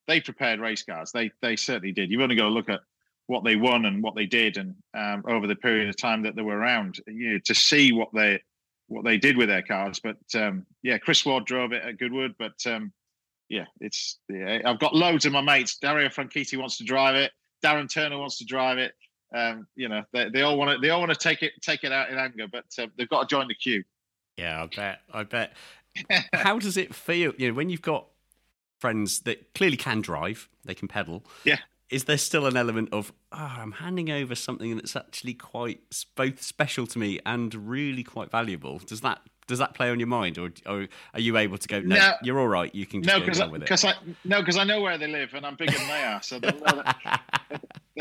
they 0.08 0.20
prepared 0.20 0.60
race 0.60 0.84
cars. 0.84 1.12
They 1.12 1.32
they 1.42 1.56
certainly 1.56 1.92
did. 1.92 2.10
You've 2.10 2.22
only 2.22 2.36
got 2.36 2.44
to 2.44 2.50
look 2.50 2.70
at 2.70 2.82
what 3.28 3.44
they 3.44 3.56
won 3.56 3.86
and 3.86 4.02
what 4.02 4.16
they 4.16 4.26
did, 4.26 4.58
and 4.58 4.76
um, 4.96 5.24
over 5.28 5.46
the 5.46 5.56
period 5.56 5.88
of 5.88 5.98
time 5.98 6.24
that 6.24 6.36
they 6.36 6.42
were 6.42 6.58
around, 6.58 7.00
you 7.06 7.34
know, 7.34 7.40
to 7.46 7.54
see 7.54 7.92
what 7.92 8.10
they 8.14 8.42
what 8.88 9.06
they 9.06 9.18
did 9.18 9.38
with 9.38 9.50
their 9.50 9.62
cars. 9.62 10.00
But 10.00 10.18
um, 10.34 10.66
yeah, 10.82 10.98
Chris 10.98 11.24
Ward 11.24 11.46
drove 11.46 11.72
it 11.72 11.84
at 11.84 12.00
Goodwood, 12.00 12.34
but 12.40 12.56
um, 12.66 12.92
yeah, 13.50 13.66
it's 13.80 14.18
yeah, 14.30 14.62
I've 14.66 14.80
got 14.80 14.96
loads 14.96 15.28
of 15.28 15.32
my 15.32 15.42
mates. 15.42 15.78
Dario 15.78 16.10
Franchitti 16.10 16.58
wants 16.58 16.78
to 16.80 16.84
drive 16.84 17.16
it. 17.16 17.32
Darren 17.64 17.92
Turner 17.92 18.18
wants 18.18 18.40
to 18.40 18.46
drive 18.46 18.80
it. 18.80 18.94
Um, 19.34 19.68
you 19.76 19.88
know, 19.90 20.04
they, 20.12 20.30
they 20.30 20.42
all 20.42 20.58
want 20.58 20.72
to 20.72 20.78
they 20.82 20.90
all 20.90 21.00
want 21.00 21.12
to 21.12 21.18
take 21.18 21.44
it 21.44 21.54
take 21.62 21.84
it 21.84 21.92
out 21.92 22.10
in 22.10 22.18
anger, 22.18 22.48
but 22.52 22.66
uh, 22.80 22.88
they've 22.98 23.10
got 23.10 23.28
to 23.28 23.36
join 23.36 23.48
the 23.48 23.56
queue. 23.56 23.84
Yeah, 24.38 24.64
I 24.64 24.76
bet. 24.76 25.00
I 25.14 25.24
bet. 25.24 25.54
How 26.34 26.58
does 26.60 26.78
it 26.78 26.96
feel? 26.96 27.34
You 27.38 27.50
know, 27.50 27.54
when 27.54 27.70
you've 27.70 27.82
got 27.82 28.08
friends 28.80 29.20
that 29.22 29.54
clearly 29.54 29.78
can 29.78 30.02
drive, 30.02 30.50
they 30.66 30.74
can 30.74 30.88
pedal. 30.88 31.24
Yeah. 31.44 31.58
Is 31.90 32.04
there 32.04 32.18
still 32.20 32.46
an 32.46 32.56
element 32.56 32.90
of, 32.92 33.12
oh, 33.32 33.38
I'm 33.60 33.72
handing 33.72 34.12
over 34.12 34.36
something 34.36 34.76
that's 34.76 34.96
actually 34.96 35.34
quite 35.34 35.82
both 36.16 36.42
special 36.44 36.86
to 36.86 37.00
me 37.00 37.20
and 37.26 37.54
really 37.68 38.04
quite 38.04 38.30
valuable? 38.30 38.78
Does 38.80 39.02
that 39.02 39.22
does 39.48 39.58
that 39.58 39.74
play 39.74 39.90
on 39.90 40.00
your 40.00 40.08
mind, 40.08 40.38
or, 40.38 40.52
or 40.68 40.88
are 41.16 41.20
you 41.20 41.36
able 41.36 41.58
to 41.58 41.68
go? 41.68 41.80
No, 41.80 41.96
No. 41.96 42.14
you're 42.22 42.40
all 42.40 42.48
right. 42.48 42.74
You 42.76 42.86
can 42.86 43.02
just 43.02 43.12
No, 43.12 43.20
go 43.20 43.26
because 43.26 43.40
along 43.40 43.52
with 43.54 43.62
it. 43.64 43.66
because 43.66 43.84
I 43.84 43.94
no 44.24 44.40
because 44.42 44.58
I 44.58 44.64
know 44.64 44.80
where 44.82 45.00
they 45.00 45.08
live 45.08 45.34
and 45.34 45.44
I'm 45.44 45.56
bigger 45.56 45.76
than 45.76 45.88
they 45.88 46.04
are, 46.04 46.22
so 46.22 46.38
they'll 46.38 46.52
know 46.60 46.84
that, 46.84 47.22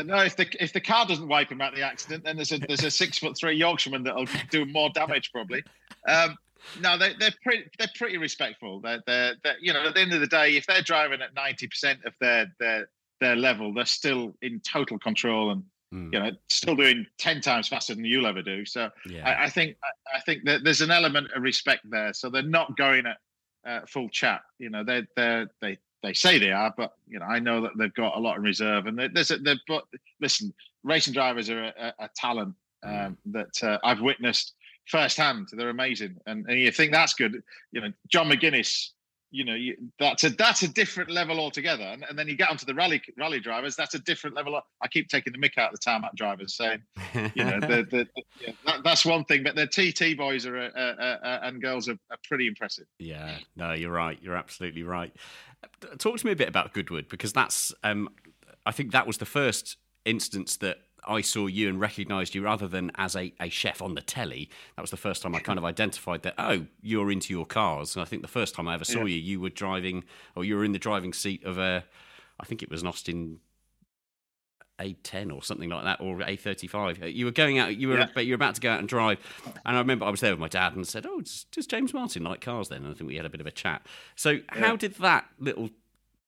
no, 0.03 0.17
if 0.19 0.35
the 0.35 0.47
if 0.63 0.73
the 0.73 0.81
car 0.81 1.05
doesn't 1.05 1.27
wipe 1.27 1.51
him 1.51 1.61
out 1.61 1.75
the 1.75 1.81
accident, 1.83 2.23
then 2.23 2.35
there's 2.35 2.51
a 2.51 2.59
there's 2.59 2.83
a 2.83 2.91
six 2.91 3.17
foot 3.17 3.37
three 3.37 3.55
Yorkshireman 3.55 4.03
that'll 4.03 4.27
do 4.49 4.65
more 4.65 4.89
damage 4.93 5.31
probably. 5.31 5.63
Um, 6.07 6.37
no, 6.81 6.97
they, 6.97 7.13
they're 7.19 7.33
pretty 7.43 7.65
they're 7.77 7.87
pretty 7.95 8.17
respectful. 8.17 8.81
They're, 8.81 9.01
they're, 9.07 9.35
they're 9.43 9.55
you 9.61 9.73
know 9.73 9.85
at 9.87 9.93
the 9.95 10.01
end 10.01 10.13
of 10.13 10.19
the 10.19 10.27
day, 10.27 10.55
if 10.57 10.65
they're 10.67 10.81
driving 10.81 11.21
at 11.21 11.33
ninety 11.33 11.67
percent 11.67 11.99
of 12.05 12.13
their 12.19 12.47
their 12.59 12.89
their 13.21 13.35
level, 13.35 13.73
they're 13.73 13.85
still 13.85 14.35
in 14.41 14.59
total 14.61 14.99
control 14.99 15.51
and 15.51 15.63
Mm. 15.91 16.13
you 16.13 16.19
know 16.19 16.31
still 16.49 16.75
doing 16.75 17.03
ten 17.17 17.41
times 17.41 17.67
faster 17.67 17.95
than 17.95 18.05
you'll 18.05 18.27
ever 18.27 18.43
do. 18.43 18.63
So 18.63 18.91
Yeah. 19.07 19.27
I, 19.27 19.45
I 19.45 19.49
think 19.49 19.75
I- 19.83 20.17
I 20.17 20.21
think 20.21 20.43
that 20.43 20.63
there's 20.63 20.81
an 20.81 20.91
element 20.91 21.31
of 21.35 21.41
respect 21.41 21.81
there. 21.89 22.13
So 22.13 22.29
they're 22.29 22.43
not 22.43 22.77
going 22.77 23.07
at 23.07 23.17
uh, 23.65 23.85
full 23.87 24.07
chat. 24.09 24.41
You 24.59 24.69
know, 24.69 24.83
they 24.83 25.07
they 25.15 25.45
they 25.61 25.77
they 26.01 26.13
say 26.13 26.39
they 26.39 26.51
are, 26.51 26.73
but 26.75 26.93
you 27.07 27.19
know, 27.19 27.25
I 27.25 27.39
know 27.39 27.61
that 27.61 27.71
they've 27.77 27.93
got 27.93 28.15
a 28.15 28.19
lot 28.19 28.37
in 28.37 28.43
reserve. 28.43 28.85
And 28.85 28.99
there's 29.13 29.31
a, 29.31 29.37
they've 29.37 29.57
but 29.67 29.83
listen, 30.21 30.53
racing 30.83 31.13
drivers 31.13 31.49
are 31.49 31.65
a, 31.65 31.93
a, 31.99 32.09
talent 32.15 32.55
um, 32.83 33.17
that 33.25 33.63
uh, 33.63 33.77
I've 33.83 34.01
witnessed 34.01 34.53
firsthand. 34.87 35.49
They're 35.51 35.69
amazing, 35.69 36.15
and 36.25 36.45
and 36.47 36.59
you 36.59 36.71
think 36.71 36.91
that's 36.91 37.13
good. 37.13 37.41
You 37.71 37.81
know, 37.81 37.91
John 38.07 38.29
McGuinness. 38.29 38.91
You 39.31 39.45
know, 39.45 39.53
you, 39.53 39.77
that's 39.99 40.23
a 40.23 40.31
that's 40.31 40.63
a 40.63 40.67
different 40.67 41.11
level 41.11 41.39
altogether. 41.39 41.83
And, 41.83 42.03
and 42.09 42.17
then 42.17 42.27
you 42.27 42.35
get 42.35 42.49
onto 42.49 42.65
the 42.65 42.73
rally 42.73 42.99
rally 43.15 43.39
drivers. 43.39 43.75
That's 43.75 43.93
a 43.93 43.99
different 43.99 44.35
level. 44.35 44.59
I 44.81 44.87
keep 44.87 45.07
taking 45.07 45.33
the 45.33 45.37
mick 45.37 45.55
out 45.55 45.71
of 45.71 45.79
the 45.79 45.83
tarmac 45.83 46.15
drivers, 46.15 46.55
saying 46.55 46.81
you 47.13 47.43
know, 47.43 47.59
the, 47.59 47.67
the, 47.67 47.83
the- 47.91 48.23
yeah, 48.41 48.53
that, 48.65 48.83
that's 48.83 49.05
one 49.05 49.25
thing. 49.25 49.43
But 49.43 49.55
the 49.55 49.67
TT 49.67 50.17
boys 50.17 50.47
are 50.47 50.57
uh, 50.57 50.69
uh, 50.75 51.17
uh, 51.23 51.39
and 51.43 51.61
girls 51.61 51.87
are, 51.87 51.99
are 52.09 52.17
pretty 52.27 52.47
impressive. 52.47 52.85
Yeah, 52.97 53.37
no, 53.55 53.73
you're 53.73 53.91
right. 53.91 54.17
You're 54.19 54.35
absolutely 54.35 54.81
right. 54.81 55.13
Talk 55.97 56.17
to 56.17 56.25
me 56.25 56.31
a 56.31 56.35
bit 56.35 56.49
about 56.49 56.73
Goodwood 56.73 57.07
because 57.09 57.33
that's, 57.33 57.73
um, 57.83 58.09
I 58.65 58.71
think 58.71 58.91
that 58.91 59.07
was 59.07 59.17
the 59.17 59.25
first 59.25 59.77
instance 60.05 60.57
that 60.57 60.77
I 61.07 61.21
saw 61.21 61.47
you 61.47 61.69
and 61.69 61.79
recognised 61.79 62.35
you 62.35 62.43
rather 62.43 62.67
than 62.67 62.91
as 62.95 63.15
a, 63.15 63.33
a 63.39 63.49
chef 63.49 63.81
on 63.81 63.95
the 63.95 64.01
telly. 64.01 64.49
That 64.75 64.81
was 64.81 64.91
the 64.91 64.97
first 64.97 65.21
time 65.21 65.33
I 65.33 65.39
kind 65.39 65.57
of 65.57 65.65
identified 65.65 66.23
that, 66.23 66.35
oh, 66.37 66.65
you're 66.81 67.11
into 67.11 67.33
your 67.33 67.45
cars. 67.45 67.95
And 67.95 68.01
I 68.01 68.05
think 68.05 68.21
the 68.21 68.27
first 68.27 68.53
time 68.55 68.67
I 68.67 68.73
ever 68.73 68.83
saw 68.83 68.99
Yeah. 68.99 69.15
you, 69.15 69.17
you 69.17 69.39
were 69.39 69.49
driving, 69.49 70.03
or 70.35 70.43
you 70.43 70.55
were 70.57 70.65
in 70.65 70.73
the 70.73 70.79
driving 70.79 71.13
seat 71.13 71.43
of 71.45 71.57
a, 71.57 71.85
I 72.39 72.45
think 72.45 72.61
it 72.61 72.69
was 72.69 72.81
an 72.81 72.87
Austin 72.87 73.39
A10 74.79 75.33
or 75.33 75.43
something 75.43 75.69
like 75.69 75.83
that, 75.83 76.01
or 76.01 76.17
A35. 76.19 77.03
Uh, 77.03 77.05
You 77.05 77.25
were 77.25 77.31
going 77.31 77.59
out, 77.59 77.75
you 77.75 77.89
were, 77.89 77.97
Yeah. 77.99 78.07
but 78.13 78.25
you 78.25 78.31
were 78.31 78.35
about 78.35 78.55
to 78.55 78.61
go 78.61 78.71
out 78.71 78.79
and 78.79 78.87
drive. 78.87 79.19
And 79.65 79.75
I 79.75 79.79
remember 79.79 80.05
I 80.05 80.09
was 80.09 80.21
there 80.21 80.31
with 80.31 80.39
my 80.39 80.47
dad 80.47 80.75
and 80.75 80.87
said, 80.87 81.05
"Oh, 81.05 81.21
does, 81.21 81.45
does 81.51 81.67
James 81.67 81.93
Martin 81.93 82.23
like 82.23 82.41
cars?" 82.41 82.69
Then 82.69 82.83
and 82.83 82.91
I 82.93 82.97
think 82.97 83.07
we 83.09 83.15
had 83.17 83.25
a 83.25 83.29
bit 83.29 83.41
of 83.41 83.47
a 83.47 83.51
chat. 83.51 83.85
So, 84.15 84.39
how 84.49 84.75
did 84.75 84.95
that 84.95 85.25
little 85.39 85.69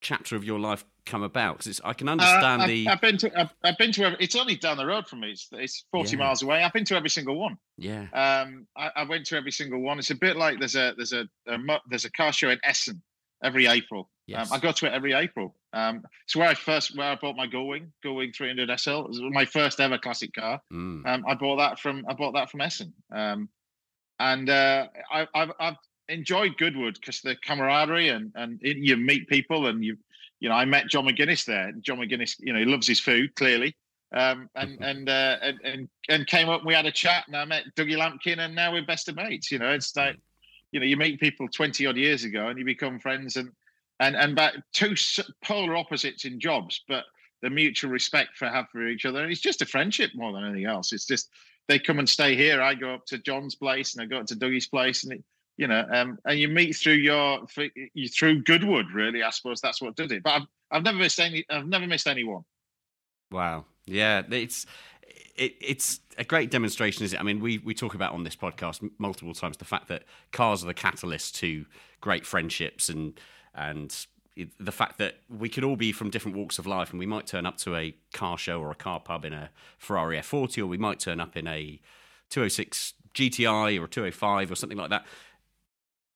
chapter 0.02 0.36
of 0.36 0.44
your 0.44 0.60
life 0.60 0.84
come 1.06 1.22
about? 1.24 1.60
Because 1.60 1.80
I 1.84 1.94
can 1.94 2.10
understand 2.10 2.64
Uh, 2.64 2.68
the 2.68 2.88
I've, 2.88 3.02
been 3.02 3.18
to 3.20 3.40
I've, 3.40 3.54
I've 3.64 3.78
been 3.78 3.92
to 3.94 4.04
every, 4.06 4.18
it's 4.20 4.36
only 4.36 4.56
down 4.56 4.78
the 4.78 4.86
road 4.86 5.08
from 5.08 5.20
me. 5.22 5.32
It's, 5.32 5.48
it's 5.52 5.86
40 5.92 6.12
Yeah. 6.12 6.18
miles 6.24 6.42
away. 6.42 6.64
I've 6.64 6.74
been 6.74 6.86
to 6.86 6.96
every 6.96 7.10
single 7.10 7.36
one. 7.38 7.58
yeah, 7.78 8.08
Um, 8.14 8.68
I, 8.76 8.90
I 8.98 9.04
went 9.04 9.26
to 9.28 9.38
every 9.38 9.52
single 9.52 9.80
one. 9.82 10.00
It's 10.00 10.10
a 10.12 10.16
bit 10.16 10.36
like 10.38 10.58
there's 10.60 10.76
a 10.76 10.94
there's 10.98 11.14
a, 11.14 11.28
a 11.48 11.58
there's 11.90 12.06
a 12.06 12.12
car 12.12 12.34
show 12.34 12.50
in 12.50 12.60
Essen 12.64 13.02
every 13.44 13.68
April. 13.68 14.10
Yes. 14.32 14.52
Um, 14.52 14.58
I 14.58 14.60
go 14.60 14.72
to 14.72 14.86
it 14.86 14.94
every 14.94 15.13
April. 15.13 15.56
Um, 15.74 16.04
it's 16.26 16.36
where 16.36 16.48
I 16.48 16.54
first 16.54 16.98
where 16.98 17.12
I 17.12 17.15
bought 17.15 17.36
my 17.36 17.48
Gullwing 17.48 17.88
Gullwing 18.04 18.36
300 18.36 18.80
SL. 18.80 18.89
It 18.89 19.08
was 19.08 19.22
my 19.22 19.46
first 19.46 19.80
ever 19.80 19.98
classic 19.98 20.34
car. 20.34 20.62
Mm. 20.72 21.06
Um, 21.06 21.26
I 21.28 21.36
bought 21.36 21.58
that 21.58 21.80
from 21.80 22.06
I 22.10 22.13
bought 22.13 22.34
that 22.34 22.50
from 22.50 22.62
Essen, 22.62 22.94
um, 23.12 23.50
and 24.20 24.50
uh, 24.50 24.88
I, 25.12 25.28
I've, 25.34 25.52
I've 25.60 25.78
enjoyed 26.10 26.58
Goodwood 26.58 26.96
because 26.96 27.22
the 27.22 27.36
camaraderie 27.36 28.10
and 28.10 28.32
and 28.36 28.60
it, 28.62 28.78
you 28.78 28.98
meet 28.98 29.28
people 29.28 29.67
and 29.67 29.84
you 29.84 29.98
you 30.39 30.50
know 30.50 30.56
I 30.56 30.65
met 30.65 30.88
John 30.88 31.06
McGuinness 31.06 31.46
there. 31.46 31.72
John 31.82 32.00
McGuinness, 32.00 32.36
you 32.39 32.54
know, 32.54 32.60
he 32.60 32.65
loves 32.65 32.88
his 32.88 33.00
food 33.00 33.36
clearly, 33.36 33.76
um, 34.13 34.50
and 34.56 34.78
and, 34.82 35.10
uh, 35.10 35.38
and 35.41 35.60
and 35.63 35.89
and 36.10 36.28
came 36.28 36.50
up. 36.50 36.62
and 36.62 36.67
We 36.67 36.74
had 36.74 36.86
a 36.86 36.91
chat, 36.91 37.26
and 37.28 37.36
I 37.36 37.46
met 37.46 37.63
Dougie 37.76 37.98
Lampkin, 37.98 38.39
and 38.39 38.56
now 38.56 38.74
we're 38.74 38.86
best 38.86 39.08
of 39.10 39.15
mates. 39.15 39.52
You 39.52 39.60
know, 39.60 39.70
it's 39.72 39.96
like 39.96 40.17
you 40.72 40.80
know 40.80 40.86
you 40.86 40.98
meet 40.98 41.20
people 41.20 41.48
twenty 41.48 41.86
odd 41.86 41.98
years 41.98 42.24
ago, 42.24 42.48
and 42.48 42.60
you 42.60 42.65
become 42.65 43.00
friends, 43.00 43.38
and 43.38 43.52
and 44.02 44.16
and 44.16 44.36
but 44.36 44.56
two 44.74 44.96
polar 45.44 45.78
opposites 45.78 46.26
in 46.26 46.40
jobs, 46.40 46.84
but 46.88 47.06
the 47.42 47.50
mutual 47.50 47.92
respect 47.92 48.38
for 48.38 48.48
have 48.48 48.68
for 48.72 48.88
each 48.88 49.06
other. 49.06 49.22
And 49.22 49.32
it's 49.32 49.42
just 49.42 49.62
a 49.62 49.66
friendship 49.66 50.12
more 50.14 50.34
than 50.34 50.44
anything 50.44 50.66
else. 50.66 50.92
It's 50.92 51.06
just 51.06 51.30
they 51.68 51.80
come 51.80 52.00
and 52.00 52.10
stay 52.10 52.36
here. 52.36 52.62
I 52.62 52.76
go 52.76 52.94
up 52.94 53.06
to 53.08 53.18
John's 53.20 53.56
place 53.56 53.94
and 53.94 54.04
I 54.04 54.06
go 54.06 54.20
up 54.20 54.26
to 54.28 54.36
Dougie's 54.36 54.68
place, 54.68 55.04
and 55.04 55.14
it, 55.14 55.24
you 55.58 55.68
know, 55.68 55.86
um, 55.94 56.18
and 56.26 56.40
you 56.40 56.48
meet 56.48 56.76
through 56.76 56.94
your 56.94 57.46
you 57.94 58.10
through 58.10 58.44
Goodwood. 58.44 58.92
Really, 58.92 59.24
I 59.24 59.30
suppose 59.30 59.62
that's 59.62 59.82
what 59.82 59.96
does 59.96 60.12
it. 60.12 60.24
But 60.24 60.34
I've 60.34 60.48
I've 60.72 60.84
never 60.84 60.98
missed 60.98 61.20
any. 61.20 61.46
I've 61.50 61.68
never 61.68 61.88
missed 61.88 62.08
anyone. 62.08 62.44
Wow. 63.32 63.66
Yeah, 63.86 64.24
it's 64.30 64.66
it, 65.36 65.56
it's 65.60 66.00
a 66.18 66.24
great 66.24 66.52
demonstration, 66.52 67.04
is 67.04 67.14
it? 67.14 67.20
I 67.20 67.24
mean, 67.24 67.40
we 67.40 67.60
we 67.60 67.74
talk 67.74 67.94
about 67.94 68.14
on 68.14 68.24
this 68.24 68.36
podcast 68.36 68.88
multiple 68.98 69.34
times 69.34 69.58
the 69.58 69.66
fact 69.66 69.88
that 69.88 70.04
cars 70.32 70.64
are 70.64 70.68
the 70.68 70.74
catalyst 70.74 71.36
to 71.36 71.66
great 72.00 72.26
friendships 72.26 72.90
and 72.90 73.20
and 73.56 74.06
the 74.60 74.72
fact 74.72 74.98
that 74.98 75.16
we 75.30 75.50
could 75.50 75.64
all 75.64 75.76
be 75.76 75.92
from 75.92 76.10
different 76.10 76.38
walks 76.38 76.58
of 76.58 76.66
life 76.66 76.92
and 76.92 77.00
we 77.00 77.06
might 77.06 77.28
turn 77.28 77.46
up 77.46 77.58
to 77.58 77.76
a 77.76 77.94
car 78.14 78.38
show 78.38 78.62
or 78.62 78.72
a 78.72 78.76
car 78.76 79.00
pub 79.00 79.26
in 79.26 79.34
a 79.34 79.50
Ferrari 79.78 80.18
F40 80.18 80.64
or 80.64 80.68
we 80.68 80.78
might 80.78 81.00
turn 81.00 81.20
up 81.20 81.36
in 81.36 81.48
a 81.48 81.80
206 82.30 82.94
GTI 83.14 83.80
or 83.80 83.86
a 83.86 83.88
205 83.90 84.50
or 84.52 84.56
something 84.56 84.78
like 84.78 84.90
that. 84.90 85.06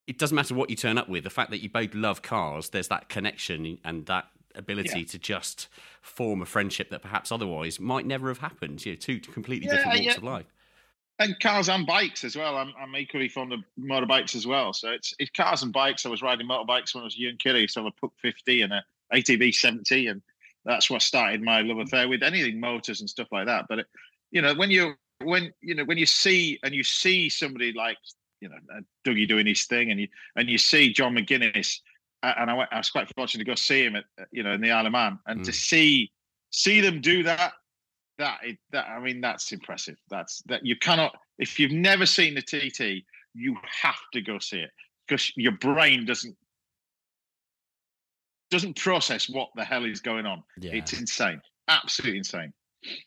It 0.08 0.18
doesn't 0.18 0.36
matter 0.36 0.54
what 0.56 0.70
you 0.70 0.76
turn 0.76 0.98
up 0.98 1.10
with. 1.10 1.24
The 1.24 1.30
fact 1.30 1.50
that 1.52 1.62
you 1.62 1.70
both 1.70 1.94
love 1.94 2.22
cars, 2.22 2.70
there's 2.70 2.88
that 2.88 3.10
connection 3.10 3.80
and 3.84 4.06
that 4.06 4.28
ability 4.56 5.00
Yeah. 5.00 5.06
to 5.08 5.20
just 5.20 5.68
form 6.02 6.42
a 6.42 6.46
friendship 6.46 6.90
that 6.92 7.02
perhaps 7.02 7.32
otherwise 7.32 7.80
might 7.80 8.06
never 8.06 8.30
have 8.30 8.38
happened. 8.38 8.86
You 8.86 8.94
know, 8.94 8.98
two 8.98 9.20
completely 9.20 9.68
Yeah, 9.68 9.76
different 9.76 9.96
walks 9.96 10.06
yeah. 10.06 10.18
of 10.18 10.24
life. 10.24 10.46
And 11.18 11.40
cars 11.40 11.70
and 11.70 11.88
bikes 11.88 12.26
as 12.26 12.36
well. 12.36 12.58
I'm, 12.58 12.74
I'm 12.80 12.94
equally 12.98 13.30
fond 13.30 13.54
of 13.54 13.62
motorbikes 13.80 14.36
as 14.36 14.46
well. 14.46 14.74
So 14.74 14.92
it's 14.92 15.14
it's 15.18 15.32
cars 15.32 15.64
and 15.64 15.72
bikes. 15.72 16.06
I 16.06 16.10
was 16.10 16.22
riding 16.22 16.48
motorbikes 16.48 16.94
when 16.94 17.04
I 17.04 17.06
was 17.06 17.16
a 17.16 17.22
young 17.22 17.38
kid. 17.38 17.56
I 17.56 17.60
used 17.60 17.74
to 17.76 17.84
have 17.84 17.94
a 17.98 18.06
Puch 18.06 18.12
50 18.22 18.62
and 18.62 18.74
a 18.74 18.84
ATV 19.14 19.54
70, 19.54 20.08
and 20.08 20.22
that's 20.66 20.90
what 20.90 21.02
started 21.02 21.42
my 21.42 21.62
love 21.62 21.78
affair 21.78 22.10
with 22.10 22.22
anything 22.22 22.60
motors 22.60 23.00
and 23.00 23.10
stuff 23.10 23.30
like 23.32 23.46
that. 23.46 23.66
But 23.70 23.80
it, 23.80 23.86
you 24.32 24.42
know, 24.42 24.54
when 24.56 24.70
you 24.72 24.96
when 25.24 25.54
you 25.62 25.76
know 25.76 25.86
when 25.86 25.98
you 25.98 26.06
see 26.06 26.60
and 26.64 26.76
you 26.76 26.84
see 26.84 27.30
somebody 27.30 27.72
like 27.72 27.98
you 28.42 28.50
know 28.50 28.56
uh, 28.76 28.82
Dougie 29.08 29.28
doing 29.28 29.46
his 29.46 29.64
thing, 29.66 29.92
and 29.92 30.00
you 30.02 30.10
and 30.36 30.50
you 30.50 30.58
see 30.58 30.92
John 30.92 31.16
McGuinness, 31.16 31.80
and 32.24 32.52
I, 32.52 32.54
went, 32.54 32.74
I 32.74 32.78
was 32.78 32.90
quite 32.90 33.08
fortunate 33.16 33.46
to 33.46 33.50
go 33.50 33.56
see 33.56 33.86
him 33.86 33.96
at 33.96 34.04
you 34.32 34.44
know 34.44 34.52
in 34.52 34.60
the 34.60 34.72
Isle 34.72 34.88
of 34.88 34.92
Man, 34.92 35.20
and 35.28 35.46
to 35.46 35.52
Mm. 35.52 35.56
see 35.56 36.12
see 36.50 36.82
them 36.82 37.00
do 37.00 37.24
that 37.24 37.54
that 38.18 38.40
it, 38.44 38.58
that 38.72 38.88
I 38.88 39.00
mean 39.00 39.22
that's 39.22 39.52
impressive. 39.52 39.98
That's 40.10 40.42
that 40.44 40.66
you 40.66 40.76
cannot 40.76 41.16
if 41.38 41.60
you've 41.60 41.72
never 41.72 42.06
seen 42.06 42.36
the 42.36 42.42
TT, 42.42 43.06
you 43.34 43.58
have 43.84 44.00
to 44.14 44.22
go 44.22 44.40
see 44.40 44.60
it 44.60 44.72
because 45.08 45.32
your 45.36 45.54
brain 45.54 46.06
doesn't 46.06 46.36
doesn't 48.52 48.78
process 48.78 49.30
what 49.30 49.50
the 49.56 49.66
hell 49.66 49.86
is 49.86 50.00
going 50.00 50.26
on. 50.26 50.44
Yeah. 50.60 50.76
It's 50.76 50.94
insane, 50.94 51.42
absolutely 51.68 52.20
insane. 52.20 52.54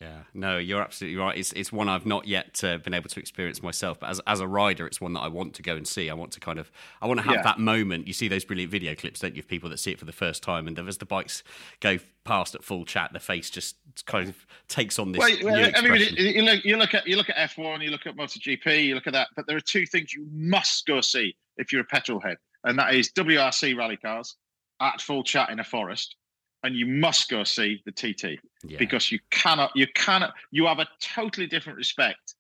Yeah, 0.01 0.23
no, 0.35 0.59
you're 0.59 0.83
absolutely 0.83 1.19
right. 1.19 1.37
It's 1.37 1.53
it's 1.53 1.73
one 1.73 1.89
I've 1.89 2.07
not 2.07 2.27
yet 2.27 2.63
uh, 2.65 2.79
been 2.79 2.95
able 2.95 3.09
to 3.11 3.21
experience 3.21 3.63
myself, 3.63 4.01
but 4.01 4.11
as 4.11 4.21
as 4.27 4.41
a 4.41 4.47
rider, 4.47 4.87
it's 4.87 5.01
one 5.01 5.13
that 5.15 5.21
I 5.21 5.29
want 5.29 5.55
to 5.55 5.63
go 5.63 5.77
and 5.77 5.87
see. 5.87 6.11
I 6.11 6.15
want 6.15 6.33
to 6.33 6.41
kind 6.41 6.59
of 6.59 6.71
I 7.01 7.07
want 7.07 7.19
to 7.21 7.25
have 7.25 7.37
Yeah. 7.37 7.43
that 7.43 7.59
moment. 7.59 8.07
You 8.07 8.13
see 8.13 8.29
those 8.29 8.45
brilliant 8.45 8.71
video 8.73 8.95
clips, 8.95 9.21
don't 9.21 9.35
you, 9.35 9.41
of 9.41 9.49
people 9.49 9.69
that 9.71 9.79
see 9.79 9.93
it 9.93 9.99
for 9.99 10.05
the 10.05 10.13
first 10.13 10.43
time, 10.43 10.67
and 10.67 10.79
as 10.79 10.99
the 10.99 11.07
bikes 11.07 11.43
go 11.81 11.99
past 12.25 12.55
at 12.55 12.63
full 12.63 12.85
chat, 12.85 13.13
the 13.13 13.21
face 13.21 13.51
just 13.51 13.77
kind 14.07 14.29
of 14.29 14.47
takes 14.69 14.99
on 14.99 15.13
this 15.13 15.19
Well, 15.19 15.37
well, 15.45 15.71
I 15.75 15.81
mean, 15.81 16.15
you 16.17 16.43
look, 16.43 16.65
you 16.65 16.77
look 16.77 16.95
at 16.95 17.07
you 17.07 17.17
look 17.17 17.31
at 17.31 17.37
F1, 17.37 17.83
you 17.83 17.91
look 17.91 18.07
at 18.07 18.17
MotoGP, 18.17 18.85
you 18.85 18.95
look 18.95 19.07
at 19.07 19.13
that, 19.15 19.29
but 19.37 19.47
there 19.47 19.57
are 19.57 19.61
two 19.61 19.87
things 19.87 20.13
you 20.13 20.27
must 20.31 20.87
go 20.87 21.01
see 21.01 21.37
if 21.57 21.73
you're 21.73 21.83
a 21.83 21.87
petrol 21.87 22.21
head, 22.21 22.37
and 22.65 22.79
that 22.79 22.95
is 22.95 23.11
WRC 23.13 23.77
rally 23.77 23.97
cars 23.97 24.37
at 24.81 25.01
full 25.01 25.25
chat 25.25 25.51
in 25.51 25.59
a 25.59 25.65
forest, 25.65 26.15
and 26.63 26.75
you 26.75 26.87
must 26.87 27.29
go 27.29 27.45
see 27.45 27.83
the 27.85 27.93
TT 27.93 28.39
Yeah. 28.65 28.79
because 28.79 29.13
you 29.13 29.19
cannot, 29.31 29.71
you 29.75 29.87
cannot, 29.95 30.35
you 30.51 30.67
have 30.67 30.79
a 30.81 30.89
totally 31.01 31.47
different 31.47 31.77
respect 31.77 32.35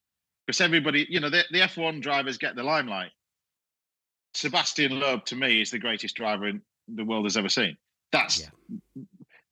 because 0.46 0.60
everybody, 0.60 1.06
you 1.08 1.20
know, 1.20 1.30
the, 1.30 1.44
the 1.50 1.60
F1 1.60 2.02
drivers 2.02 2.38
get 2.38 2.56
the 2.56 2.62
limelight. 2.62 3.10
Sebastien 4.34 4.98
Loeb, 4.98 5.24
to 5.26 5.36
me, 5.36 5.60
is 5.60 5.70
the 5.70 5.78
greatest 5.78 6.16
driver 6.16 6.48
in 6.48 6.62
the 6.88 7.04
world 7.04 7.24
has 7.24 7.36
ever 7.36 7.48
seen. 7.48 7.76
That's 8.12 8.48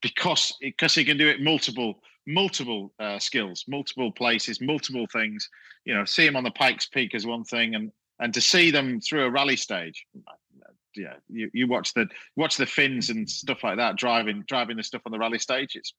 because 0.00 0.57
because 0.61 0.94
he 0.94 1.05
can 1.05 1.18
do 1.18 1.29
it 1.29 1.40
multiple 1.40 2.00
multiple 2.26 2.92
uh, 2.98 3.18
skills, 3.18 3.64
multiple 3.68 4.11
places, 4.11 4.61
multiple 4.61 5.07
things. 5.12 5.48
You 5.85 5.94
know, 5.94 6.05
see 6.05 6.26
him 6.26 6.37
on 6.37 6.44
the 6.44 6.50
Pikes 6.50 6.87
Peak 6.87 7.14
is 7.14 7.26
one 7.26 7.44
thing, 7.44 7.74
and 7.74 7.90
and 8.20 8.32
to 8.34 8.40
see 8.40 8.70
them 8.70 9.01
through 9.01 9.24
a 9.24 9.30
rally 9.30 9.57
stage, 9.57 10.07
yeah, 10.97 11.14
you, 11.28 11.51
you 11.53 11.66
watch 11.68 11.94
the 11.94 12.07
watch 12.36 12.57
the 12.57 12.66
Finns 12.66 13.11
and 13.11 13.28
stuff 13.28 13.62
like 13.64 13.76
that 13.76 13.97
driving 13.97 14.42
driving 14.47 14.76
the 14.76 14.82
stuff 14.82 15.03
on 15.07 15.12
the 15.12 15.18
rally 15.18 15.38
stage. 15.38 15.76
It's 15.76 15.92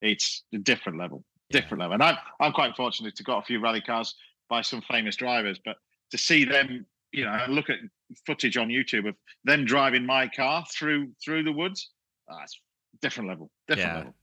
it's 0.00 0.44
a 0.54 0.58
different 0.58 0.98
level, 0.98 1.24
different 1.50 1.80
level. 1.80 1.94
And 1.94 2.02
I'm 2.02 2.16
I'm 2.40 2.52
quite 2.52 2.76
fortunate 2.76 3.14
to 3.16 3.22
got 3.22 3.38
a 3.38 3.44
few 3.44 3.60
rally 3.60 3.80
cars 3.80 4.14
by 4.48 4.60
some 4.62 4.82
famous 4.82 5.16
drivers, 5.16 5.58
but 5.64 5.76
to 6.10 6.18
see 6.18 6.44
them, 6.44 6.84
you 7.12 7.24
know, 7.24 7.38
look 7.48 7.70
at 7.70 7.78
footage 8.26 8.56
on 8.56 8.68
YouTube 8.68 9.08
of 9.08 9.14
them 9.44 9.64
driving 9.64 10.04
my 10.04 10.28
car 10.28 10.64
through 10.72 11.08
through 11.24 11.44
the 11.44 11.52
woods. 11.52 11.90
ah, 12.28 12.40
it's 12.42 12.60
different 13.00 13.28
level, 13.28 13.50
different 13.68 13.88
Yeah. 13.90 13.96
level. 13.98 14.14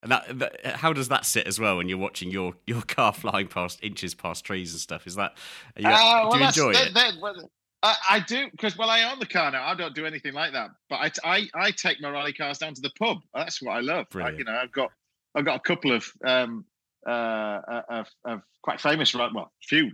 And 0.00 0.12
that, 0.12 0.38
that, 0.38 0.66
how 0.76 0.92
does 0.92 1.08
that 1.08 1.26
sit 1.26 1.48
as 1.48 1.58
well 1.58 1.76
when 1.78 1.88
you're 1.88 1.98
watching 1.98 2.30
your, 2.30 2.54
your 2.68 2.82
car 2.86 3.12
flying 3.12 3.48
past 3.48 3.80
inches 3.82 4.14
past 4.14 4.44
trees 4.44 4.72
and 4.72 4.80
stuff? 4.80 5.08
Is 5.08 5.16
that 5.16 5.36
you, 5.76 5.88
Uh, 5.88 5.90
well, 5.90 6.30
do 6.30 6.36
you 6.36 6.44
that's- 6.44 6.56
enjoy 6.56 6.70
it? 6.70 6.94
that- 6.94 7.14
well, 7.20 7.50
I, 7.82 7.96
I 8.10 8.20
do 8.20 8.50
because 8.50 8.76
well, 8.76 8.90
I 8.90 9.04
own 9.10 9.18
the 9.20 9.26
car 9.26 9.50
now. 9.50 9.64
I 9.64 9.74
don't 9.74 9.94
do 9.94 10.04
anything 10.04 10.34
like 10.34 10.52
that, 10.52 10.70
but 10.90 10.96
I, 10.96 11.10
I, 11.24 11.48
I 11.54 11.70
take 11.70 12.00
my 12.00 12.10
rally 12.10 12.32
cars 12.32 12.58
down 12.58 12.74
to 12.74 12.80
the 12.80 12.90
pub. 12.98 13.18
That's 13.34 13.62
what 13.62 13.72
I 13.72 13.80
love. 13.80 14.06
I, 14.14 14.30
you 14.30 14.44
know, 14.44 14.52
I've 14.52 14.72
got 14.72 14.90
I've 15.34 15.44
got 15.44 15.56
a 15.56 15.60
couple 15.60 15.92
of 15.92 16.10
um, 16.24 16.64
uh, 17.06 17.10
uh, 17.10 17.82
of, 17.88 18.06
of 18.24 18.42
quite 18.62 18.80
famous, 18.80 19.14
well, 19.14 19.52
few 19.62 19.92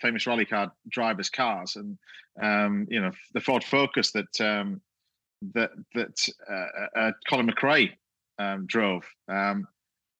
famous 0.00 0.26
rally 0.26 0.44
car 0.44 0.70
drivers' 0.88 1.30
cars, 1.30 1.76
and 1.76 1.98
um, 2.42 2.86
you 2.90 3.00
know, 3.00 3.12
the 3.32 3.40
Ford 3.40 3.64
Focus 3.64 4.12
that 4.12 4.40
um, 4.40 4.82
that 5.54 5.70
that 5.94 6.28
uh, 6.50 6.98
uh, 6.98 7.12
Colin 7.28 7.50
McRae 7.50 7.92
um, 8.38 8.66
drove. 8.66 9.04
Um, 9.28 9.66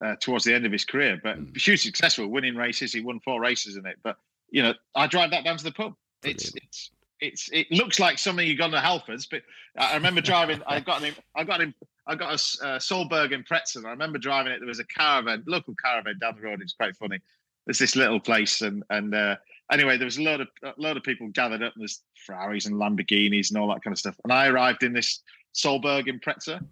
uh, 0.05 0.15
towards 0.19 0.45
the 0.45 0.53
end 0.53 0.63
of 0.63 0.71
his 0.71 0.85
career, 0.85 1.19
but 1.23 1.39
Mm. 1.39 1.57
hugely 1.57 1.77
successful, 1.77 2.27
winning 2.27 2.55
races. 2.55 2.93
He 2.93 3.01
won 3.01 3.19
four 3.21 3.41
races 3.41 3.77
in 3.77 3.87
it. 3.87 3.97
But 4.03 4.17
you 4.51 4.61
know, 4.61 4.75
I 4.93 5.07
drive 5.07 5.31
that 5.31 5.43
down 5.43 5.57
to 5.57 5.63
the 5.63 5.71
pub. 5.71 5.95
It's 6.23 6.49
Brilliant. 6.51 6.63
it's 6.67 6.91
it's 7.19 7.49
it 7.51 7.71
looks 7.71 7.99
like 7.99 8.19
something 8.19 8.45
you 8.47 8.55
got 8.55 8.71
to 8.71 8.77
Halfords, 8.77 9.27
but 9.29 9.41
I 9.77 9.95
remember 9.95 10.21
driving. 10.21 10.61
I 10.67 10.79
got 10.79 11.01
him. 11.01 11.15
I 11.35 11.43
got 11.43 11.61
him. 11.61 11.73
I 12.05 12.15
got 12.15 12.29
a 12.29 12.65
uh, 12.65 12.79
Solberg 12.79 13.31
Impreza. 13.33 13.85
I 13.85 13.89
remember 13.89 14.17
driving 14.17 14.51
it. 14.53 14.59
There 14.59 14.67
was 14.67 14.79
a 14.79 14.85
caravan, 14.85 15.43
local 15.47 15.75
caravan 15.83 16.19
down 16.19 16.35
the 16.35 16.41
road. 16.41 16.61
It's 16.61 16.73
quite 16.73 16.95
funny. 16.95 17.19
There's 17.65 17.79
this 17.79 17.95
little 17.95 18.19
place, 18.19 18.61
and 18.61 18.83
and 18.89 19.13
uh, 19.15 19.35
anyway, 19.71 19.97
there 19.97 20.05
was 20.05 20.17
a 20.17 20.23
lot 20.23 20.41
of 20.41 20.47
a 20.63 20.73
load 20.77 20.97
of 20.97 21.03
people 21.03 21.27
gathered 21.29 21.63
up. 21.63 21.73
And 21.75 21.81
there's 21.81 22.01
Ferraris 22.25 22.65
and 22.65 22.75
Lamborghinis 22.75 23.49
and 23.49 23.57
all 23.57 23.67
that 23.69 23.83
kind 23.83 23.93
of 23.93 23.99
stuff. 23.99 24.15
And 24.23 24.31
I 24.31 24.47
arrived 24.47 24.83
in 24.83 24.93
this 24.93 25.21
Solberg 25.55 26.07
Impreza, 26.07 26.63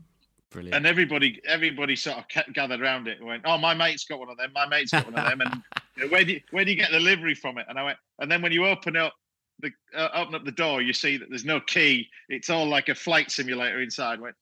Brilliant. 0.52 0.76
and 0.76 0.86
everybody 0.86 1.42
everybody 1.48 1.96
sort 1.96 2.18
of 2.18 2.28
kept 2.28 2.54
gathered 2.54 2.82
around 2.82 3.08
it 3.08 3.18
and 3.18 3.28
went, 3.28 3.44
"Oh, 3.46 3.58
my 3.58 3.74
mate's 3.74 4.06
got 4.06 4.20
one 4.20 4.30
of 4.30 4.38
them. 4.38 4.52
My 4.54 4.68
mate's 4.68 4.92
got 4.92 5.06
one 5.06 5.16
of 5.16 5.26
them." 5.28 5.42
And 5.42 5.62
you 5.98 6.04
know, 6.04 6.10
where 6.10 6.24
do 6.24 6.34
you, 6.34 6.42
where 6.52 6.64
do 6.64 6.72
you 6.72 6.78
get 6.78 6.92
the 6.92 7.00
livery 7.00 7.36
from 7.36 7.58
it? 7.58 7.66
And 7.68 7.80
I 7.80 7.84
went, 7.84 7.98
and 8.20 8.32
then 8.32 8.42
when 8.42 8.52
you 8.52 8.66
open 8.68 8.96
up 8.96 9.14
the 9.60 9.72
uh, 9.96 10.10
open 10.14 10.36
up 10.36 10.46
the 10.46 10.52
door, 10.52 10.82
you 10.82 10.94
see 10.94 11.18
that 11.18 11.30
there's 11.30 11.46
no 11.46 11.60
key. 11.60 12.10
It's 12.30 12.50
all 12.50 12.68
like 12.68 12.90
a 12.90 12.96
flight 12.96 13.32
simulator 13.32 13.82
inside. 13.82 14.20
I 14.20 14.22
went, 14.22 14.36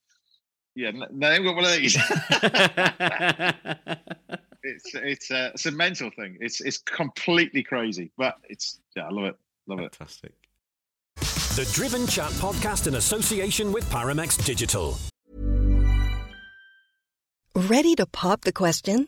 yeah, 0.75 0.91
no, 0.91 1.05
they 1.11 1.33
haven't 1.33 1.45
got 1.45 1.55
one 1.55 1.65
of 1.65 1.71
these. 1.71 1.95
it's 4.63 4.95
it's 4.95 5.31
a 5.31 5.47
it's 5.47 5.65
a 5.65 5.71
mental 5.71 6.09
thing. 6.09 6.37
It's 6.39 6.61
it's 6.61 6.77
completely 6.77 7.63
crazy, 7.63 8.11
but 8.17 8.35
it's 8.49 8.79
yeah, 8.95 9.07
I 9.07 9.09
love 9.11 9.25
it, 9.25 9.35
love 9.67 9.79
it. 9.79 9.95
Fantastic. 9.95 10.33
The 11.17 11.69
Driven 11.73 12.07
Chat 12.07 12.31
podcast 12.31 12.87
in 12.87 12.95
association 12.95 13.71
with 13.71 13.87
Paramex 13.91 14.43
Digital. 14.43 14.97
Ready 17.55 17.93
to 17.95 18.07
pop 18.07 18.41
the 18.41 18.51
question? 18.51 19.07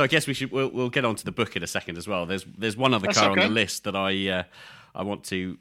So 0.00 0.04
I 0.04 0.06
guess 0.06 0.26
we 0.26 0.32
should 0.32 0.50
we'll, 0.50 0.70
we'll 0.70 0.88
get 0.88 1.04
on 1.04 1.14
to 1.16 1.24
the 1.26 1.30
book 1.30 1.56
in 1.56 1.62
a 1.62 1.66
second 1.66 1.98
as 1.98 2.08
well. 2.08 2.24
There's 2.24 2.46
there's 2.56 2.74
one 2.74 2.94
other 2.94 3.08
That's 3.08 3.18
car 3.18 3.32
on 3.32 3.38
the 3.38 3.48
list 3.48 3.84
that 3.84 3.94
I 3.94 4.28
uh, 4.30 4.42
I 4.94 5.02
want 5.02 5.24
to 5.24 5.58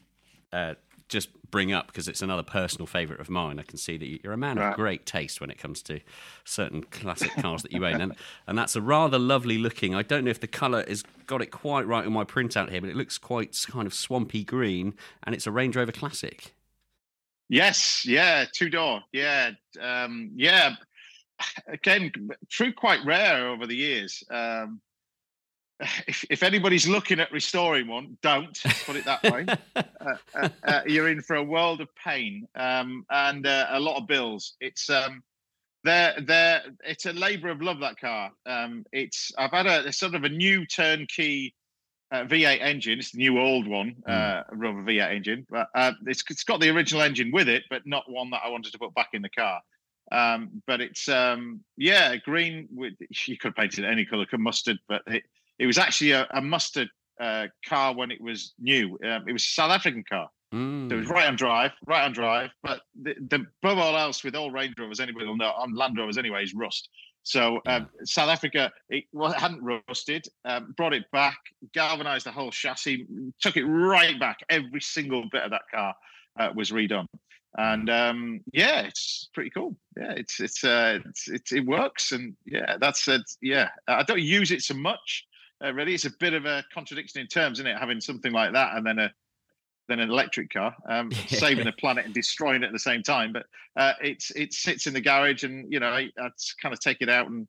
uh, 0.54 0.76
just 1.10 1.28
bring 1.52 1.74
up 1.74 1.88
because 1.88 2.08
it's 2.08 2.22
another 2.22 2.44
personal 2.44 2.88
favourite 2.88 3.20
of 3.20 3.30
mine. 3.30 3.60
I 3.60 3.64
can 3.64 3.78
see 3.78 3.98
that 3.98 4.24
you're 4.24 4.32
a 4.32 4.38
man 4.38 4.58
of 4.58 4.76
great 4.76 5.06
taste 5.06 5.42
when 5.42 5.50
it 5.52 5.58
comes 5.58 5.82
to 5.84 6.00
certain 6.46 6.84
classic 6.84 7.32
cars 7.42 7.64
that 7.64 7.74
you 7.74 7.86
own, 7.86 8.00
and, 8.00 8.16
and 8.48 8.58
that's 8.58 8.78
a 8.78 8.82
rather 8.82 9.20
lovely 9.20 9.58
looking. 9.58 9.94
I 9.94 10.04
don't 10.04 10.24
know 10.24 10.32
if 10.32 10.40
the 10.40 10.48
colour 10.48 10.86
has 10.88 11.04
got 11.28 11.42
it 11.42 11.48
quite 11.48 11.86
right 11.86 12.06
on 12.06 12.14
my 12.14 12.24
printout 12.24 12.70
here, 12.70 12.80
but 12.80 12.90
it 12.90 12.96
looks 12.96 13.18
quite 13.18 13.62
kind 13.70 13.88
of 13.88 13.94
swampy 13.94 14.46
green, 14.46 14.94
and 15.24 15.36
it's 15.36 15.48
a 15.48 15.52
Range 15.52 15.76
Rover 15.76 15.92
Classic. 15.92 16.56
Yes, 17.50 18.06
yeah, 18.06 18.46
two 18.54 18.70
door, 18.70 19.02
yeah, 19.12 19.52
um, 19.82 20.32
yeah. 20.34 20.76
Again, 21.68 22.12
true, 22.50 22.74
quite 22.74 23.04
rare 23.06 23.48
over 23.50 23.66
the 23.68 23.76
years. 23.76 24.24
Um, 24.30 24.82
if, 26.08 26.26
if 26.30 26.44
anybody's 26.44 26.88
looking 26.88 27.20
at 27.20 27.32
restoring 27.32 27.88
one, 27.88 28.18
don't 28.22 28.58
put 28.86 28.96
it 28.96 29.06
that 29.06 29.24
way. 29.24 29.46
uh, 29.76 30.16
uh, 30.36 30.50
uh, 30.64 30.82
you're 30.86 31.10
in 31.10 31.22
for 31.22 31.38
a 31.38 31.44
world 31.44 31.82
of 31.82 31.88
pain 31.96 32.48
um, 32.56 33.06
and 33.10 33.48
uh, 33.48 33.68
a 33.70 33.80
lot 33.80 33.98
of 33.98 34.08
bills. 34.08 34.56
It's 34.60 34.90
um, 34.90 35.24
they're, 35.84 36.16
they're, 36.26 36.64
it's 36.84 37.06
a 37.06 37.14
labour 37.14 37.50
of 37.50 37.62
love 37.62 37.80
that 37.80 38.00
car. 38.00 38.32
Um, 38.46 38.86
it's 38.92 39.32
I've 39.38 39.52
had 39.52 39.68
a, 39.68 39.88
a 39.88 39.94
sort 39.94 40.16
of 40.16 40.26
a 40.26 40.30
new 40.30 40.66
turnkey 40.66 41.56
uh, 42.12 42.24
V8 42.24 42.62
engine. 42.62 43.00
It's 43.00 43.12
the 43.12 43.20
new 43.20 43.40
old 43.40 43.68
one, 43.68 43.96
uh, 44.06 44.44
Rover 44.52 44.84
V8 44.84 45.16
engine, 45.16 45.48
but 45.50 45.70
uh, 45.76 45.94
it's, 46.06 46.24
it's 46.30 46.44
got 46.44 46.60
the 46.60 46.70
original 46.70 47.02
engine 47.02 47.32
with 47.32 47.48
it, 47.48 47.64
but 47.70 47.84
not 47.86 48.04
one 48.10 48.30
that 48.32 48.42
I 48.44 48.50
wanted 48.50 48.72
to 48.74 48.80
put 48.80 48.94
back 48.94 49.10
in 49.14 49.22
the 49.22 49.30
car. 49.30 49.62
Um, 50.12 50.62
but 50.66 50.82
it's 50.82 51.08
um, 51.08 51.62
yeah, 51.78 52.16
green 52.18 52.68
with 52.74 52.94
you 53.00 53.38
could 53.38 53.50
have 53.50 53.56
painted 53.56 53.86
it 53.86 53.88
any 53.88 54.06
could 54.06 54.40
mustard, 54.40 54.78
but 54.88 55.02
it, 55.08 55.24
it 55.60 55.66
was 55.66 55.78
actually 55.78 56.12
a, 56.12 56.28
a 56.32 56.42
mustard 56.42 56.90
uh, 57.20 57.48
car 57.68 57.94
when 57.94 58.12
it 58.12 58.22
was 58.22 58.54
new. 58.60 58.98
Um, 59.04 59.26
it 59.28 59.34
was 59.34 59.44
a 59.44 59.48
South 59.48 59.72
African 59.72 60.04
car. 60.10 60.30
Mm. 60.54 60.90
So 60.90 60.96
it 60.96 61.00
was 61.00 61.10
right 61.10 61.28
on 61.28 61.36
drive, 61.36 61.72
right 61.86 62.04
on 62.04 62.14
drive. 62.14 62.50
But 62.64 62.82
the, 63.00 63.14
the 63.30 63.46
above 63.64 63.78
all 63.78 63.98
else, 63.98 64.24
with 64.24 64.36
all 64.36 64.52
Range 64.52 64.74
Rovers, 64.80 65.00
anybody 65.00 65.26
will 65.26 65.38
know 65.38 65.52
on 65.52 65.76
Land 65.76 65.98
Rovers 65.98 66.18
anyway, 66.18 66.44
is 66.44 66.54
rust. 66.54 66.90
So 67.24 67.62
um, 67.68 67.88
South 68.06 68.30
Africa, 68.30 68.72
it 68.90 69.04
hadn't 69.38 69.62
rusted, 69.64 70.26
um, 70.46 70.74
brought 70.78 70.94
it 70.94 71.04
back, 71.12 71.38
galvanized 71.74 72.26
the 72.26 72.32
whole 72.32 72.50
chassis, 72.50 73.06
took 73.40 73.58
it 73.58 73.66
right 73.66 74.20
back. 74.20 74.38
Every 74.50 74.82
single 74.82 75.26
bit 75.32 75.44
of 75.44 75.52
that 75.52 75.64
car 75.72 75.94
uh, 76.40 76.50
was 76.56 76.72
redone, 76.72 77.06
and 77.58 77.90
um, 77.90 78.42
yeah, 78.54 78.82
it's 78.82 79.30
pretty 79.34 79.50
cool. 79.50 79.76
Yeah, 79.98 80.12
it's 80.12 80.40
it's 80.40 80.64
uh, 80.64 81.00
it's, 81.06 81.28
it's 81.28 81.52
it 81.52 81.66
works, 81.66 82.12
and 82.12 82.36
yeah, 82.46 82.78
that's 82.80 83.08
it. 83.08 83.22
Yeah, 83.42 83.70
I 83.88 84.04
don't 84.04 84.22
use 84.22 84.52
it 84.52 84.62
so 84.62 84.76
much. 84.76 85.26
Uh, 85.64 85.74
really, 85.74 85.94
it's 85.94 86.06
a 86.06 86.12
bit 86.20 86.34
of 86.34 86.46
a 86.46 86.64
contradiction 86.74 87.22
in 87.22 87.28
terms, 87.28 87.60
isn't 87.60 87.68
it? 87.70 87.78
Having 87.78 88.02
something 88.02 88.32
like 88.32 88.54
that 88.54 88.76
and 88.76 88.86
then 88.86 89.00
a 89.00 89.12
than 89.90 90.00
an 90.00 90.10
electric 90.10 90.54
car, 90.54 90.76
um, 90.88 91.12
saving 91.28 91.66
the 91.66 91.74
planet 91.74 92.06
and 92.06 92.14
destroying 92.14 92.64
it 92.64 92.68
at 92.68 92.72
the 92.72 92.80
same 92.80 93.04
time. 93.04 93.34
But 93.34 93.48
uh, 93.76 93.94
it's 94.02 94.32
it 94.32 94.54
sits 94.54 94.88
in 94.88 94.94
the 94.94 95.02
garage, 95.02 95.44
and 95.44 95.72
you 95.72 95.80
know 95.80 95.90
I, 95.90 96.10
I 96.18 96.30
kind 96.62 96.74
of 96.74 96.80
take 96.80 97.02
it 97.02 97.10
out, 97.10 97.30
and 97.30 97.48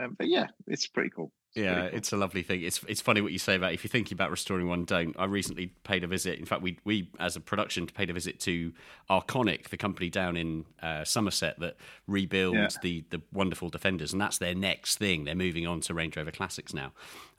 um, 0.00 0.16
but 0.18 0.28
yeah, 0.28 0.46
it's 0.66 0.88
pretty 0.88 1.10
cool. 1.10 1.30
Yeah, 1.54 1.88
cool. 1.88 1.98
it's 1.98 2.12
a 2.12 2.16
lovely 2.16 2.42
thing. 2.42 2.62
It's 2.62 2.82
it's 2.88 3.00
funny 3.02 3.20
what 3.20 3.32
you 3.32 3.38
say 3.38 3.54
about 3.56 3.74
if 3.74 3.84
you're 3.84 3.90
thinking 3.90 4.14
about 4.16 4.30
restoring 4.30 4.68
one, 4.68 4.84
don't. 4.86 5.14
I 5.18 5.26
recently 5.26 5.66
paid 5.84 6.02
a 6.02 6.06
visit. 6.06 6.38
In 6.38 6.46
fact, 6.46 6.62
we 6.62 6.78
we 6.84 7.10
as 7.20 7.36
a 7.36 7.40
production 7.40 7.86
paid 7.86 8.08
a 8.08 8.14
visit 8.14 8.40
to 8.40 8.72
Arkonik, 9.10 9.68
the 9.68 9.76
company 9.76 10.08
down 10.08 10.36
in 10.38 10.64
uh, 10.82 11.04
Somerset 11.04 11.58
that 11.60 11.76
rebuilds 12.06 12.56
Yeah. 12.76 12.80
the 12.82 13.04
the 13.10 13.22
wonderful 13.32 13.68
Defenders, 13.68 14.12
and 14.12 14.20
that's 14.22 14.38
their 14.38 14.54
next 14.54 14.96
thing. 14.96 15.24
They're 15.24 15.34
moving 15.34 15.66
on 15.66 15.80
to 15.82 15.94
Range 15.94 16.16
Rover 16.16 16.30
Classics 16.32 16.72
now. 16.72 16.92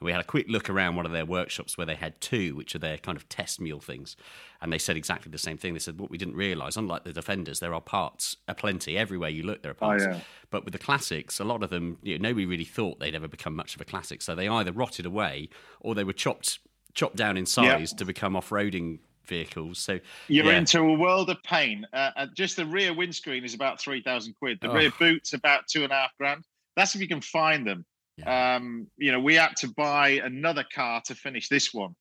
We 0.04 0.12
had 0.12 0.22
a 0.22 0.26
quick 0.26 0.48
look 0.50 0.70
around 0.70 0.96
one 0.96 1.06
of 1.06 1.12
their 1.12 1.26
workshops 1.26 1.78
where 1.78 1.86
they 1.86 1.96
had 1.96 2.20
two, 2.22 2.56
which 2.56 2.76
are 2.76 2.80
their 2.80 2.98
kind 2.98 3.16
of 3.16 3.28
test 3.30 3.60
mule 3.60 3.80
things, 3.80 4.16
and 4.62 4.72
they 4.72 4.78
said 4.78 4.98
exactly 4.98 5.32
the 5.32 5.38
same 5.38 5.58
thing. 5.58 5.74
They 5.74 5.80
said 5.80 6.00
what 6.00 6.12
we 6.12 6.18
didn't 6.18 6.36
realise, 6.36 6.78
unlike 6.78 7.04
the 7.04 7.14
Defenders, 7.14 7.60
there 7.60 7.74
are 7.74 7.82
parts 7.82 8.38
aplenty 8.48 8.98
everywhere 8.98 9.30
you 9.30 9.44
look. 9.44 9.62
There 9.62 9.72
are 9.72 9.76
parts. 9.76 10.04
Oh, 10.06 10.12
yeah. 10.12 10.20
But 10.50 10.66
with 10.66 10.74
the 10.74 10.80
classics, 10.80 11.40
a 11.40 11.44
lot 11.44 11.64
of 11.64 11.70
them, 11.70 11.98
you 12.04 12.20
know, 12.20 12.30
nobody 12.30 12.46
really 12.46 12.66
thought 12.66 13.00
they'd 13.00 13.16
ever 13.16 13.28
become 13.28 13.56
much 13.56 13.76
of 13.76 13.82
a 13.82 13.86
classic. 13.86 14.22
So 14.22 14.36
they 14.36 14.48
either 14.48 14.72
rotted 14.72 15.06
away 15.06 15.50
or 15.80 15.96
they 15.96 16.04
were 16.04 16.14
chopped 16.14 16.60
chopped 16.94 17.16
down 17.16 17.38
in 17.38 17.46
size 17.46 17.92
to 17.94 18.06
become 18.06 18.36
off-roading 18.36 19.00
vehicles. 19.26 19.80
So 19.80 20.00
you're 20.28 20.46
yeah. 20.46 20.58
into 20.58 20.80
a 20.80 20.94
world 20.94 21.30
of 21.30 21.42
pain. 21.44 21.88
Uh, 21.92 22.28
just 22.36 22.56
the 22.56 22.66
rear 22.66 22.94
windscreen 22.94 23.44
is 23.44 23.54
about 23.54 23.80
three 23.80 24.02
thousand 24.02 24.36
quid. 24.36 24.60
The 24.62 24.70
oh. 24.70 24.76
rear 24.76 24.92
boot's 25.00 25.34
about 25.34 25.68
two 25.68 25.84
and 25.84 25.92
a 25.92 25.96
half 25.96 26.12
grand. 26.18 26.44
That's 26.76 26.94
if 26.94 27.02
you 27.02 27.08
can 27.08 27.22
find 27.22 27.66
them. 27.66 27.86
Um, 28.26 28.88
you 28.98 29.12
know, 29.12 29.20
we 29.20 29.36
had 29.36 29.56
to 29.58 29.68
buy 29.70 30.22
another 30.24 30.64
car 30.74 31.02
to 31.06 31.16
finish 31.16 31.50
this 31.50 31.74
one. 31.74 31.96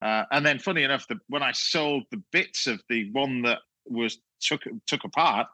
Uh, 0.00 0.24
and 0.30 0.46
then, 0.46 0.58
funny 0.58 0.84
enough, 0.84 1.06
the, 1.08 1.18
when 1.28 1.42
I 1.42 1.52
sold 1.52 2.04
the 2.10 2.22
bits 2.32 2.66
of 2.66 2.80
the 2.88 3.10
one 3.12 3.42
that 3.42 3.58
was 3.86 4.18
took 4.40 4.62
took 4.86 5.04
apart, 5.04 5.48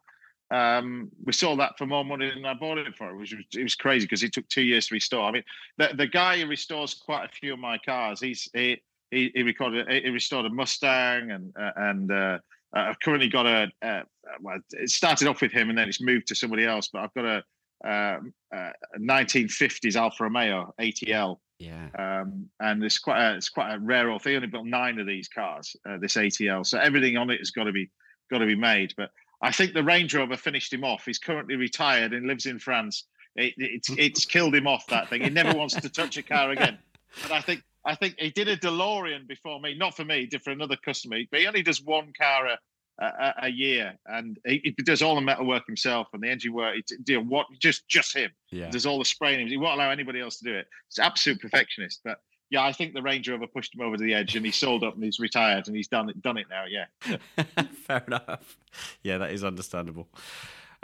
um, 0.50 1.10
we 1.24 1.32
sold 1.32 1.60
that 1.60 1.78
for 1.78 1.86
more 1.86 2.04
money 2.04 2.30
than 2.32 2.44
I 2.44 2.54
bought 2.54 2.78
it 2.78 2.94
for, 2.96 3.16
which 3.16 3.34
was 3.34 3.44
it 3.54 3.62
was 3.62 3.74
crazy 3.74 4.04
because 4.04 4.22
it 4.22 4.32
took 4.32 4.48
two 4.48 4.62
years 4.62 4.88
to 4.88 4.94
restore. 4.94 5.24
I 5.24 5.32
mean, 5.32 5.44
the 5.78 5.90
the 5.96 6.06
guy 6.06 6.38
who 6.38 6.46
restores 6.46 6.94
quite 6.94 7.24
a 7.24 7.28
few 7.28 7.54
of 7.54 7.58
my 7.58 7.78
cars, 7.78 8.20
he's 8.20 8.48
he 8.52 8.82
he, 9.10 9.32
he 9.34 9.42
recorded 9.42 9.88
he 9.88 10.10
restored 10.10 10.46
a 10.46 10.50
Mustang 10.50 11.30
and 11.30 11.52
uh, 11.58 11.72
and 11.76 12.12
uh, 12.12 12.38
I've 12.74 13.00
currently 13.00 13.28
got 13.28 13.46
a 13.46 13.70
uh, 13.80 14.02
well, 14.40 14.58
it 14.72 14.90
started 14.90 15.28
off 15.28 15.40
with 15.40 15.52
him 15.52 15.70
and 15.70 15.78
then 15.78 15.88
it's 15.88 16.02
moved 16.02 16.26
to 16.28 16.34
somebody 16.34 16.66
else, 16.66 16.88
but 16.92 17.02
I've 17.02 17.14
got 17.14 17.24
a, 17.24 17.44
um, 17.84 18.32
a 18.52 18.72
1950s 18.98 19.96
Alfa 19.96 20.24
Romeo 20.24 20.74
ATL. 20.80 21.38
Yeah. 21.58 21.88
Um, 21.98 22.48
and 22.60 22.82
it's 22.82 22.98
quite 22.98 23.22
a, 23.22 23.36
it's 23.36 23.48
quite 23.48 23.74
a 23.74 23.78
rare 23.78 24.10
old 24.10 24.22
thing. 24.22 24.36
Only 24.36 24.48
built 24.48 24.66
nine 24.66 24.98
of 24.98 25.06
these 25.06 25.28
cars, 25.28 25.76
uh, 25.88 25.98
this 25.98 26.14
ATL. 26.14 26.66
So 26.66 26.78
everything 26.78 27.16
on 27.16 27.30
it 27.30 27.38
has 27.38 27.50
got 27.50 27.64
to 27.64 27.72
be 27.72 27.90
got 28.30 28.38
to 28.38 28.46
be 28.46 28.56
made. 28.56 28.94
But 28.96 29.10
I 29.40 29.52
think 29.52 29.74
the 29.74 29.82
Range 29.82 30.12
Rover 30.14 30.36
finished 30.36 30.72
him 30.72 30.84
off. 30.84 31.04
He's 31.04 31.18
currently 31.18 31.56
retired 31.56 32.12
and 32.12 32.26
lives 32.26 32.46
in 32.46 32.58
France. 32.58 33.04
It, 33.36 33.54
it's 33.56 33.90
it's 33.90 34.24
killed 34.24 34.54
him 34.54 34.66
off 34.66 34.86
that 34.88 35.08
thing. 35.08 35.22
He 35.22 35.30
never 35.30 35.56
wants 35.56 35.74
to 35.74 35.88
touch 35.88 36.16
a 36.16 36.22
car 36.22 36.50
again. 36.50 36.78
But 37.22 37.32
I 37.32 37.40
think 37.40 37.62
I 37.84 37.94
think 37.94 38.16
he 38.18 38.30
did 38.30 38.48
a 38.48 38.56
DeLorean 38.56 39.28
before 39.28 39.60
me, 39.60 39.76
not 39.76 39.94
for 39.94 40.04
me, 40.04 40.20
he 40.20 40.26
did 40.26 40.42
for 40.42 40.50
another 40.50 40.76
customer. 40.76 41.18
But 41.30 41.40
he 41.40 41.46
only 41.46 41.62
does 41.62 41.82
one 41.82 42.12
car 42.18 42.46
a, 42.46 42.58
a, 42.98 43.34
a 43.42 43.48
year, 43.48 43.98
and 44.06 44.38
he, 44.46 44.60
he, 44.76 44.82
does 44.84 45.02
all 45.02 45.14
the 45.14 45.20
metal 45.20 45.46
work 45.46 45.64
himself 45.66 46.08
and 46.12 46.22
the 46.22 46.30
engine 46.30 46.52
work. 46.52 46.76
He, 47.06 47.16
what 47.16 47.46
just 47.58 47.88
just 47.88 48.14
him. 48.16 48.30
Yeah. 48.50 48.70
Does 48.70 48.86
all 48.86 48.98
the 48.98 49.04
spraying. 49.04 49.46
He 49.48 49.56
won't 49.56 49.74
allow 49.74 49.90
anybody 49.90 50.20
else 50.20 50.38
to 50.38 50.44
do 50.44 50.54
it. 50.54 50.66
It's 50.88 50.98
absolute 50.98 51.40
perfectionist. 51.40 52.00
But 52.04 52.18
yeah, 52.50 52.62
I 52.62 52.72
think 52.72 52.94
the 52.94 53.02
Range 53.02 53.28
Rover 53.28 53.46
pushed 53.46 53.74
him 53.74 53.80
over 53.80 53.96
to 53.96 54.02
the 54.02 54.14
edge, 54.14 54.36
and 54.36 54.46
he 54.46 54.52
sold 54.52 54.84
up 54.84 54.94
and 54.94 55.02
he's 55.02 55.18
retired 55.18 55.66
and 55.66 55.76
he's 55.76 55.88
done 55.88 56.08
it 56.08 56.22
done 56.22 56.36
it 56.36 56.46
now. 56.48 56.64
Yeah, 56.68 57.16
fair 57.86 58.04
enough. 58.06 58.58
Yeah, 59.02 59.18
that 59.18 59.32
is 59.32 59.42
understandable. 59.42 60.08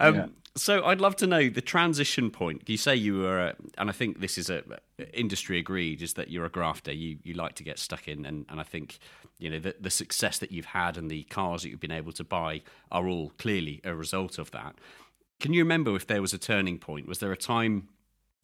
Um, 0.01 0.15
yeah. 0.15 0.27
So 0.57 0.85
I'd 0.85 1.01
love 1.01 1.15
to 1.17 1.29
know 1.29 1.49
the 1.49 1.61
transition 1.61 2.31
point. 2.31 2.69
You 2.69 2.77
say 2.77 2.97
you 2.97 3.19
were, 3.19 3.55
and 3.79 3.89
I 3.89 3.93
think 3.93 4.21
this 4.21 4.37
is 4.37 4.51
a 4.51 4.65
industry 5.13 5.61
agreed, 5.61 6.03
is 6.03 6.15
that 6.15 6.29
you're 6.29 6.45
a 6.45 6.51
grafter. 6.51 6.93
You 6.93 7.19
you 7.23 7.35
like 7.35 7.55
to 7.57 7.63
get 7.63 7.79
stuck 7.79 8.09
in, 8.09 8.27
and, 8.27 8.47
and 8.49 8.59
I 8.59 8.65
think 8.65 8.99
you 9.39 9.49
know 9.49 9.61
the, 9.61 9.77
the 9.81 9.91
success 9.91 10.39
that 10.39 10.51
you've 10.51 10.67
had 10.67 10.97
and 10.97 11.09
the 11.09 11.23
cars 11.25 11.63
that 11.63 11.69
you've 11.69 11.81
been 11.81 11.93
able 11.93 12.13
to 12.13 12.25
buy 12.25 12.63
are 12.91 13.07
all 13.07 13.31
clearly 13.39 13.81
a 13.85 13.95
result 13.95 14.39
of 14.39 14.51
that. 14.51 14.75
Can 15.39 15.53
you 15.55 15.63
remember 15.63 15.95
if 15.95 16.07
there 16.07 16.21
was 16.21 16.35
a 16.35 16.39
turning 16.39 16.79
point? 16.79 17.07
Was 17.07 17.21
there 17.21 17.33
a 17.33 17.37
time 17.37 17.89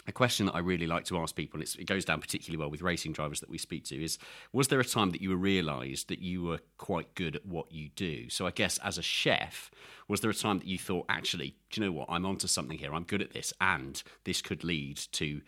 a 0.07 0.13
question 0.13 0.47
that 0.47 0.55
I 0.55 0.61
really 0.61 0.87
like 0.87 1.05
to 1.07 1.19
ask 1.19 1.35
people, 1.35 1.61
and 1.61 1.69
it 1.79 1.87
goes 1.87 2.05
down 2.05 2.21
particularly 2.21 2.59
well 2.59 2.71
with 2.71 2.83
racing 2.83 3.13
drivers 3.13 3.41
that 3.41 3.51
we 3.51 3.59
speak 3.59 3.85
to, 3.87 4.03
is 4.03 4.19
was 4.53 4.69
there 4.69 4.81
a 4.81 4.85
time 4.85 5.11
that 5.11 5.21
you 5.21 5.35
realised 5.35 6.09
that 6.09 6.21
you 6.21 6.43
were 6.43 6.61
quite 6.79 7.15
good 7.15 7.37
at 7.37 7.47
what 7.47 7.73
you 7.73 7.89
do? 7.91 8.29
So 8.31 8.47
I 8.47 8.51
guess 8.51 8.79
as 8.79 8.99
a 8.99 9.03
chef, 9.03 9.71
was 10.09 10.21
there 10.21 10.31
a 10.31 10.35
time 10.35 10.59
that 10.59 10.69
you 10.69 10.79
thought, 10.79 11.07
actually, 11.09 11.57
do 11.71 11.81
you 11.81 11.87
know 11.87 11.93
what, 11.93 12.09
I'm 12.09 12.25
onto 12.25 12.47
something 12.47 12.79
here, 12.79 12.95
I'm 12.95 13.05
good 13.05 13.23
at 13.23 13.33
this, 13.33 13.53
and 13.61 14.03
this 14.25 14.41
could 14.41 14.65
lead 14.65 14.99
to 15.13 15.41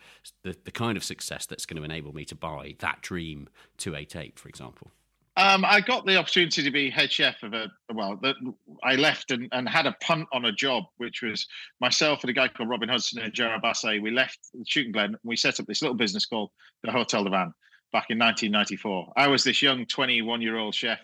the, 0.42 0.56
the 0.64 0.72
kind 0.72 0.96
of 0.96 1.04
success 1.04 1.46
that's 1.46 1.66
going 1.66 1.76
to 1.76 1.84
enable 1.84 2.12
me 2.12 2.24
to 2.26 2.34
buy 2.34 2.74
that 2.80 3.00
dream 3.02 3.48
288, 3.78 4.38
for 4.38 4.48
example? 4.48 4.90
Um, 5.38 5.64
I 5.64 5.80
got 5.80 6.04
the 6.04 6.16
opportunity 6.16 6.64
to 6.64 6.70
be 6.72 6.90
head 6.90 7.12
chef 7.12 7.44
of 7.44 7.54
a 7.54 7.68
well. 7.94 8.18
The, 8.20 8.34
I 8.82 8.96
left 8.96 9.30
and, 9.30 9.48
and 9.52 9.68
had 9.68 9.86
a 9.86 9.94
punt 10.02 10.26
on 10.32 10.46
a 10.46 10.52
job, 10.52 10.82
which 10.96 11.22
was 11.22 11.46
myself 11.80 12.24
and 12.24 12.30
a 12.30 12.32
guy 12.32 12.48
called 12.48 12.68
Robin 12.68 12.88
Hutson 12.88 13.22
and 13.22 13.32
Gerard 13.32 13.62
Basset. 13.62 14.02
We 14.02 14.10
left 14.10 14.40
Chewton 14.66 14.90
Glen. 14.90 15.04
And 15.10 15.16
we 15.22 15.36
set 15.36 15.60
up 15.60 15.66
this 15.66 15.80
little 15.80 15.96
business 15.96 16.26
called 16.26 16.50
the 16.82 16.90
Hotel 16.90 17.22
du 17.22 17.30
Vin 17.30 17.52
back 17.92 18.06
in 18.10 18.18
1994. 18.18 19.12
I 19.16 19.28
was 19.28 19.44
this 19.44 19.62
young 19.62 19.86
21 19.86 20.42
year 20.42 20.56
old 20.56 20.74
chef 20.74 20.98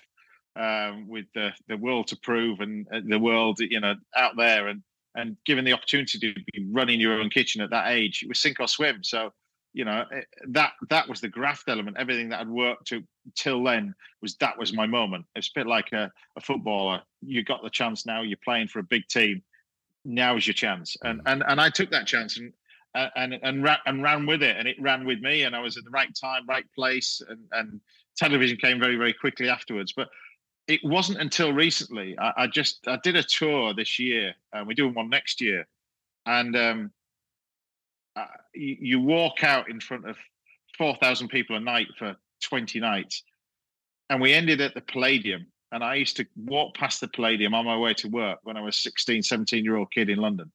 um, 0.57 1.07
with 1.07 1.27
the 1.37 1.51
the 1.69 1.77
world 1.77 2.09
to 2.09 2.17
prove 2.17 2.59
and 2.59 2.89
uh, 2.93 3.03
the 3.05 3.21
world 3.21 3.61
you 3.61 3.79
know 3.79 3.95
out 4.17 4.33
there 4.37 4.67
and 4.67 4.83
and 5.15 5.37
given 5.47 5.65
the 5.65 5.73
opportunity 5.73 6.19
to 6.19 6.35
be 6.35 6.67
running 6.73 6.99
your 6.99 7.21
own 7.21 7.31
kitchen 7.31 7.63
at 7.63 7.71
that 7.71 7.87
age, 7.87 8.25
it 8.25 8.29
was 8.29 8.41
sink 8.41 8.59
or 8.59 8.67
swim. 8.67 9.05
So 9.05 9.33
you 9.75 9.85
know 9.85 10.05
eh, 10.13 10.23
that 10.49 10.73
that 10.89 11.09
was 11.09 11.21
the 11.21 11.29
graft 11.29 11.69
element. 11.69 11.97
Everything 11.99 12.31
that 12.31 12.39
had 12.39 12.49
worked 12.49 12.87
to 12.87 13.03
till 13.35 13.63
then 13.63 13.95
was 14.23 14.37
that 14.37 14.57
was 14.57 14.73
my 14.73 14.87
moment. 14.87 15.27
It's 15.35 15.49
a 15.49 15.59
bit 15.61 15.67
like 15.67 15.93
a, 15.93 16.11
a 16.37 16.41
footballer. 16.41 17.03
You 17.21 17.43
got 17.43 17.63
the 17.63 17.71
chance 17.71 18.07
now 18.07 18.23
you're 18.23 18.39
playing 18.43 18.69
for 18.69 18.79
a 18.79 18.85
big 18.85 19.07
team. 19.09 19.43
Now 20.05 20.37
is 20.37 20.47
your 20.47 20.55
chance. 20.55 20.97
And 21.03 21.21
and 21.27 21.43
and 21.47 21.61
i 21.61 21.69
took 21.69 21.91
that 21.91 22.07
chance 22.07 22.39
and 22.39 22.53
and 22.95 23.35
and 23.43 23.65
ran, 23.65 23.79
and 23.87 24.03
ran 24.03 24.25
with 24.25 24.43
it 24.43 24.57
and 24.57 24.69
it 24.69 24.81
ran 24.81 25.05
with 25.05 25.19
me 25.21 25.43
and 25.43 25.57
i 25.57 25.59
was 25.59 25.77
at 25.77 25.83
the 25.83 25.91
right 25.91 26.15
time 26.15 26.47
right 26.49 26.67
place 26.77 27.21
and 27.29 27.41
and 27.51 27.81
television 28.17 28.57
came 28.57 28.79
very 28.79 28.97
very 28.97 29.13
quickly 29.13 29.49
afterwards. 29.49 29.93
But 29.93 30.09
it 30.69 30.81
wasn't 30.85 31.21
until 31.21 31.53
recently 31.53 32.17
i, 32.19 32.33
I 32.37 32.47
just 32.47 32.87
i 32.87 32.97
did 33.03 33.17
a 33.17 33.25
tour 33.25 33.75
this 33.75 33.99
year 33.99 34.35
and 34.53 34.69
we're 34.69 34.75
doing 34.75 34.95
one 34.95 35.11
next 35.11 35.41
year. 35.41 35.67
And 36.27 36.55
um 36.57 36.93
uh, 38.17 38.27
you, 38.55 38.77
you, 38.81 39.01
walk 39.01 39.43
out 39.43 39.69
in 39.69 39.81
front 39.81 40.09
of 40.09 40.17
4,000 40.79 41.29
people 41.29 41.57
a 41.57 41.61
night 41.61 41.89
for 41.99 42.17
20 42.43 42.81
nights. 42.81 43.23
And 44.11 44.21
we 44.21 44.33
ended 44.33 44.61
at 44.61 44.75
the 44.75 44.81
Palladium. 44.81 45.47
And 45.73 45.83
I 45.83 45.97
used 45.97 46.17
to 46.19 46.27
walk 46.37 46.77
past 46.77 47.01
the 47.01 47.09
Palladium 47.09 47.55
on 47.55 47.65
my 47.65 47.77
way 47.77 47.95
to 47.95 48.09
work 48.09 48.39
when 48.45 48.57
I 48.57 48.61
was 48.61 48.77
16, 48.77 49.23
17 49.23 49.65
year 49.65 49.77
old 49.77 49.91
kid 49.91 50.09
in 50.09 50.19
London. 50.19 50.53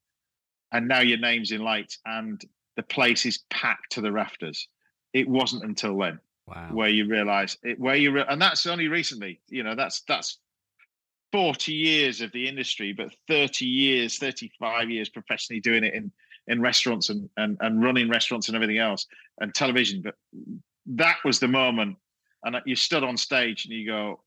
And 0.71 0.87
now 0.87 1.01
your 1.01 1.17
name's 1.17 1.51
in 1.51 1.61
lights 1.61 1.99
and 2.05 2.41
the 2.77 2.83
place 2.83 3.25
is 3.25 3.43
packed 3.49 3.91
to 3.93 4.01
the 4.01 4.11
rafters. 4.11 4.67
It 5.13 5.27
wasn't 5.27 5.63
until 5.63 5.97
then 5.97 6.19
wow. 6.47 6.69
where 6.71 6.89
you 6.89 7.07
realize 7.07 7.57
it, 7.63 7.79
where 7.79 7.95
you, 7.95 8.11
re- 8.11 8.25
and 8.29 8.41
that's 8.41 8.65
only 8.65 8.87
recently, 8.87 9.41
you 9.49 9.63
know, 9.63 9.75
that's, 9.75 10.03
that's 10.07 10.39
40 11.33 11.73
years 11.73 12.21
of 12.21 12.31
the 12.31 12.47
industry, 12.47 12.93
but 12.93 13.13
30 13.27 13.65
years, 13.65 14.17
35 14.17 14.89
years 14.89 15.09
professionally 15.09 15.59
doing 15.59 15.83
it 15.83 15.93
in 15.93 16.11
in 16.49 16.61
restaurants 16.61 17.09
and, 17.09 17.29
and, 17.37 17.57
and 17.61 17.81
running 17.81 18.09
restaurants 18.09 18.49
and 18.49 18.55
everything 18.55 18.79
else 18.79 19.05
and 19.39 19.53
television. 19.53 20.01
But 20.01 20.15
that 20.87 21.17
was 21.23 21.39
the 21.39 21.47
moment. 21.47 21.97
And 22.43 22.57
you 22.65 22.75
stood 22.75 23.03
on 23.03 23.15
stage 23.15 23.65
and 23.65 23.73
you 23.73 23.85
go, 23.85 24.21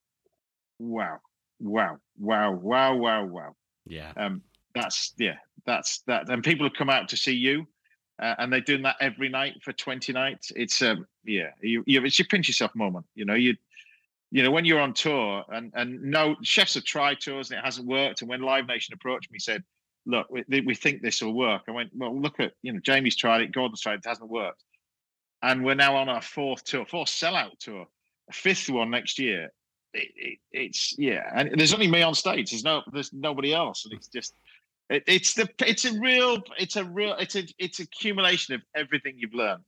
wow, 0.78 1.18
wow, 1.60 1.98
wow, 2.18 2.52
wow, 2.52 2.94
wow, 2.94 3.24
wow. 3.24 3.56
Yeah. 3.84 4.12
Um, 4.16 4.42
that's, 4.74 5.12
yeah, 5.18 5.36
that's 5.66 6.00
that. 6.06 6.28
And 6.30 6.42
people 6.42 6.64
have 6.64 6.74
come 6.74 6.90
out 6.90 7.08
to 7.08 7.16
see 7.16 7.34
you. 7.34 7.66
Uh, 8.20 8.34
and 8.38 8.52
they're 8.52 8.60
doing 8.60 8.82
that 8.82 8.96
every 9.00 9.28
night 9.28 9.54
for 9.62 9.72
20 9.72 10.12
nights. 10.12 10.52
It's 10.54 10.80
um, 10.82 11.06
yeah, 11.24 11.48
you, 11.60 11.82
you 11.86 12.04
it's 12.04 12.18
your 12.18 12.28
pinch 12.28 12.46
yourself 12.46 12.72
moment. 12.74 13.06
You 13.14 13.24
know, 13.24 13.34
you 13.34 13.56
you 14.30 14.42
know, 14.42 14.50
when 14.50 14.64
you're 14.64 14.80
on 14.80 14.92
tour 14.92 15.44
and 15.48 15.72
and 15.74 16.00
no 16.02 16.36
chefs 16.42 16.74
have 16.74 16.84
tried 16.84 17.20
tours 17.20 17.50
and 17.50 17.58
it 17.58 17.64
hasn't 17.64 17.88
worked. 17.88 18.20
And 18.20 18.28
when 18.28 18.42
Live 18.42 18.66
Nation 18.66 18.94
approached 18.94 19.32
me, 19.32 19.38
said, 19.38 19.64
look, 20.06 20.28
we, 20.30 20.60
we 20.60 20.74
think 20.74 21.02
this 21.02 21.22
will 21.22 21.34
work. 21.34 21.62
I 21.68 21.72
went, 21.72 21.90
well, 21.94 22.18
look 22.18 22.40
at, 22.40 22.52
you 22.62 22.72
know, 22.72 22.80
Jamie's 22.80 23.16
tried 23.16 23.42
it, 23.42 23.52
Gordon's 23.52 23.80
tried 23.80 23.94
it, 23.94 24.02
it 24.04 24.08
hasn't 24.08 24.30
worked. 24.30 24.62
And 25.42 25.64
we're 25.64 25.74
now 25.74 25.96
on 25.96 26.08
our 26.08 26.22
fourth 26.22 26.64
tour, 26.64 26.86
fourth 26.86 27.08
sellout 27.08 27.58
tour, 27.58 27.86
a 28.28 28.32
fifth 28.32 28.68
one 28.70 28.90
next 28.90 29.18
year. 29.18 29.50
It, 29.94 30.08
it, 30.16 30.38
it's 30.52 30.98
yeah, 30.98 31.30
and 31.34 31.50
there's 31.58 31.74
only 31.74 31.86
me 31.86 32.00
on 32.00 32.14
stage. 32.14 32.50
There's 32.50 32.64
no, 32.64 32.80
there's 32.92 33.12
nobody 33.12 33.52
else, 33.52 33.84
and 33.84 33.92
it's 33.92 34.08
just, 34.08 34.34
it, 34.88 35.02
it's 35.06 35.34
the, 35.34 35.46
it's 35.58 35.84
a 35.84 35.92
real, 36.00 36.42
it's 36.58 36.76
a 36.76 36.84
real, 36.84 37.14
it's 37.18 37.36
a, 37.36 37.42
it's 37.58 37.78
accumulation 37.78 38.54
of 38.54 38.62
everything 38.74 39.16
you've 39.18 39.34
learned, 39.34 39.62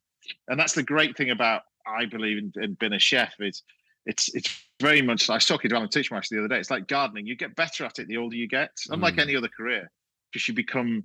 and 0.48 0.58
that's 0.58 0.72
the 0.72 0.82
great 0.82 1.14
thing 1.14 1.28
about, 1.28 1.62
I 1.86 2.06
believe, 2.06 2.38
in, 2.38 2.52
in 2.62 2.72
being 2.80 2.94
a 2.94 2.98
chef. 2.98 3.34
Is 3.38 3.64
it's, 4.06 4.34
it's 4.34 4.64
very 4.80 5.02
much. 5.02 5.28
I 5.28 5.34
was 5.34 5.44
talking 5.44 5.68
to 5.68 5.76
Alan 5.76 5.88
Titchmarsh 5.88 6.28
the 6.30 6.38
other 6.38 6.48
day. 6.48 6.58
It's 6.58 6.70
like 6.70 6.88
gardening. 6.88 7.26
You 7.26 7.36
get 7.36 7.54
better 7.54 7.84
at 7.84 7.98
it 7.98 8.08
the 8.08 8.16
older 8.16 8.36
you 8.36 8.48
get. 8.48 8.70
Unlike 8.88 9.16
mm. 9.16 9.22
any 9.22 9.36
other 9.36 9.48
career, 9.48 9.90
because 10.34 10.48
you 10.48 10.54
become 10.54 11.04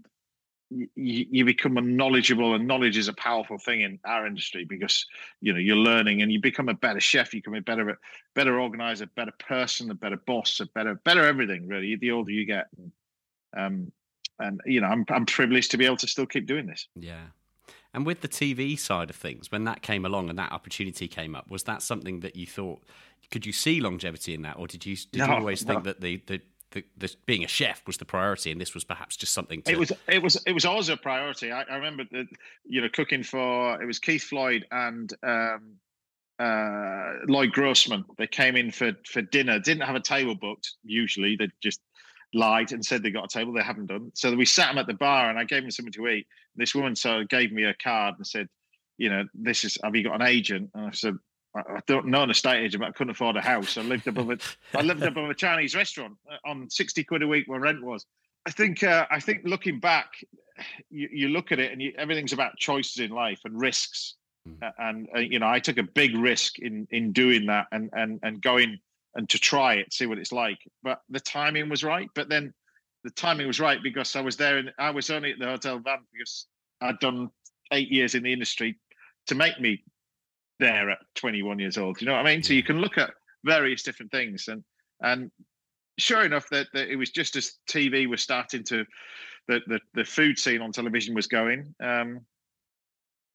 you, 0.71 0.87
you 0.95 1.45
become 1.45 1.77
a 1.77 1.81
knowledgeable 1.81 2.53
and 2.53 2.67
knowledge 2.67 2.97
is 2.97 3.07
a 3.07 3.13
powerful 3.13 3.57
thing 3.57 3.81
in 3.81 3.99
our 4.05 4.27
industry 4.27 4.65
because 4.65 5.05
you 5.41 5.53
know 5.53 5.59
you're 5.59 5.75
learning 5.75 6.21
and 6.21 6.31
you 6.31 6.41
become 6.41 6.69
a 6.69 6.73
better 6.73 6.99
chef 6.99 7.33
you 7.33 7.41
become 7.41 7.55
a 7.55 7.61
better 7.61 7.99
better 8.35 8.59
organizer 8.59 9.07
better 9.15 9.33
person 9.39 9.89
a 9.91 9.95
better 9.95 10.17
boss 10.27 10.59
a 10.59 10.65
better 10.67 10.95
better 11.05 11.25
everything 11.25 11.67
really 11.67 11.95
the 11.95 12.11
older 12.11 12.31
you 12.31 12.45
get 12.45 12.67
um 13.57 13.91
and 14.39 14.61
you 14.65 14.81
know 14.81 14.87
i'm 14.87 15.05
i'm 15.09 15.25
privileged 15.25 15.71
to 15.71 15.77
be 15.77 15.85
able 15.85 15.97
to 15.97 16.07
still 16.07 16.27
keep 16.27 16.45
doing 16.45 16.65
this 16.65 16.87
yeah 16.95 17.27
and 17.93 18.05
with 18.05 18.21
the 18.21 18.27
TV 18.27 18.77
side 18.77 19.09
of 19.09 19.15
things, 19.15 19.51
when 19.51 19.63
that 19.63 19.81
came 19.81 20.05
along 20.05 20.29
and 20.29 20.37
that 20.37 20.51
opportunity 20.51 21.07
came 21.07 21.35
up, 21.35 21.49
was 21.49 21.63
that 21.63 21.81
something 21.81 22.19
that 22.19 22.35
you 22.35 22.45
thought? 22.45 22.83
Could 23.31 23.47
you 23.47 23.51
see 23.51 23.81
longevity 23.81 24.35
in 24.35 24.43
that, 24.43 24.57
or 24.57 24.67
did 24.67 24.85
you 24.85 24.95
did 24.95 25.19
no, 25.19 25.25
you 25.25 25.33
always 25.33 25.65
no. 25.65 25.73
think 25.73 25.85
that 25.85 26.01
the, 26.01 26.21
the 26.27 26.41
the, 26.71 26.83
the, 26.97 27.13
being 27.25 27.43
a 27.43 27.47
chef 27.47 27.81
was 27.87 27.97
the 27.97 28.05
priority, 28.05 28.51
and 28.51 28.61
this 28.61 28.73
was 28.73 28.83
perhaps 28.83 29.15
just 29.15 29.33
something. 29.33 29.61
To... 29.63 29.71
It 29.71 29.79
was. 29.79 29.91
It 30.07 30.21
was. 30.21 30.41
It 30.45 30.53
was 30.53 30.65
always 30.65 30.89
a 30.89 30.97
priority. 30.97 31.51
I, 31.51 31.63
I 31.63 31.75
remember, 31.75 32.03
that, 32.11 32.27
you 32.65 32.81
know, 32.81 32.89
cooking 32.89 33.23
for 33.23 33.81
it 33.81 33.85
was 33.85 33.99
Keith 33.99 34.23
Floyd 34.23 34.65
and 34.71 35.11
um, 35.23 35.75
uh, 36.39 37.13
Lloyd 37.27 37.51
Grossman. 37.51 38.05
They 38.17 38.27
came 38.27 38.55
in 38.55 38.71
for 38.71 38.91
for 39.05 39.21
dinner. 39.21 39.59
Didn't 39.59 39.83
have 39.83 39.95
a 39.95 40.01
table 40.01 40.35
booked. 40.35 40.75
Usually, 40.83 41.35
they 41.35 41.49
just 41.61 41.81
lied 42.33 42.71
and 42.71 42.85
said 42.85 43.01
they 43.01 43.11
got 43.11 43.25
a 43.25 43.39
table. 43.39 43.53
They 43.53 43.63
haven't 43.63 43.87
done. 43.87 44.11
So 44.13 44.35
we 44.35 44.45
sat 44.45 44.67
them 44.67 44.77
at 44.77 44.87
the 44.87 44.93
bar, 44.93 45.29
and 45.29 45.39
I 45.39 45.45
gave 45.45 45.63
them 45.63 45.71
something 45.71 45.93
to 45.93 46.07
eat. 46.07 46.27
This 46.55 46.75
woman 46.75 46.95
so 46.95 47.23
gave 47.23 47.51
me 47.51 47.63
a 47.63 47.73
card 47.73 48.15
and 48.17 48.27
said, 48.27 48.47
"You 48.97 49.09
know, 49.09 49.23
this 49.33 49.63
is. 49.63 49.77
Have 49.83 49.95
you 49.95 50.03
got 50.03 50.21
an 50.21 50.27
agent?" 50.27 50.69
And 50.75 50.85
I 50.85 50.91
said, 50.91 51.15
I 51.55 51.81
don't 51.87 52.07
know 52.07 52.23
an 52.23 52.29
estate 52.29 52.63
agent, 52.63 52.81
but 52.81 52.89
I 52.89 52.91
couldn't 52.91 53.11
afford 53.11 53.35
a 53.35 53.41
house. 53.41 53.77
I 53.77 53.81
lived 53.81 54.07
above 54.07 54.29
a, 54.29 54.37
I 54.77 54.81
lived 54.81 55.01
above 55.03 55.29
a 55.29 55.35
Chinese 55.35 55.75
restaurant 55.75 56.17
uh, 56.31 56.49
on 56.49 56.69
sixty 56.69 57.03
quid 57.03 57.23
a 57.23 57.27
week 57.27 57.47
where 57.47 57.59
rent 57.59 57.83
was. 57.83 58.05
I 58.45 58.51
think, 58.51 58.83
uh, 58.83 59.05
I 59.11 59.19
think 59.19 59.41
looking 59.43 59.79
back, 59.79 60.11
you, 60.89 61.09
you 61.11 61.29
look 61.29 61.51
at 61.51 61.59
it 61.59 61.71
and 61.71 61.81
you, 61.81 61.93
everything's 61.97 62.33
about 62.33 62.57
choices 62.57 62.97
in 62.97 63.11
life 63.11 63.41
and 63.45 63.59
risks. 63.59 64.15
Mm. 64.47 64.71
And 64.77 65.07
uh, 65.15 65.19
you 65.19 65.39
know, 65.39 65.47
I 65.47 65.59
took 65.59 65.77
a 65.77 65.83
big 65.83 66.15
risk 66.15 66.59
in 66.59 66.87
in 66.91 67.11
doing 67.11 67.47
that 67.47 67.67
and 67.71 67.89
and 67.93 68.19
and 68.23 68.41
going 68.41 68.79
and 69.15 69.27
to 69.29 69.39
try 69.39 69.75
it, 69.75 69.93
see 69.93 70.05
what 70.05 70.19
it's 70.19 70.31
like. 70.31 70.59
But 70.83 71.01
the 71.09 71.19
timing 71.19 71.69
was 71.69 71.83
right. 71.83 72.09
But 72.13 72.29
then 72.29 72.53
the 73.03 73.09
timing 73.11 73.47
was 73.47 73.59
right 73.59 73.81
because 73.81 74.15
I 74.15 74.21
was 74.21 74.37
there 74.37 74.57
and 74.57 74.71
I 74.77 74.91
was 74.91 75.09
only 75.09 75.31
at 75.31 75.39
the 75.39 75.45
hotel 75.45 75.79
van 75.79 75.99
because 76.13 76.45
I'd 76.81 76.99
done 76.99 77.29
eight 77.71 77.89
years 77.89 78.15
in 78.15 78.23
the 78.23 78.33
industry 78.33 78.77
to 79.27 79.35
make 79.35 79.59
me 79.59 79.83
there 80.59 80.89
at 80.89 80.99
21 81.15 81.59
years 81.59 81.77
old. 81.77 82.01
You 82.01 82.07
know 82.07 82.13
what 82.13 82.25
I 82.25 82.31
mean? 82.31 82.43
So 82.43 82.53
you 82.53 82.63
can 82.63 82.79
look 82.81 82.97
at 82.97 83.11
various 83.43 83.83
different 83.83 84.11
things, 84.11 84.47
and 84.47 84.63
and 85.01 85.31
sure 85.97 86.25
enough, 86.25 86.49
that, 86.49 86.67
that 86.73 86.89
it 86.89 86.95
was 86.95 87.11
just 87.11 87.35
as 87.35 87.53
TV 87.69 88.07
was 88.07 88.21
starting 88.21 88.63
to, 88.65 88.85
the 89.47 89.61
the, 89.67 89.79
the 89.93 90.05
food 90.05 90.39
scene 90.39 90.61
on 90.61 90.71
television 90.71 91.15
was 91.15 91.27
going. 91.27 91.73
Um, 91.81 92.21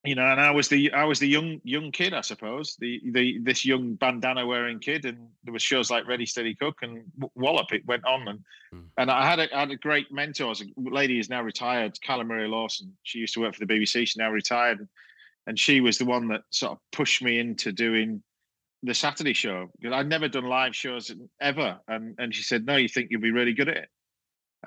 you 0.04 0.14
know, 0.14 0.26
and 0.26 0.38
I 0.38 0.50
was 0.50 0.68
the 0.68 0.92
I 0.92 1.04
was 1.04 1.18
the 1.18 1.26
young 1.26 1.60
young 1.64 1.90
kid, 1.90 2.12
I 2.12 2.20
suppose, 2.20 2.76
the 2.78 3.00
the 3.12 3.38
this 3.38 3.64
young 3.64 3.94
bandana 3.94 4.46
wearing 4.46 4.78
kid, 4.78 5.06
and 5.06 5.28
there 5.44 5.52
was 5.52 5.62
shows 5.62 5.90
like 5.90 6.06
Ready 6.06 6.26
Steady 6.26 6.54
Cook 6.54 6.80
and 6.82 7.04
Wallop. 7.34 7.72
It 7.72 7.86
went 7.86 8.04
on, 8.04 8.28
and 8.28 8.38
mm. 8.74 8.84
and 8.98 9.10
I 9.10 9.26
had 9.26 9.40
a 9.40 9.56
I 9.56 9.60
had 9.60 9.70
a 9.70 9.76
great 9.76 10.12
mentor. 10.12 10.52
A 10.52 10.90
lady 10.90 11.18
is 11.18 11.30
now 11.30 11.42
retired, 11.42 11.98
Carla-Maria 12.06 12.48
Lawson. 12.48 12.92
She 13.02 13.18
used 13.18 13.32
to 13.34 13.40
work 13.40 13.54
for 13.54 13.64
the 13.64 13.72
BBC. 13.72 14.00
She's 14.00 14.16
now 14.16 14.30
retired, 14.30 14.86
and 15.46 15.58
she 15.58 15.80
was 15.80 15.98
the 15.98 16.04
one 16.04 16.28
that 16.28 16.42
sort 16.50 16.72
of 16.72 16.78
pushed 16.92 17.22
me 17.22 17.38
into 17.38 17.72
doing 17.72 18.22
the 18.82 18.94
Saturday 18.94 19.32
show 19.32 19.70
because 19.78 19.94
I'd 19.94 20.08
never 20.08 20.28
done 20.28 20.44
live 20.44 20.76
shows 20.76 21.12
ever, 21.40 21.78
and 21.88 22.14
and 22.18 22.34
she 22.34 22.42
said, 22.42 22.66
"No, 22.66 22.76
you 22.76 22.88
think 22.88 23.08
you'll 23.10 23.20
be 23.20 23.30
really 23.30 23.54
good 23.54 23.68
at 23.68 23.76
it." 23.76 23.88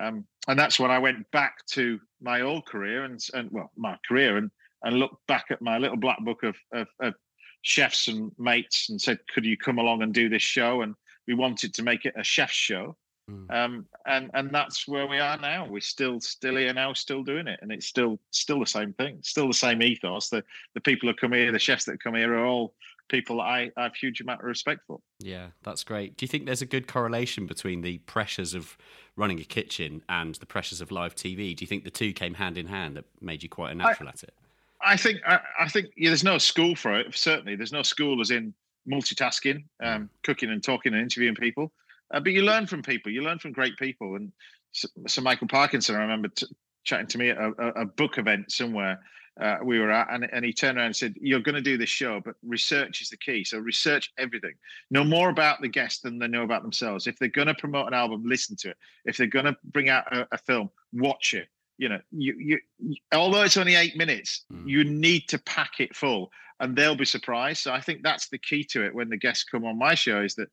Um, 0.00 0.26
and 0.46 0.58
that's 0.58 0.78
when 0.78 0.90
I 0.90 0.98
went 0.98 1.30
back 1.30 1.64
to 1.72 1.98
my 2.20 2.40
old 2.42 2.66
career 2.66 3.04
and 3.04 3.20
and 3.34 3.50
well, 3.50 3.70
my 3.76 3.96
career 4.06 4.36
and 4.36 4.50
and 4.82 4.96
looked 4.96 5.26
back 5.26 5.46
at 5.50 5.62
my 5.62 5.78
little 5.78 5.96
black 5.96 6.18
book 6.24 6.44
of, 6.44 6.56
of, 6.72 6.86
of 7.00 7.14
chefs 7.62 8.06
and 8.08 8.30
mates 8.38 8.90
and 8.90 9.00
said, 9.00 9.18
"Could 9.34 9.44
you 9.44 9.56
come 9.56 9.78
along 9.78 10.02
and 10.02 10.12
do 10.12 10.28
this 10.28 10.42
show?" 10.42 10.82
And 10.82 10.94
we 11.26 11.34
wanted 11.34 11.74
to 11.74 11.82
make 11.82 12.04
it 12.04 12.14
a 12.16 12.24
chef's 12.24 12.54
show, 12.54 12.96
Mm. 13.28 13.54
Um, 13.54 13.86
and 14.06 14.30
and 14.34 14.50
that's 14.50 14.88
where 14.88 15.06
we 15.06 15.18
are 15.18 15.36
now. 15.38 15.66
We're 15.68 15.80
still 15.80 16.20
still 16.20 16.56
here 16.56 16.72
now, 16.72 16.92
still 16.94 17.22
doing 17.22 17.46
it, 17.46 17.58
and 17.62 17.70
it's 17.70 17.86
still 17.86 18.18
still 18.30 18.60
the 18.60 18.66
same 18.66 18.92
thing, 18.94 19.18
still 19.22 19.48
the 19.48 19.54
same 19.54 19.82
ethos. 19.82 20.30
The 20.30 20.42
the 20.74 20.80
people 20.80 21.08
who 21.08 21.14
come 21.14 21.32
here, 21.32 21.52
the 21.52 21.58
chefs 21.58 21.84
that 21.84 22.02
come 22.02 22.14
here, 22.14 22.34
are 22.34 22.46
all 22.46 22.74
people 23.08 23.36
that 23.36 23.44
I, 23.44 23.70
I 23.76 23.84
have 23.84 23.94
huge 23.94 24.20
amount 24.20 24.40
of 24.40 24.46
respect 24.46 24.82
for. 24.86 25.00
Yeah, 25.18 25.48
that's 25.62 25.84
great. 25.84 26.16
Do 26.16 26.24
you 26.24 26.28
think 26.28 26.46
there's 26.46 26.62
a 26.62 26.66
good 26.66 26.86
correlation 26.86 27.46
between 27.46 27.80
the 27.82 27.98
pressures 27.98 28.54
of 28.54 28.76
running 29.16 29.40
a 29.40 29.44
kitchen 29.44 30.02
and 30.08 30.34
the 30.36 30.46
pressures 30.46 30.80
of 30.80 30.90
live 30.90 31.14
TV? 31.14 31.56
Do 31.56 31.62
you 31.62 31.66
think 31.66 31.84
the 31.84 31.90
two 31.90 32.12
came 32.12 32.34
hand 32.34 32.56
in 32.56 32.66
hand 32.66 32.96
that 32.96 33.04
made 33.20 33.42
you 33.42 33.48
quite 33.48 33.72
a 33.72 33.74
natural 33.74 34.08
I, 34.08 34.12
at 34.12 34.22
it? 34.22 34.34
I 34.82 34.96
think 34.96 35.20
I, 35.26 35.40
I 35.60 35.68
think 35.68 35.88
yeah, 35.96 36.10
there's 36.10 36.24
no 36.24 36.38
school 36.38 36.74
for 36.74 36.98
it. 36.98 37.14
Certainly, 37.14 37.56
there's 37.56 37.72
no 37.72 37.82
school 37.82 38.20
as 38.20 38.30
in 38.30 38.54
multitasking, 38.90 39.64
um, 39.82 40.04
mm. 40.04 40.08
cooking 40.22 40.50
and 40.50 40.62
talking 40.62 40.94
and 40.94 41.02
interviewing 41.02 41.34
people. 41.34 41.72
Uh, 42.12 42.20
but 42.20 42.32
you 42.32 42.42
learn 42.42 42.66
from 42.66 42.82
people. 42.82 43.12
You 43.12 43.22
learn 43.22 43.38
from 43.38 43.52
great 43.52 43.76
people. 43.76 44.16
And 44.16 44.32
Sir 44.72 45.22
Michael 45.22 45.48
Parkinson, 45.48 45.96
I 45.96 46.00
remember 46.00 46.28
t- 46.28 46.46
chatting 46.84 47.06
to 47.08 47.18
me 47.18 47.30
at 47.30 47.38
a, 47.38 47.80
a 47.80 47.84
book 47.84 48.18
event 48.18 48.50
somewhere 48.50 49.00
uh, 49.40 49.58
we 49.62 49.78
were 49.78 49.90
at, 49.90 50.08
and, 50.10 50.28
and 50.32 50.44
he 50.44 50.52
turned 50.52 50.78
around 50.78 50.86
and 50.86 50.96
said, 50.96 51.14
"You're 51.20 51.40
going 51.40 51.54
to 51.54 51.60
do 51.60 51.78
this 51.78 51.88
show, 51.88 52.20
but 52.24 52.34
research 52.42 53.00
is 53.00 53.08
the 53.08 53.16
key. 53.16 53.44
So 53.44 53.58
research 53.58 54.12
everything. 54.18 54.54
Know 54.90 55.04
more 55.04 55.30
about 55.30 55.60
the 55.60 55.68
guest 55.68 56.02
than 56.02 56.18
they 56.18 56.26
know 56.26 56.42
about 56.42 56.62
themselves. 56.62 57.06
If 57.06 57.18
they're 57.18 57.28
going 57.28 57.46
to 57.46 57.54
promote 57.54 57.86
an 57.86 57.94
album, 57.94 58.24
listen 58.26 58.56
to 58.56 58.70
it. 58.70 58.76
If 59.04 59.16
they're 59.16 59.28
going 59.28 59.44
to 59.44 59.56
bring 59.64 59.88
out 59.88 60.12
a, 60.14 60.26
a 60.32 60.38
film, 60.38 60.70
watch 60.92 61.34
it." 61.34 61.48
You 61.76 61.88
know, 61.88 62.00
you, 62.10 62.34
you 62.80 62.96
although 63.12 63.42
it's 63.42 63.56
only 63.56 63.76
eight 63.76 63.96
minutes, 63.96 64.44
mm. 64.52 64.68
you 64.68 64.82
need 64.82 65.28
to 65.28 65.38
pack 65.38 65.78
it 65.78 65.94
full, 65.94 66.32
and 66.58 66.74
they'll 66.74 66.96
be 66.96 67.04
surprised. 67.04 67.62
So 67.62 67.72
I 67.72 67.80
think 67.80 68.02
that's 68.02 68.28
the 68.28 68.38
key 68.38 68.64
to 68.70 68.84
it. 68.84 68.92
When 68.92 69.08
the 69.08 69.16
guests 69.16 69.44
come 69.44 69.64
on 69.64 69.78
my 69.78 69.94
show, 69.94 70.22
is 70.22 70.34
that 70.34 70.48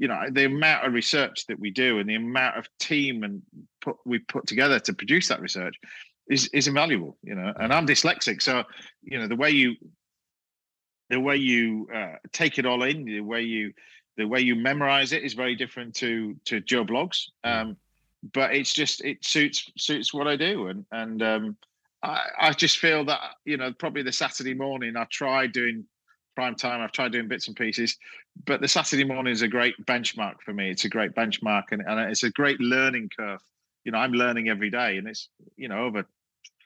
you 0.00 0.08
know 0.08 0.18
the 0.32 0.46
amount 0.46 0.86
of 0.86 0.94
research 0.94 1.46
that 1.46 1.60
we 1.60 1.70
do 1.70 1.98
and 1.98 2.08
the 2.08 2.14
amount 2.14 2.56
of 2.56 2.66
team 2.78 3.22
and 3.22 3.42
put 3.82 3.96
we 4.06 4.18
put 4.18 4.46
together 4.46 4.80
to 4.80 4.94
produce 4.94 5.28
that 5.28 5.42
research 5.42 5.76
is 6.28 6.48
is 6.54 6.66
invaluable 6.66 7.18
you 7.22 7.34
know 7.34 7.52
and 7.60 7.72
i'm 7.72 7.86
dyslexic 7.86 8.40
so 8.40 8.64
you 9.02 9.18
know 9.18 9.28
the 9.28 9.36
way 9.36 9.50
you 9.50 9.76
the 11.10 11.20
way 11.20 11.36
you 11.36 11.86
uh, 11.94 12.14
take 12.32 12.58
it 12.58 12.64
all 12.64 12.82
in 12.82 13.04
the 13.04 13.20
way 13.20 13.42
you 13.42 13.72
the 14.16 14.26
way 14.26 14.40
you 14.40 14.54
memorize 14.56 15.12
it 15.12 15.22
is 15.22 15.34
very 15.34 15.54
different 15.54 15.94
to 15.94 16.34
to 16.46 16.60
joe 16.60 16.84
blogs. 16.84 17.26
Um, 17.44 17.76
but 18.32 18.54
it's 18.54 18.72
just 18.72 19.04
it 19.04 19.24
suits 19.24 19.70
suits 19.76 20.14
what 20.14 20.26
i 20.26 20.36
do 20.36 20.68
and 20.68 20.84
and 20.92 21.22
um, 21.22 21.56
I, 22.02 22.20
I 22.40 22.52
just 22.52 22.78
feel 22.78 23.04
that 23.04 23.20
you 23.44 23.58
know 23.58 23.72
probably 23.72 24.02
the 24.02 24.12
saturday 24.12 24.54
morning 24.54 24.96
i 24.96 25.04
try 25.10 25.46
doing 25.46 25.84
prime 26.34 26.54
time. 26.54 26.80
I've 26.80 26.92
tried 26.92 27.12
doing 27.12 27.28
bits 27.28 27.48
and 27.48 27.56
pieces, 27.56 27.96
but 28.46 28.60
the 28.60 28.68
Saturday 28.68 29.04
morning 29.04 29.32
is 29.32 29.42
a 29.42 29.48
great 29.48 29.74
benchmark 29.86 30.40
for 30.44 30.52
me. 30.52 30.70
It's 30.70 30.84
a 30.84 30.88
great 30.88 31.14
benchmark 31.14 31.64
and, 31.72 31.82
and 31.86 32.00
it's 32.10 32.22
a 32.22 32.30
great 32.30 32.60
learning 32.60 33.10
curve. 33.16 33.40
You 33.84 33.92
know, 33.92 33.98
I'm 33.98 34.12
learning 34.12 34.48
every 34.48 34.70
day, 34.70 34.98
and 34.98 35.08
it's 35.08 35.28
you 35.56 35.68
know 35.68 35.84
over 35.84 36.04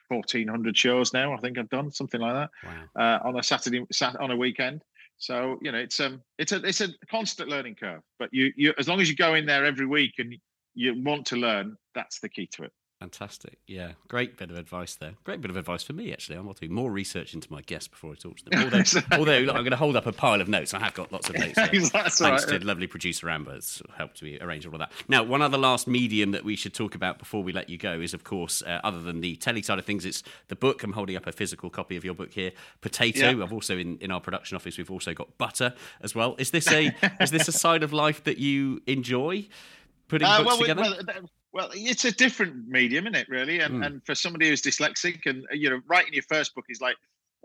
1400 0.09 0.77
shows 0.77 1.13
now. 1.13 1.33
I 1.33 1.37
think 1.39 1.59
I've 1.59 1.71
done 1.71 1.91
something 1.91 2.21
like 2.21 2.35
that 2.35 2.51
wow. 2.65 3.21
uh, 3.23 3.29
on 3.29 3.39
a 3.39 3.43
Saturday 3.43 3.85
sat, 3.93 4.17
on 4.17 4.31
a 4.31 4.37
weekend. 4.37 4.83
So 5.17 5.59
you 5.63 5.73
know, 5.73 5.79
it's 5.79 6.01
um, 6.01 6.23
it's 6.39 6.53
a 6.53 6.57
it's 6.65 6.81
a 6.81 6.89
constant 7.11 7.49
learning 7.49 7.77
curve. 7.77 8.03
But 8.19 8.31
you 8.33 8.53
you 8.57 8.75
as 8.79 8.89
long 8.89 9.01
as 9.01 9.09
you 9.09 9.17
go 9.17 9.35
in 9.35 9.47
there 9.47 9.65
every 9.65 9.87
week 9.87 10.15
and 10.19 10.37
you 10.75 11.03
want 11.03 11.27
to 11.27 11.37
learn, 11.37 11.77
that's 11.95 12.19
the 12.21 12.29
key 12.29 12.49
to 12.49 12.65
it. 12.65 12.73
Fantastic. 13.05 13.59
Yeah. 13.67 13.93
Great 14.09 14.39
bit 14.39 14.51
of 14.51 14.57
advice 14.57 14.95
there. 14.95 15.13
Great 15.25 15.43
bit 15.43 15.51
of 15.51 15.59
advice 15.59 15.83
for 15.83 15.93
me, 15.93 16.11
actually. 16.11 16.39
I'm 16.39 16.45
going 16.45 16.55
to 16.55 16.67
do 16.67 16.73
more 16.73 16.91
research 16.91 17.35
into 17.35 17.53
my 17.53 17.61
guests 17.61 17.87
before 17.87 18.13
I 18.13 18.15
talk 18.15 18.39
to 18.39 18.45
them. 18.47 18.63
Although, 18.63 19.01
although 19.19 19.39
look, 19.41 19.55
I'm 19.55 19.61
going 19.61 19.73
to 19.73 19.77
hold 19.77 19.95
up 19.95 20.07
a 20.07 20.13
pile 20.13 20.41
of 20.41 20.49
notes. 20.49 20.73
I 20.73 20.79
have 20.79 20.95
got 20.95 21.13
lots 21.13 21.29
of 21.29 21.39
notes. 21.39 21.53
Thanks 21.55 22.23
right. 22.23 22.39
to 22.39 22.65
lovely 22.65 22.87
producer 22.87 23.29
Amber. 23.29 23.57
It's 23.57 23.83
helped 23.99 24.23
me 24.23 24.39
arrange 24.41 24.65
all 24.65 24.73
of 24.73 24.79
that. 24.79 24.91
Now, 25.07 25.23
one 25.23 25.43
other 25.43 25.59
last 25.59 25.87
medium 25.87 26.31
that 26.31 26.45
we 26.45 26.57
should 26.57 26.73
talk 26.73 26.95
about 26.95 27.19
before 27.19 27.43
we 27.43 27.53
let 27.53 27.69
you 27.69 27.77
go 27.77 28.01
is, 28.01 28.15
of 28.15 28.25
course, 28.25 28.63
uh, 28.63 28.81
other 28.83 29.03
than 29.03 29.21
the 29.21 29.37
telly 29.37 29.61
side 29.61 29.79
of 29.79 29.85
things, 29.85 30.07
it's 30.07 30.23
the 30.49 30.57
book. 30.57 30.83
I'm 30.83 30.95
holding 30.95 31.17
up 31.17 31.27
a 31.27 31.33
physical 31.33 31.69
copy 31.69 31.99
of 31.99 32.07
your 32.07 32.15
book 32.15 32.33
here. 32.33 32.53
Potato. 32.81 33.37
Yeah. 33.37 33.45
I've 33.45 33.53
also, 33.53 33.77
in, 33.77 33.99
in 33.99 34.13
our 34.13 34.21
production 34.21 34.57
office, 34.57 34.79
we've 34.79 34.91
also 34.91 35.13
got 35.13 35.37
butter 35.37 35.75
as 36.01 36.15
well. 36.15 36.37
Is 36.39 36.53
this 36.53 36.73
a, 36.73 36.91
is 37.21 37.31
this 37.31 37.49
a 37.49 37.53
side 37.65 37.83
of 37.83 37.93
life 37.93 38.25
that 38.25 38.39
you 38.39 38.81
enjoy? 38.87 39.47
Putting 40.09 40.27
uh, 40.27 40.39
books 40.39 40.47
well, 40.47 40.59
together? 40.59 40.83
Well, 41.07 41.29
well, 41.55 41.71
it's 41.73 42.05
a 42.05 42.11
different 42.11 42.67
medium, 42.67 43.07
isn't 43.07 43.15
it? 43.15 43.29
Really, 43.29 43.61
and 43.61 43.77
mm. 43.77 43.87
and 43.87 44.05
for 44.05 44.15
somebody 44.15 44.49
who's 44.49 44.61
dyslexic, 44.61 45.25
and 45.25 45.47
you 45.53 45.71
know, 45.71 45.81
writing 45.87 46.13
your 46.13 46.25
first 46.25 46.53
book 46.55 46.65
is 46.69 46.81
like 46.81 46.97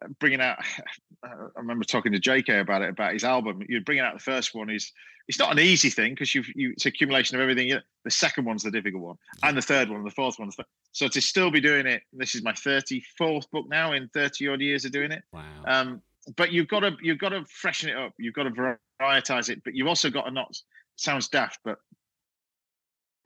uh, 0.04 0.08
bringing 0.20 0.42
out. 0.42 0.58
I 1.24 1.30
remember 1.58 1.84
talking 1.84 2.14
to 2.14 2.20
JK 2.20 2.62
about 2.62 2.82
it 2.82 2.90
about 2.90 3.14
his 3.14 3.24
album. 3.24 3.62
You're 3.70 3.82
bringing 3.82 4.04
out 4.04 4.14
the 4.14 4.20
first 4.20 4.56
one 4.56 4.70
is 4.70 4.92
it's 5.28 5.38
not 5.38 5.52
an 5.52 5.60
easy 5.60 5.92
thing 5.92 6.14
because 6.14 6.34
you 6.34 6.44
you 6.56 6.72
it's 6.72 6.88
accumulation 6.88 7.38
of 7.38 7.42
everything. 7.42 7.72
The 8.04 8.12
second 8.12 8.46
one's 8.46 8.64
the 8.64 8.72
difficult 8.72 9.04
one, 9.04 9.18
and 9.44 9.56
the 9.56 9.62
third 9.62 9.90
one, 9.90 10.04
the 10.04 10.10
fourth 10.10 10.40
one. 10.40 10.50
So 10.92 11.08
to 11.08 11.22
still 11.22 11.52
be 11.52 11.62
doing 11.62 11.86
it, 11.86 12.02
this 12.12 12.34
is 12.34 12.42
my 12.42 12.54
thirty 12.54 13.04
fourth 13.16 13.50
book 13.52 13.66
now 13.70 13.94
in 13.94 14.10
thirty 14.14 14.48
odd 14.48 14.62
years 14.62 14.86
of 14.86 14.92
doing 14.92 15.12
it. 15.12 15.24
Wow. 15.32 15.44
Um, 15.68 16.02
but 16.36 16.52
you've 16.52 16.68
got 16.68 16.80
to 16.80 16.96
you've 17.02 17.20
got 17.20 17.30
to 17.30 17.46
freshen 17.46 17.90
it 17.90 17.96
up. 17.98 18.14
You've 18.18 18.34
got 18.34 18.44
to 18.44 18.78
varietize 19.00 19.50
it, 19.50 19.64
but 19.64 19.76
you've 19.76 19.88
also 19.88 20.10
got 20.10 20.24
to 20.24 20.32
not 20.32 20.58
sounds 20.96 21.28
daft, 21.28 21.60
but 21.64 21.78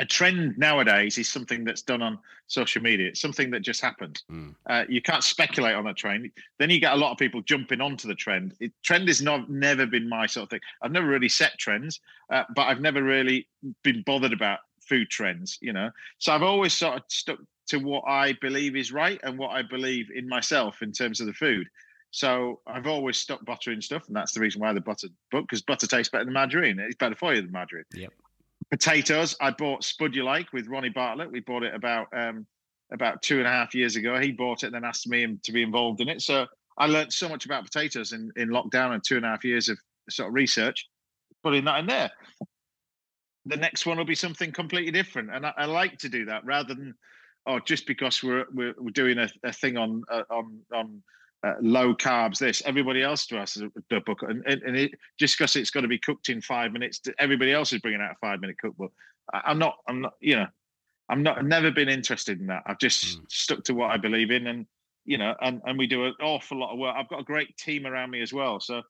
a 0.03 0.05
trend 0.05 0.57
nowadays 0.57 1.17
is 1.17 1.29
something 1.29 1.63
that's 1.63 1.81
done 1.81 2.01
on 2.01 2.19
social 2.47 2.81
media. 2.81 3.07
It's 3.07 3.21
something 3.21 3.49
that 3.51 3.61
just 3.61 3.79
happened. 3.79 4.21
Mm. 4.29 4.53
Uh, 4.69 4.83
you 4.89 5.01
can't 5.01 5.23
speculate 5.23 5.75
on 5.75 5.87
a 5.87 5.93
trend. 5.93 6.29
Then 6.59 6.69
you 6.69 6.81
get 6.81 6.91
a 6.91 6.97
lot 6.97 7.13
of 7.13 7.17
people 7.17 7.41
jumping 7.41 7.79
onto 7.79 8.09
the 8.09 8.13
trend. 8.13 8.53
It, 8.59 8.73
trend 8.83 9.07
has 9.07 9.21
not 9.21 9.49
never 9.49 9.85
been 9.85 10.09
my 10.09 10.25
sort 10.25 10.43
of 10.43 10.49
thing. 10.49 10.59
I've 10.81 10.91
never 10.91 11.07
really 11.07 11.29
set 11.29 11.57
trends, 11.57 12.01
uh, 12.29 12.43
but 12.53 12.63
I've 12.63 12.81
never 12.81 13.01
really 13.01 13.47
been 13.81 14.03
bothered 14.05 14.33
about 14.33 14.59
food 14.81 15.09
trends. 15.09 15.57
You 15.61 15.71
know, 15.71 15.89
so 16.17 16.33
I've 16.33 16.43
always 16.43 16.73
sort 16.73 16.97
of 16.97 17.03
stuck 17.07 17.39
to 17.67 17.77
what 17.77 18.03
I 18.05 18.33
believe 18.41 18.75
is 18.75 18.91
right 18.91 19.21
and 19.23 19.39
what 19.39 19.51
I 19.51 19.61
believe 19.61 20.09
in 20.13 20.27
myself 20.27 20.81
in 20.81 20.91
terms 20.91 21.21
of 21.21 21.27
the 21.27 21.33
food. 21.33 21.69
So 22.11 22.59
I've 22.67 22.87
always 22.87 23.15
stuck 23.15 23.45
butter 23.45 23.71
in 23.71 23.81
stuff, 23.81 24.07
and 24.07 24.17
that's 24.17 24.33
the 24.33 24.41
reason 24.41 24.59
why 24.59 24.73
the 24.73 24.81
butter 24.81 25.07
book 25.31 25.45
because 25.47 25.61
butter 25.61 25.87
tastes 25.87 26.11
better 26.11 26.25
than 26.25 26.33
margarine. 26.33 26.77
It's 26.77 26.97
better 26.97 27.15
for 27.15 27.33
you 27.33 27.41
than 27.41 27.53
margarine. 27.53 27.85
Yep 27.93 28.11
potatoes. 28.73 29.35
I 29.39 29.51
bought 29.51 29.83
Spudulike 29.83 30.47
with 30.51 30.67
Ronnie 30.67 30.89
Bartlett. 30.89 31.31
We 31.31 31.41
bought 31.41 31.61
it 31.61 31.75
about 31.75 32.07
um, 32.11 32.47
about 32.91 33.21
two 33.21 33.37
and 33.37 33.45
a 33.45 33.51
half 33.51 33.75
years 33.75 33.95
ago. 33.97 34.19
He 34.19 34.31
bought 34.31 34.63
it 34.63 34.67
and 34.67 34.75
then 34.75 34.83
asked 34.83 35.07
me 35.07 35.37
to 35.43 35.51
be 35.51 35.61
involved 35.61 36.01
in 36.01 36.09
it. 36.09 36.23
So 36.23 36.47
I 36.79 36.87
learned 36.87 37.13
so 37.13 37.29
much 37.29 37.45
about 37.45 37.65
potatoes 37.65 38.13
in, 38.13 38.31
in 38.35 38.49
lockdown 38.49 38.93
and 38.93 39.03
two 39.03 39.15
and 39.15 39.25
a 39.25 39.29
half 39.29 39.45
years 39.45 39.69
of 39.69 39.77
sort 40.09 40.29
of 40.29 40.33
research, 40.33 40.89
putting 41.43 41.65
that 41.65 41.81
in 41.81 41.85
there. 41.85 42.09
The 43.45 43.57
next 43.57 43.85
one 43.85 43.99
will 43.99 44.05
be 44.05 44.15
something 44.15 44.51
completely 44.51 44.91
different, 44.91 45.29
and 45.31 45.45
I, 45.45 45.53
I 45.55 45.65
like 45.65 45.99
to 45.99 46.09
do 46.09 46.25
that 46.25 46.43
rather 46.43 46.73
than, 46.73 46.95
oh, 47.45 47.59
just 47.59 47.85
because 47.85 48.23
we're 48.23 48.45
we're, 48.55 48.73
we're 48.79 48.89
doing 48.89 49.19
a, 49.19 49.29
a 49.43 49.53
thing 49.53 49.77
on 49.77 50.01
uh, 50.11 50.23
on 50.31 50.61
on 50.73 51.03
uh, 51.43 51.53
low 51.61 51.93
carbs 51.93 52.37
this 52.37 52.61
everybody 52.65 53.01
else 53.01 53.25
to 53.27 53.37
us 53.37 53.55
the 53.89 53.99
book 54.01 54.21
and, 54.21 54.43
and, 54.45 54.61
and 54.63 54.77
it, 54.77 54.91
just 55.19 55.37
because 55.37 55.55
it's 55.55 55.69
got 55.69 55.81
to 55.81 55.87
be 55.87 55.99
cooked 55.99 56.29
in 56.29 56.41
five 56.41 56.71
minutes 56.71 57.01
everybody 57.19 57.51
else 57.51 57.73
is 57.73 57.81
bringing 57.81 58.01
out 58.01 58.11
a 58.11 58.15
five 58.21 58.39
minute 58.39 58.57
cookbook. 58.59 58.93
I, 59.33 59.51
am 59.51 59.59
not 59.59 59.77
i'm 59.87 60.01
not 60.01 60.13
you 60.19 60.35
know 60.35 60.47
i'm 61.09 61.21
not 61.21 61.37
I've 61.37 61.45
never 61.45 61.71
been 61.71 61.89
interested 61.89 62.39
in 62.39 62.47
that. 62.47 62.63
I've 62.65 62.79
just 62.79 63.19
mm. 63.19 63.21
stuck 63.29 63.63
to 63.65 63.73
what 63.73 63.91
i 63.91 63.97
believe 63.97 64.31
in 64.31 64.47
and 64.47 64.65
you 65.05 65.17
know 65.17 65.35
and 65.41 65.61
and 65.65 65.77
we 65.77 65.87
do 65.87 66.05
an 66.05 66.15
awful 66.21 66.59
lot 66.59 66.71
of 66.71 66.79
work. 66.79 66.95
I've 66.97 67.09
got 67.09 67.19
a 67.19 67.23
great 67.23 67.57
team 67.57 67.85
around 67.85 68.11
me 68.11 68.21
as 68.21 68.31
well 68.31 68.59
so 68.59 68.81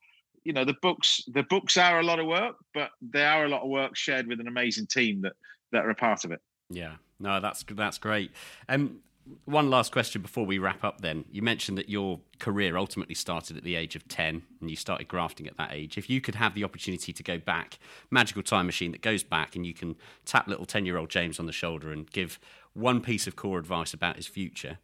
you 0.44 0.54
know 0.54 0.66
the 0.66 0.76
books 0.82 1.24
the 1.34 1.44
books 1.44 1.78
are 1.78 2.00
a 2.00 2.04
lot 2.04 2.20
of 2.20 2.28
work 2.28 2.56
but 2.74 2.92
they 3.02 3.26
are 3.26 3.46
a 3.46 3.50
lot 3.50 3.64
of 3.64 3.70
work 3.70 3.96
shared 3.96 4.28
with 4.28 4.40
an 4.40 4.48
amazing 4.48 4.88
team 4.88 5.22
that 5.22 5.34
that 5.72 5.86
are 5.86 5.90
a 5.90 5.96
part 5.96 6.24
of 6.24 6.32
it. 6.32 6.42
Yeah. 6.70 6.96
No 7.20 7.40
that's 7.40 7.66
that's 7.68 7.98
great. 7.98 8.32
Um 8.70 9.00
one 9.46 9.70
last 9.70 9.92
question 9.92 10.22
before 10.22 10.46
we 10.46 10.58
wrap 10.58 10.84
up 10.84 11.02
then. 11.02 11.26
You 11.32 11.42
mentioned 11.42 11.78
that 11.78 11.90
your 11.90 12.20
career 12.40 12.76
ultimately 12.76 13.16
started 13.16 13.58
at 13.58 13.64
the 13.64 13.76
age 13.76 13.96
of 13.96 14.08
10 14.08 14.44
and 14.60 14.70
you 14.70 14.76
started 14.76 15.08
grafting 15.08 15.48
at 15.48 15.58
that 15.58 15.72
age. 15.72 15.98
If 15.98 16.10
you 16.10 16.20
could 16.20 16.36
have 16.36 16.56
the 16.56 16.64
opportunity 16.64 17.14
to 17.14 17.24
go 17.24 17.38
back, 17.38 17.80
magical 18.12 18.44
time 18.44 18.66
machine 18.66 18.92
that 18.92 19.02
goes 19.02 19.24
back 19.24 19.56
and 19.56 19.66
you 19.66 19.74
can 19.74 19.96
tap 20.26 20.48
little 20.48 20.66
10 20.66 20.86
year 20.86 20.98
old 20.98 21.10
James 21.10 21.40
on 21.40 21.46
the 21.46 21.52
shoulder 21.52 21.92
and 21.92 22.10
give 22.12 22.40
one 22.74 23.02
piece 23.02 23.28
of 23.28 23.36
core 23.36 23.60
advice 23.60 23.94
about 23.94 24.18
his 24.18 24.28
future, 24.28 24.80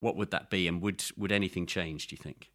what 0.00 0.16
would 0.16 0.30
that 0.30 0.50
be? 0.50 0.66
And 0.66 0.80
would, 0.80 1.04
would 1.16 1.32
anything 1.32 1.66
change, 1.66 2.06
do 2.06 2.16
you 2.16 2.22
think? 2.22 2.50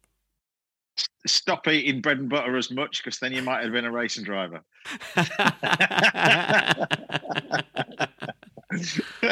Stop 1.26 1.68
eating 1.68 2.00
bread 2.00 2.18
and 2.18 2.28
butter 2.28 2.56
as 2.56 2.70
much 2.70 3.04
because 3.04 3.20
then 3.20 3.32
you 3.32 3.42
might 3.42 3.62
have 3.62 3.72
been 3.72 3.84
a 3.84 3.92
racing 3.92 4.24
driver. 4.24 4.62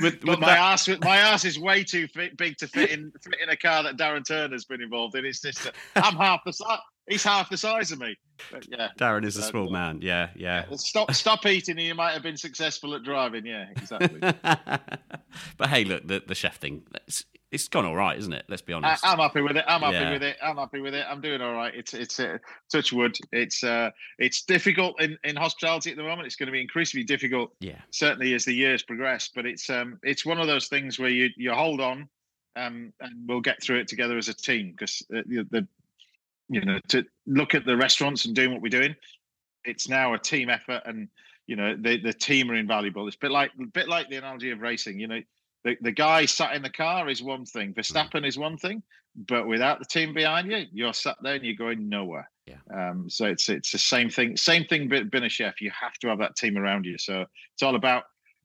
with, 0.00 0.24
with 0.24 0.24
my 0.24 0.46
that... 0.46 0.58
ass, 0.58 0.88
my 1.02 1.16
ass 1.16 1.44
is 1.44 1.58
way 1.58 1.84
too 1.84 2.06
fit, 2.08 2.36
big 2.36 2.56
to 2.58 2.66
fit 2.66 2.90
in 2.90 3.12
fit 3.22 3.40
in 3.42 3.50
a 3.50 3.56
car 3.56 3.82
that 3.82 3.96
Darren 3.96 4.26
Turner's 4.26 4.64
been 4.64 4.80
involved 4.80 5.14
in. 5.14 5.24
It's 5.24 5.40
just 5.40 5.70
I'm 5.96 6.16
half 6.16 6.40
the 6.44 6.52
size. 6.52 6.78
He's 7.08 7.24
half 7.24 7.48
the 7.48 7.56
size 7.56 7.90
of 7.90 8.00
me. 8.00 8.16
But 8.50 8.66
yeah, 8.70 8.88
Darren 8.98 9.24
is 9.24 9.36
a 9.36 9.42
small 9.42 9.68
uh, 9.68 9.72
man. 9.72 10.00
Yeah, 10.02 10.28
yeah. 10.36 10.64
Stop, 10.76 11.12
stop 11.12 11.46
eating, 11.46 11.78
and 11.78 11.86
you 11.86 11.94
might 11.94 12.12
have 12.12 12.22
been 12.22 12.36
successful 12.36 12.94
at 12.94 13.02
driving. 13.02 13.46
Yeah, 13.46 13.66
exactly. 13.76 14.20
but 15.56 15.68
hey, 15.68 15.84
look, 15.84 16.06
the 16.06 16.22
the 16.26 16.34
chef 16.34 16.56
thing 16.58 16.84
it's 17.50 17.68
gone 17.68 17.86
all 17.86 17.96
right, 17.96 18.18
isn't 18.18 18.32
it? 18.32 18.44
Let's 18.48 18.62
be 18.62 18.72
honest. 18.74 19.04
I, 19.04 19.12
am 19.12 19.18
happy 19.18 19.40
with 19.40 19.56
it. 19.56 19.64
I'm 19.66 19.80
happy 19.80 19.94
yeah. 19.94 20.12
with 20.12 20.22
it. 20.22 20.36
I'm 20.42 20.56
happy 20.56 20.80
with 20.80 20.94
it. 20.94 21.06
I'm 21.08 21.20
doing 21.20 21.40
all 21.40 21.54
right. 21.54 21.74
It's 21.74 21.94
it's 21.94 22.20
uh, 22.20 22.38
touch 22.70 22.92
wood. 22.92 23.16
It's 23.32 23.64
uh, 23.64 23.90
it's 24.18 24.42
difficult 24.42 25.00
in, 25.00 25.16
in 25.24 25.34
hospitality 25.34 25.90
at 25.90 25.96
the 25.96 26.02
moment. 26.02 26.26
It's 26.26 26.36
going 26.36 26.48
to 26.48 26.52
be 26.52 26.60
increasingly 26.60 27.04
difficult. 27.04 27.52
Yeah. 27.60 27.80
Certainly 27.90 28.34
as 28.34 28.44
the 28.44 28.52
years 28.52 28.82
progress, 28.82 29.30
but 29.34 29.46
it's 29.46 29.70
um 29.70 29.98
it's 30.02 30.26
one 30.26 30.38
of 30.38 30.46
those 30.46 30.68
things 30.68 30.98
where 30.98 31.08
you 31.08 31.30
you 31.36 31.52
hold 31.52 31.80
on, 31.80 32.08
um, 32.56 32.92
and 33.00 33.26
we'll 33.26 33.40
get 33.40 33.62
through 33.62 33.78
it 33.78 33.88
together 33.88 34.18
as 34.18 34.28
a 34.28 34.34
team 34.34 34.72
because 34.72 35.02
uh, 35.14 35.22
the, 35.26 35.46
the 35.50 35.68
you 36.50 36.60
know 36.60 36.80
to 36.88 37.04
look 37.26 37.54
at 37.54 37.64
the 37.64 37.76
restaurants 37.76 38.26
and 38.26 38.34
doing 38.34 38.52
what 38.52 38.60
we're 38.60 38.68
doing, 38.68 38.94
it's 39.64 39.88
now 39.88 40.12
a 40.12 40.18
team 40.18 40.50
effort 40.50 40.82
and 40.84 41.08
you 41.46 41.56
know 41.56 41.74
the 41.74 41.98
the 41.98 42.12
team 42.12 42.50
are 42.50 42.56
invaluable. 42.56 43.06
It's 43.06 43.16
a 43.16 43.20
bit 43.20 43.30
like 43.30 43.52
a 43.58 43.64
bit 43.64 43.88
like 43.88 44.10
the 44.10 44.16
analogy 44.16 44.50
of 44.50 44.60
racing. 44.60 45.00
You 45.00 45.08
know 45.08 45.20
the, 45.68 45.76
the 45.82 45.92
guy 45.92 46.24
sat 46.24 46.54
in 46.54 46.62
the 46.62 46.70
car 46.70 47.08
is 47.08 47.22
one 47.22 47.44
thing. 47.44 47.74
Verstappen 47.74 48.26
is 48.26 48.38
one 48.38 48.56
thing, 48.56 48.82
but 49.14 49.46
without 49.46 49.78
the 49.78 49.84
team 49.84 50.14
behind 50.14 50.50
you, 50.50 50.64
you're 50.72 50.94
sat 50.94 51.16
there 51.22 51.34
and 51.34 51.44
you're 51.44 51.54
going 51.54 51.88
nowhere. 51.88 52.30
Yeah. 52.46 52.56
Um, 52.74 53.10
so 53.10 53.26
it's 53.26 53.48
it's 53.48 53.72
the 53.72 53.78
same 53.78 54.08
thing. 54.08 54.36
Same 54.36 54.64
thing. 54.64 54.88
Being 54.88 55.24
a 55.24 55.28
chef, 55.28 55.60
you 55.60 55.70
have 55.70 55.94
to 56.00 56.08
have 56.08 56.18
that 56.18 56.36
team 56.36 56.56
around 56.56 56.86
you. 56.86 56.96
So 56.96 57.26
it's 57.54 57.62
all 57.62 57.74
about 57.74 58.04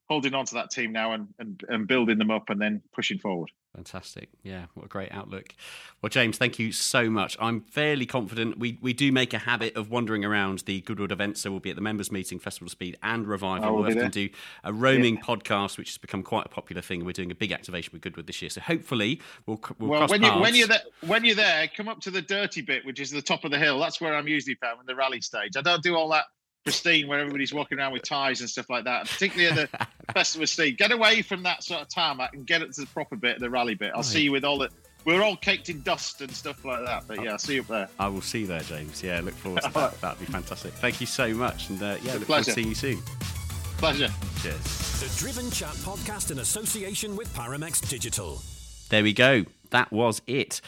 holding 0.10 0.34
on 0.34 0.46
to 0.46 0.56
that 0.56 0.70
team 0.70 0.92
now 0.92 1.14
and, 1.14 1.28
and, 1.40 1.64
and 1.70 1.88
building 1.88 2.18
them 2.18 2.32
up 2.32 2.50
and 2.50 2.62
then 2.62 2.82
pushing 2.94 3.18
forward. 3.18 3.50
Fantastic. 3.76 4.30
Yeah, 4.44 4.66
what 4.76 4.86
a 4.86 4.88
great 4.88 5.12
outlook. 5.12 5.56
Well, 6.02 6.10
James, 6.12 6.38
thank 6.38 6.60
you 6.60 6.72
so 6.72 7.10
much. 7.10 7.36
I'm 7.40 7.62
fairly 7.62 8.06
confident 8.06 8.60
we, 8.60 8.78
we 8.82 8.94
do 8.94 9.12
make 9.12 9.34
a 9.34 9.40
habit 9.40 9.76
of 9.76 9.90
wandering 9.90 10.24
around 10.24 10.60
the 10.60 10.82
Goodwood 10.82 11.12
events. 11.12 11.42
So 11.42 11.50
we'll 11.50 11.60
be 11.60 11.72
at 11.72 11.76
the 11.76 11.82
members' 11.82 12.12
meeting, 12.12 12.38
Festival 12.38 12.68
of 12.68 12.72
Speed, 12.72 12.98
and 13.02 13.26
Revival. 13.26 13.76
We'll, 13.76 13.88
often 13.88 14.12
do 14.12 14.30
a 14.64 14.72
roaming 14.72 15.16
yeah. 15.16 15.22
podcast, 15.22 15.80
which 15.80 15.90
has 15.90 15.98
become 15.98 16.22
quite 16.22 16.46
a 16.46 16.50
popular 16.50 16.84
thing. 16.84 17.04
We're 17.04 17.14
doing 17.14 17.32
a 17.32 17.36
big 17.36 17.52
activation 17.52 17.90
with 17.94 18.04
Goodwood 18.04 18.28
this 18.28 18.44
year. 18.44 18.50
So 18.50 18.62
hopefully 18.62 19.20
we'll, 19.48 19.60
we'll, 19.80 19.90
well 19.90 20.08
when, 20.08 20.22
you, 20.22 20.32
when, 20.34 20.54
you're 20.54 20.68
there, 20.68 20.82
when 21.02 21.26
you're 21.26 21.36
there, 21.36 21.68
come 21.76 21.90
up 21.90 22.00
to 22.02 22.12
the 22.12 22.22
dirty 22.22 22.62
bit, 22.62 22.86
which 22.86 23.00
is 23.00 23.10
the 23.10 23.24
top 23.24 23.44
of 23.44 23.50
the 23.50 23.58
hill. 23.58 23.80
That's 23.80 24.00
where 24.00 24.14
I'm 24.14 24.28
usually 24.28 24.56
found 24.56 24.82
in 24.82 24.86
the 24.86 24.96
rally 24.96 25.22
stage. 25.22 25.58
I 25.58 25.62
don't 25.62 25.82
do 25.82 25.96
all 25.96 26.10
that 26.10 26.26
pristine 26.64 27.08
where 27.08 27.20
everybody's 27.20 27.54
walking 27.54 27.78
around 27.78 27.94
with 27.94 28.04
ties 28.04 28.42
and 28.42 28.50
stuff 28.50 28.70
like 28.70 28.86
that. 28.86 29.08
Particularly 29.08 29.62
at 29.62 29.72
the 29.72 29.88
Festival 30.14 30.44
of 30.44 30.50
Speed. 30.50 30.78
Get 30.78 30.92
away 30.92 31.22
from 31.22 31.44
that 31.44 31.64
sort 31.64 31.82
of 31.82 31.90
tarmac 31.90 32.34
and 32.34 32.46
get 32.46 32.62
it 32.62 32.74
to 32.74 32.82
the 32.82 32.88
proper 32.88 33.16
bit, 33.16 33.40
the 33.40 33.50
rally 33.50 33.76
bit. 33.76 33.92
I'll 33.92 33.98
right. 33.98 34.06
see 34.06 34.22
you 34.24 34.32
with 34.32 34.44
all 34.44 34.58
the. 34.58 34.70
We're 35.06 35.22
all 35.22 35.36
caked 35.36 35.68
in 35.68 35.82
dust 35.82 36.22
and 36.22 36.32
stuff 36.32 36.64
like 36.64 36.86
that. 36.86 37.04
But 37.08 37.22
yeah, 37.22 37.32
I'll 37.32 37.38
see 37.38 37.56
you 37.56 37.62
up 37.62 37.68
there. 37.68 37.90
I 38.00 38.08
will 38.08 38.22
see 38.22 38.42
you 38.42 38.48
there, 38.48 38.62
James. 38.62 39.04
Yeah, 39.04 39.20
look 39.22 39.34
forward 39.34 39.64
to 39.64 39.70
that. 39.74 40.00
That'd 40.00 40.20
be 40.20 40.26
fantastic. 40.26 40.72
Thank 40.74 41.02
you 41.02 41.08
so 41.08 41.34
much. 41.34 41.70
And 41.70 41.82
uh, 41.84 41.98
yeah, 42.04 42.14
look 42.14 42.24
forward 42.24 42.46
to 42.46 42.52
seeing 42.52 42.70
you 42.70 42.76
soon. 42.76 43.02
Pleasure. 43.78 44.10
Cheers. 44.42 44.64
The 45.02 45.14
Driven 45.20 45.52
Chat 45.52 45.74
podcast 45.76 46.32
in 46.32 46.40
association 46.40 47.18
with 47.18 47.34
Paramex 47.34 47.88
Digital. 47.90 48.42
There 48.90 49.04
we 49.04 49.12
go. 49.12 49.44
That 49.72 49.92
was 49.92 50.22
it. 50.26 50.62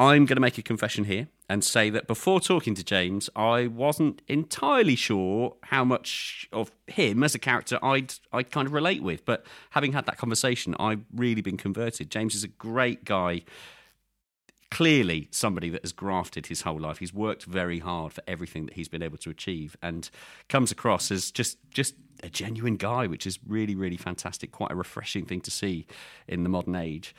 I'm 0.00 0.24
going 0.24 0.36
to 0.36 0.40
make 0.40 0.56
a 0.56 0.62
confession 0.62 1.04
here 1.04 1.28
and 1.46 1.62
say 1.62 1.90
that 1.90 2.06
before 2.06 2.40
talking 2.40 2.74
to 2.74 2.82
James, 2.82 3.28
I 3.36 3.66
wasn't 3.66 4.22
entirely 4.28 4.96
sure 4.96 5.56
how 5.64 5.84
much 5.84 6.48
of 6.54 6.72
him 6.86 7.22
as 7.22 7.34
a 7.34 7.38
character 7.38 7.78
I'd 7.84 8.14
I'd 8.32 8.50
kind 8.50 8.66
of 8.66 8.72
relate 8.72 9.02
with. 9.02 9.26
But 9.26 9.44
having 9.70 9.92
had 9.92 10.06
that 10.06 10.16
conversation, 10.16 10.74
I've 10.80 11.04
really 11.14 11.42
been 11.42 11.58
converted. 11.58 12.10
James 12.10 12.34
is 12.34 12.42
a 12.42 12.48
great 12.48 13.04
guy. 13.04 13.42
Clearly, 14.70 15.28
somebody 15.30 15.68
that 15.68 15.82
has 15.82 15.92
grafted 15.92 16.46
his 16.46 16.62
whole 16.62 16.80
life. 16.80 16.96
He's 16.96 17.12
worked 17.12 17.44
very 17.44 17.80
hard 17.80 18.14
for 18.14 18.22
everything 18.26 18.64
that 18.64 18.76
he's 18.76 18.88
been 18.88 19.02
able 19.02 19.18
to 19.18 19.28
achieve, 19.28 19.76
and 19.82 20.08
comes 20.48 20.72
across 20.72 21.10
as 21.10 21.30
just 21.30 21.58
just 21.68 21.94
a 22.22 22.30
genuine 22.30 22.76
guy, 22.76 23.06
which 23.06 23.26
is 23.26 23.38
really 23.46 23.74
really 23.74 23.98
fantastic. 23.98 24.50
Quite 24.50 24.70
a 24.70 24.76
refreshing 24.76 25.26
thing 25.26 25.42
to 25.42 25.50
see 25.50 25.86
in 26.26 26.42
the 26.42 26.48
modern 26.48 26.74
age. 26.74 27.14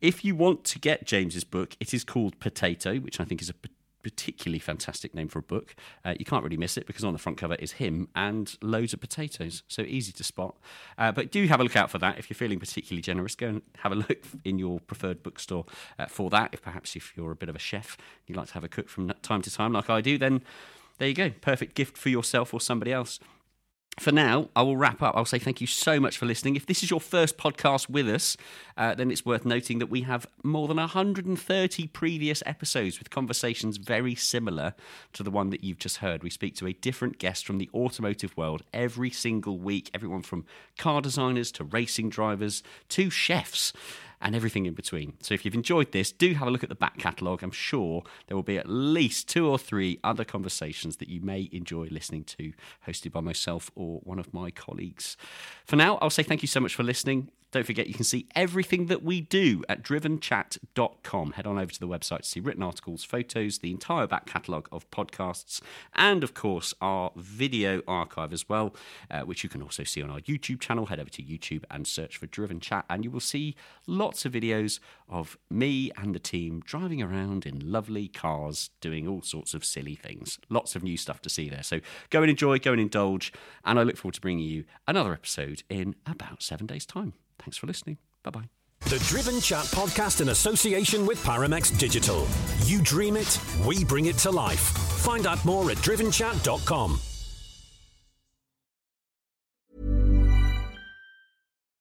If 0.00 0.24
you 0.24 0.34
want 0.34 0.64
to 0.64 0.78
get 0.78 1.06
James's 1.06 1.44
book, 1.44 1.76
it 1.80 1.92
is 1.92 2.04
called 2.04 2.38
Potato, 2.40 2.96
which 2.96 3.20
I 3.20 3.24
think 3.24 3.42
is 3.42 3.50
a 3.50 3.54
particularly 4.02 4.58
fantastic 4.58 5.14
name 5.14 5.28
for 5.28 5.38
a 5.38 5.42
book. 5.42 5.74
Uh, 6.04 6.14
you 6.18 6.24
can't 6.24 6.42
really 6.42 6.56
miss 6.56 6.76
it 6.76 6.86
because 6.86 7.04
on 7.04 7.12
the 7.12 7.18
front 7.18 7.38
cover 7.38 7.54
is 7.56 7.72
him 7.72 8.08
and 8.14 8.56
loads 8.62 8.92
of 8.92 9.00
potatoes, 9.00 9.62
so 9.68 9.82
easy 9.82 10.12
to 10.12 10.24
spot. 10.24 10.56
Uh, 10.96 11.12
but 11.12 11.30
do 11.30 11.46
have 11.46 11.60
a 11.60 11.62
look 11.62 11.76
out 11.76 11.90
for 11.90 11.98
that 11.98 12.18
if 12.18 12.30
you're 12.30 12.36
feeling 12.36 12.58
particularly 12.58 13.02
generous. 13.02 13.34
Go 13.34 13.48
and 13.48 13.62
have 13.78 13.92
a 13.92 13.96
look 13.96 14.24
in 14.44 14.58
your 14.58 14.80
preferred 14.80 15.22
bookstore 15.22 15.66
uh, 15.98 16.06
for 16.06 16.30
that. 16.30 16.50
If 16.52 16.62
perhaps 16.62 16.96
if 16.96 17.16
you're 17.16 17.32
a 17.32 17.36
bit 17.36 17.48
of 17.48 17.56
a 17.56 17.60
chef, 17.60 17.96
you 18.26 18.34
like 18.34 18.48
to 18.48 18.54
have 18.54 18.64
a 18.64 18.68
cook 18.68 18.88
from 18.88 19.12
time 19.22 19.42
to 19.42 19.50
time, 19.50 19.72
like 19.72 19.90
I 19.90 20.00
do, 20.00 20.18
then 20.18 20.42
there 20.98 21.08
you 21.08 21.14
go, 21.14 21.30
perfect 21.40 21.74
gift 21.74 21.96
for 21.96 22.10
yourself 22.10 22.52
or 22.52 22.60
somebody 22.60 22.92
else 22.92 23.20
for 23.98 24.12
now, 24.12 24.48
I 24.56 24.62
will 24.62 24.78
wrap 24.78 25.02
up. 25.02 25.14
I'll 25.14 25.26
say 25.26 25.38
thank 25.38 25.60
you 25.60 25.66
so 25.66 26.00
much 26.00 26.16
for 26.16 26.24
listening. 26.24 26.56
If 26.56 26.64
this 26.64 26.82
is 26.82 26.90
your 26.90 27.00
first 27.00 27.36
podcast 27.36 27.90
with 27.90 28.08
us, 28.08 28.36
uh, 28.78 28.94
then 28.94 29.10
it's 29.10 29.26
worth 29.26 29.44
noting 29.44 29.78
that 29.78 29.88
we 29.88 30.02
have 30.02 30.26
more 30.42 30.68
than 30.68 30.78
130 30.78 31.86
previous 31.88 32.42
episodes 32.46 32.98
with 32.98 33.10
conversations 33.10 33.76
very 33.76 34.14
similar 34.14 34.74
to 35.12 35.22
the 35.22 35.30
one 35.30 35.50
that 35.50 35.62
you've 35.62 35.78
just 35.78 35.98
heard. 35.98 36.22
We 36.22 36.30
speak 36.30 36.54
to 36.56 36.66
a 36.66 36.72
different 36.72 37.18
guest 37.18 37.44
from 37.44 37.58
the 37.58 37.68
automotive 37.74 38.34
world 38.38 38.62
every 38.72 39.10
single 39.10 39.58
week, 39.58 39.90
everyone 39.92 40.22
from 40.22 40.46
car 40.78 41.02
designers 41.02 41.52
to 41.52 41.64
racing 41.64 42.08
drivers 42.08 42.62
to 42.90 43.10
chefs 43.10 43.72
and 44.20 44.36
everything 44.36 44.66
in 44.66 44.74
between. 44.74 45.14
So 45.20 45.34
if 45.34 45.44
you've 45.44 45.54
enjoyed 45.54 45.92
this, 45.92 46.12
do 46.12 46.34
have 46.34 46.46
a 46.46 46.50
look 46.50 46.62
at 46.62 46.68
the 46.68 46.74
back 46.74 46.98
catalogue. 46.98 47.42
I'm 47.42 47.50
sure 47.50 48.02
there 48.26 48.36
will 48.36 48.42
be 48.42 48.58
at 48.58 48.68
least 48.68 49.28
two 49.28 49.48
or 49.48 49.58
three 49.58 49.98
other 50.04 50.24
conversations 50.24 50.96
that 50.96 51.08
you 51.08 51.20
may 51.20 51.48
enjoy 51.52 51.88
listening 51.90 52.24
to, 52.24 52.52
hosted 52.86 53.12
by 53.12 53.20
myself 53.20 53.70
or 53.74 54.00
one 54.04 54.18
of 54.18 54.34
my 54.34 54.50
colleagues. 54.50 55.16
For 55.64 55.76
now, 55.76 55.98
I'll 56.02 56.10
say 56.10 56.22
thank 56.22 56.42
you 56.42 56.48
so 56.48 56.60
much 56.60 56.74
for 56.74 56.82
listening. 56.82 57.30
Don't 57.52 57.66
forget, 57.66 57.88
you 57.88 57.94
can 57.94 58.04
see 58.04 58.26
everything 58.36 58.86
that 58.86 59.02
we 59.02 59.20
do 59.20 59.64
at 59.68 59.82
drivenchat.com. 59.82 61.32
Head 61.32 61.46
on 61.46 61.58
over 61.58 61.72
to 61.72 61.80
the 61.80 61.88
website 61.88 62.20
to 62.20 62.28
see 62.28 62.40
written 62.40 62.62
articles, 62.62 63.02
photos, 63.02 63.58
the 63.58 63.70
entire 63.70 64.06
back 64.06 64.26
catalogue 64.26 64.68
of 64.70 64.88
podcasts, 64.90 65.60
and 65.94 66.22
of 66.22 66.32
course, 66.32 66.72
our 66.80 67.10
video 67.16 67.82
archive 67.88 68.32
as 68.32 68.48
well, 68.48 68.74
uh, 69.10 69.22
which 69.22 69.42
you 69.42 69.48
can 69.50 69.62
also 69.62 69.82
see 69.82 70.00
on 70.00 70.10
our 70.10 70.20
YouTube 70.20 70.60
channel. 70.60 70.86
Head 70.86 71.00
over 71.00 71.10
to 71.10 71.22
YouTube 71.22 71.64
and 71.70 71.86
search 71.86 72.16
for 72.16 72.26
Driven 72.26 72.60
Chat, 72.60 72.84
and 72.88 73.04
you 73.04 73.10
will 73.10 73.20
see 73.20 73.56
lots 73.86 74.24
of 74.24 74.32
videos 74.32 74.78
of 75.08 75.36
me 75.50 75.90
and 75.96 76.14
the 76.14 76.20
team 76.20 76.62
driving 76.64 77.02
around 77.02 77.46
in 77.46 77.70
lovely 77.72 78.06
cars 78.06 78.70
doing 78.80 79.08
all 79.08 79.22
sorts 79.22 79.54
of 79.54 79.64
silly 79.64 79.96
things. 79.96 80.38
Lots 80.48 80.76
of 80.76 80.84
new 80.84 80.96
stuff 80.96 81.20
to 81.22 81.28
see 81.28 81.48
there. 81.48 81.64
So 81.64 81.80
go 82.10 82.22
and 82.22 82.30
enjoy, 82.30 82.58
go 82.60 82.72
and 82.72 82.80
indulge, 82.80 83.32
and 83.64 83.78
I 83.78 83.82
look 83.82 83.96
forward 83.96 84.14
to 84.14 84.20
bringing 84.20 84.46
you 84.46 84.64
another 84.86 85.12
episode 85.12 85.64
in 85.68 85.96
about 86.06 86.42
seven 86.42 86.66
days' 86.66 86.86
time. 86.86 87.14
Thanks 87.40 87.56
for 87.56 87.66
listening. 87.66 87.98
Bye 88.22 88.30
bye. 88.30 88.48
The 88.80 88.98
Driven 89.00 89.40
Chat 89.40 89.64
podcast 89.66 90.20
in 90.20 90.30
association 90.30 91.06
with 91.06 91.22
Paramex 91.22 91.76
Digital. 91.78 92.26
You 92.64 92.80
dream 92.82 93.16
it, 93.16 93.38
we 93.66 93.84
bring 93.84 94.06
it 94.06 94.16
to 94.18 94.30
life. 94.30 94.60
Find 94.60 95.26
out 95.26 95.44
more 95.44 95.70
at 95.70 95.78
drivenchat.com. 95.78 96.98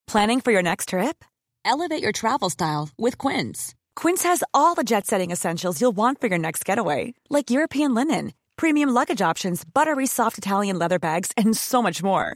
Planning 0.07 0.41
for 0.41 0.51
your 0.51 0.63
next 0.63 0.89
trip? 0.89 1.23
Elevate 1.63 2.01
your 2.01 2.11
travel 2.11 2.49
style 2.49 2.89
with 2.97 3.17
Quince. 3.17 3.75
Quince 3.95 4.23
has 4.23 4.43
all 4.53 4.73
the 4.75 4.83
jet 4.83 5.05
setting 5.05 5.29
essentials 5.31 5.79
you'll 5.79 5.91
want 5.95 6.19
for 6.19 6.27
your 6.27 6.39
next 6.39 6.65
getaway, 6.65 7.13
like 7.29 7.51
European 7.51 7.93
linen, 7.93 8.33
premium 8.55 8.89
luggage 8.89 9.21
options, 9.21 9.63
buttery 9.63 10.07
soft 10.07 10.37
Italian 10.37 10.79
leather 10.79 10.99
bags, 10.99 11.31
and 11.37 11.55
so 11.55 11.81
much 11.81 12.01
more. 12.01 12.35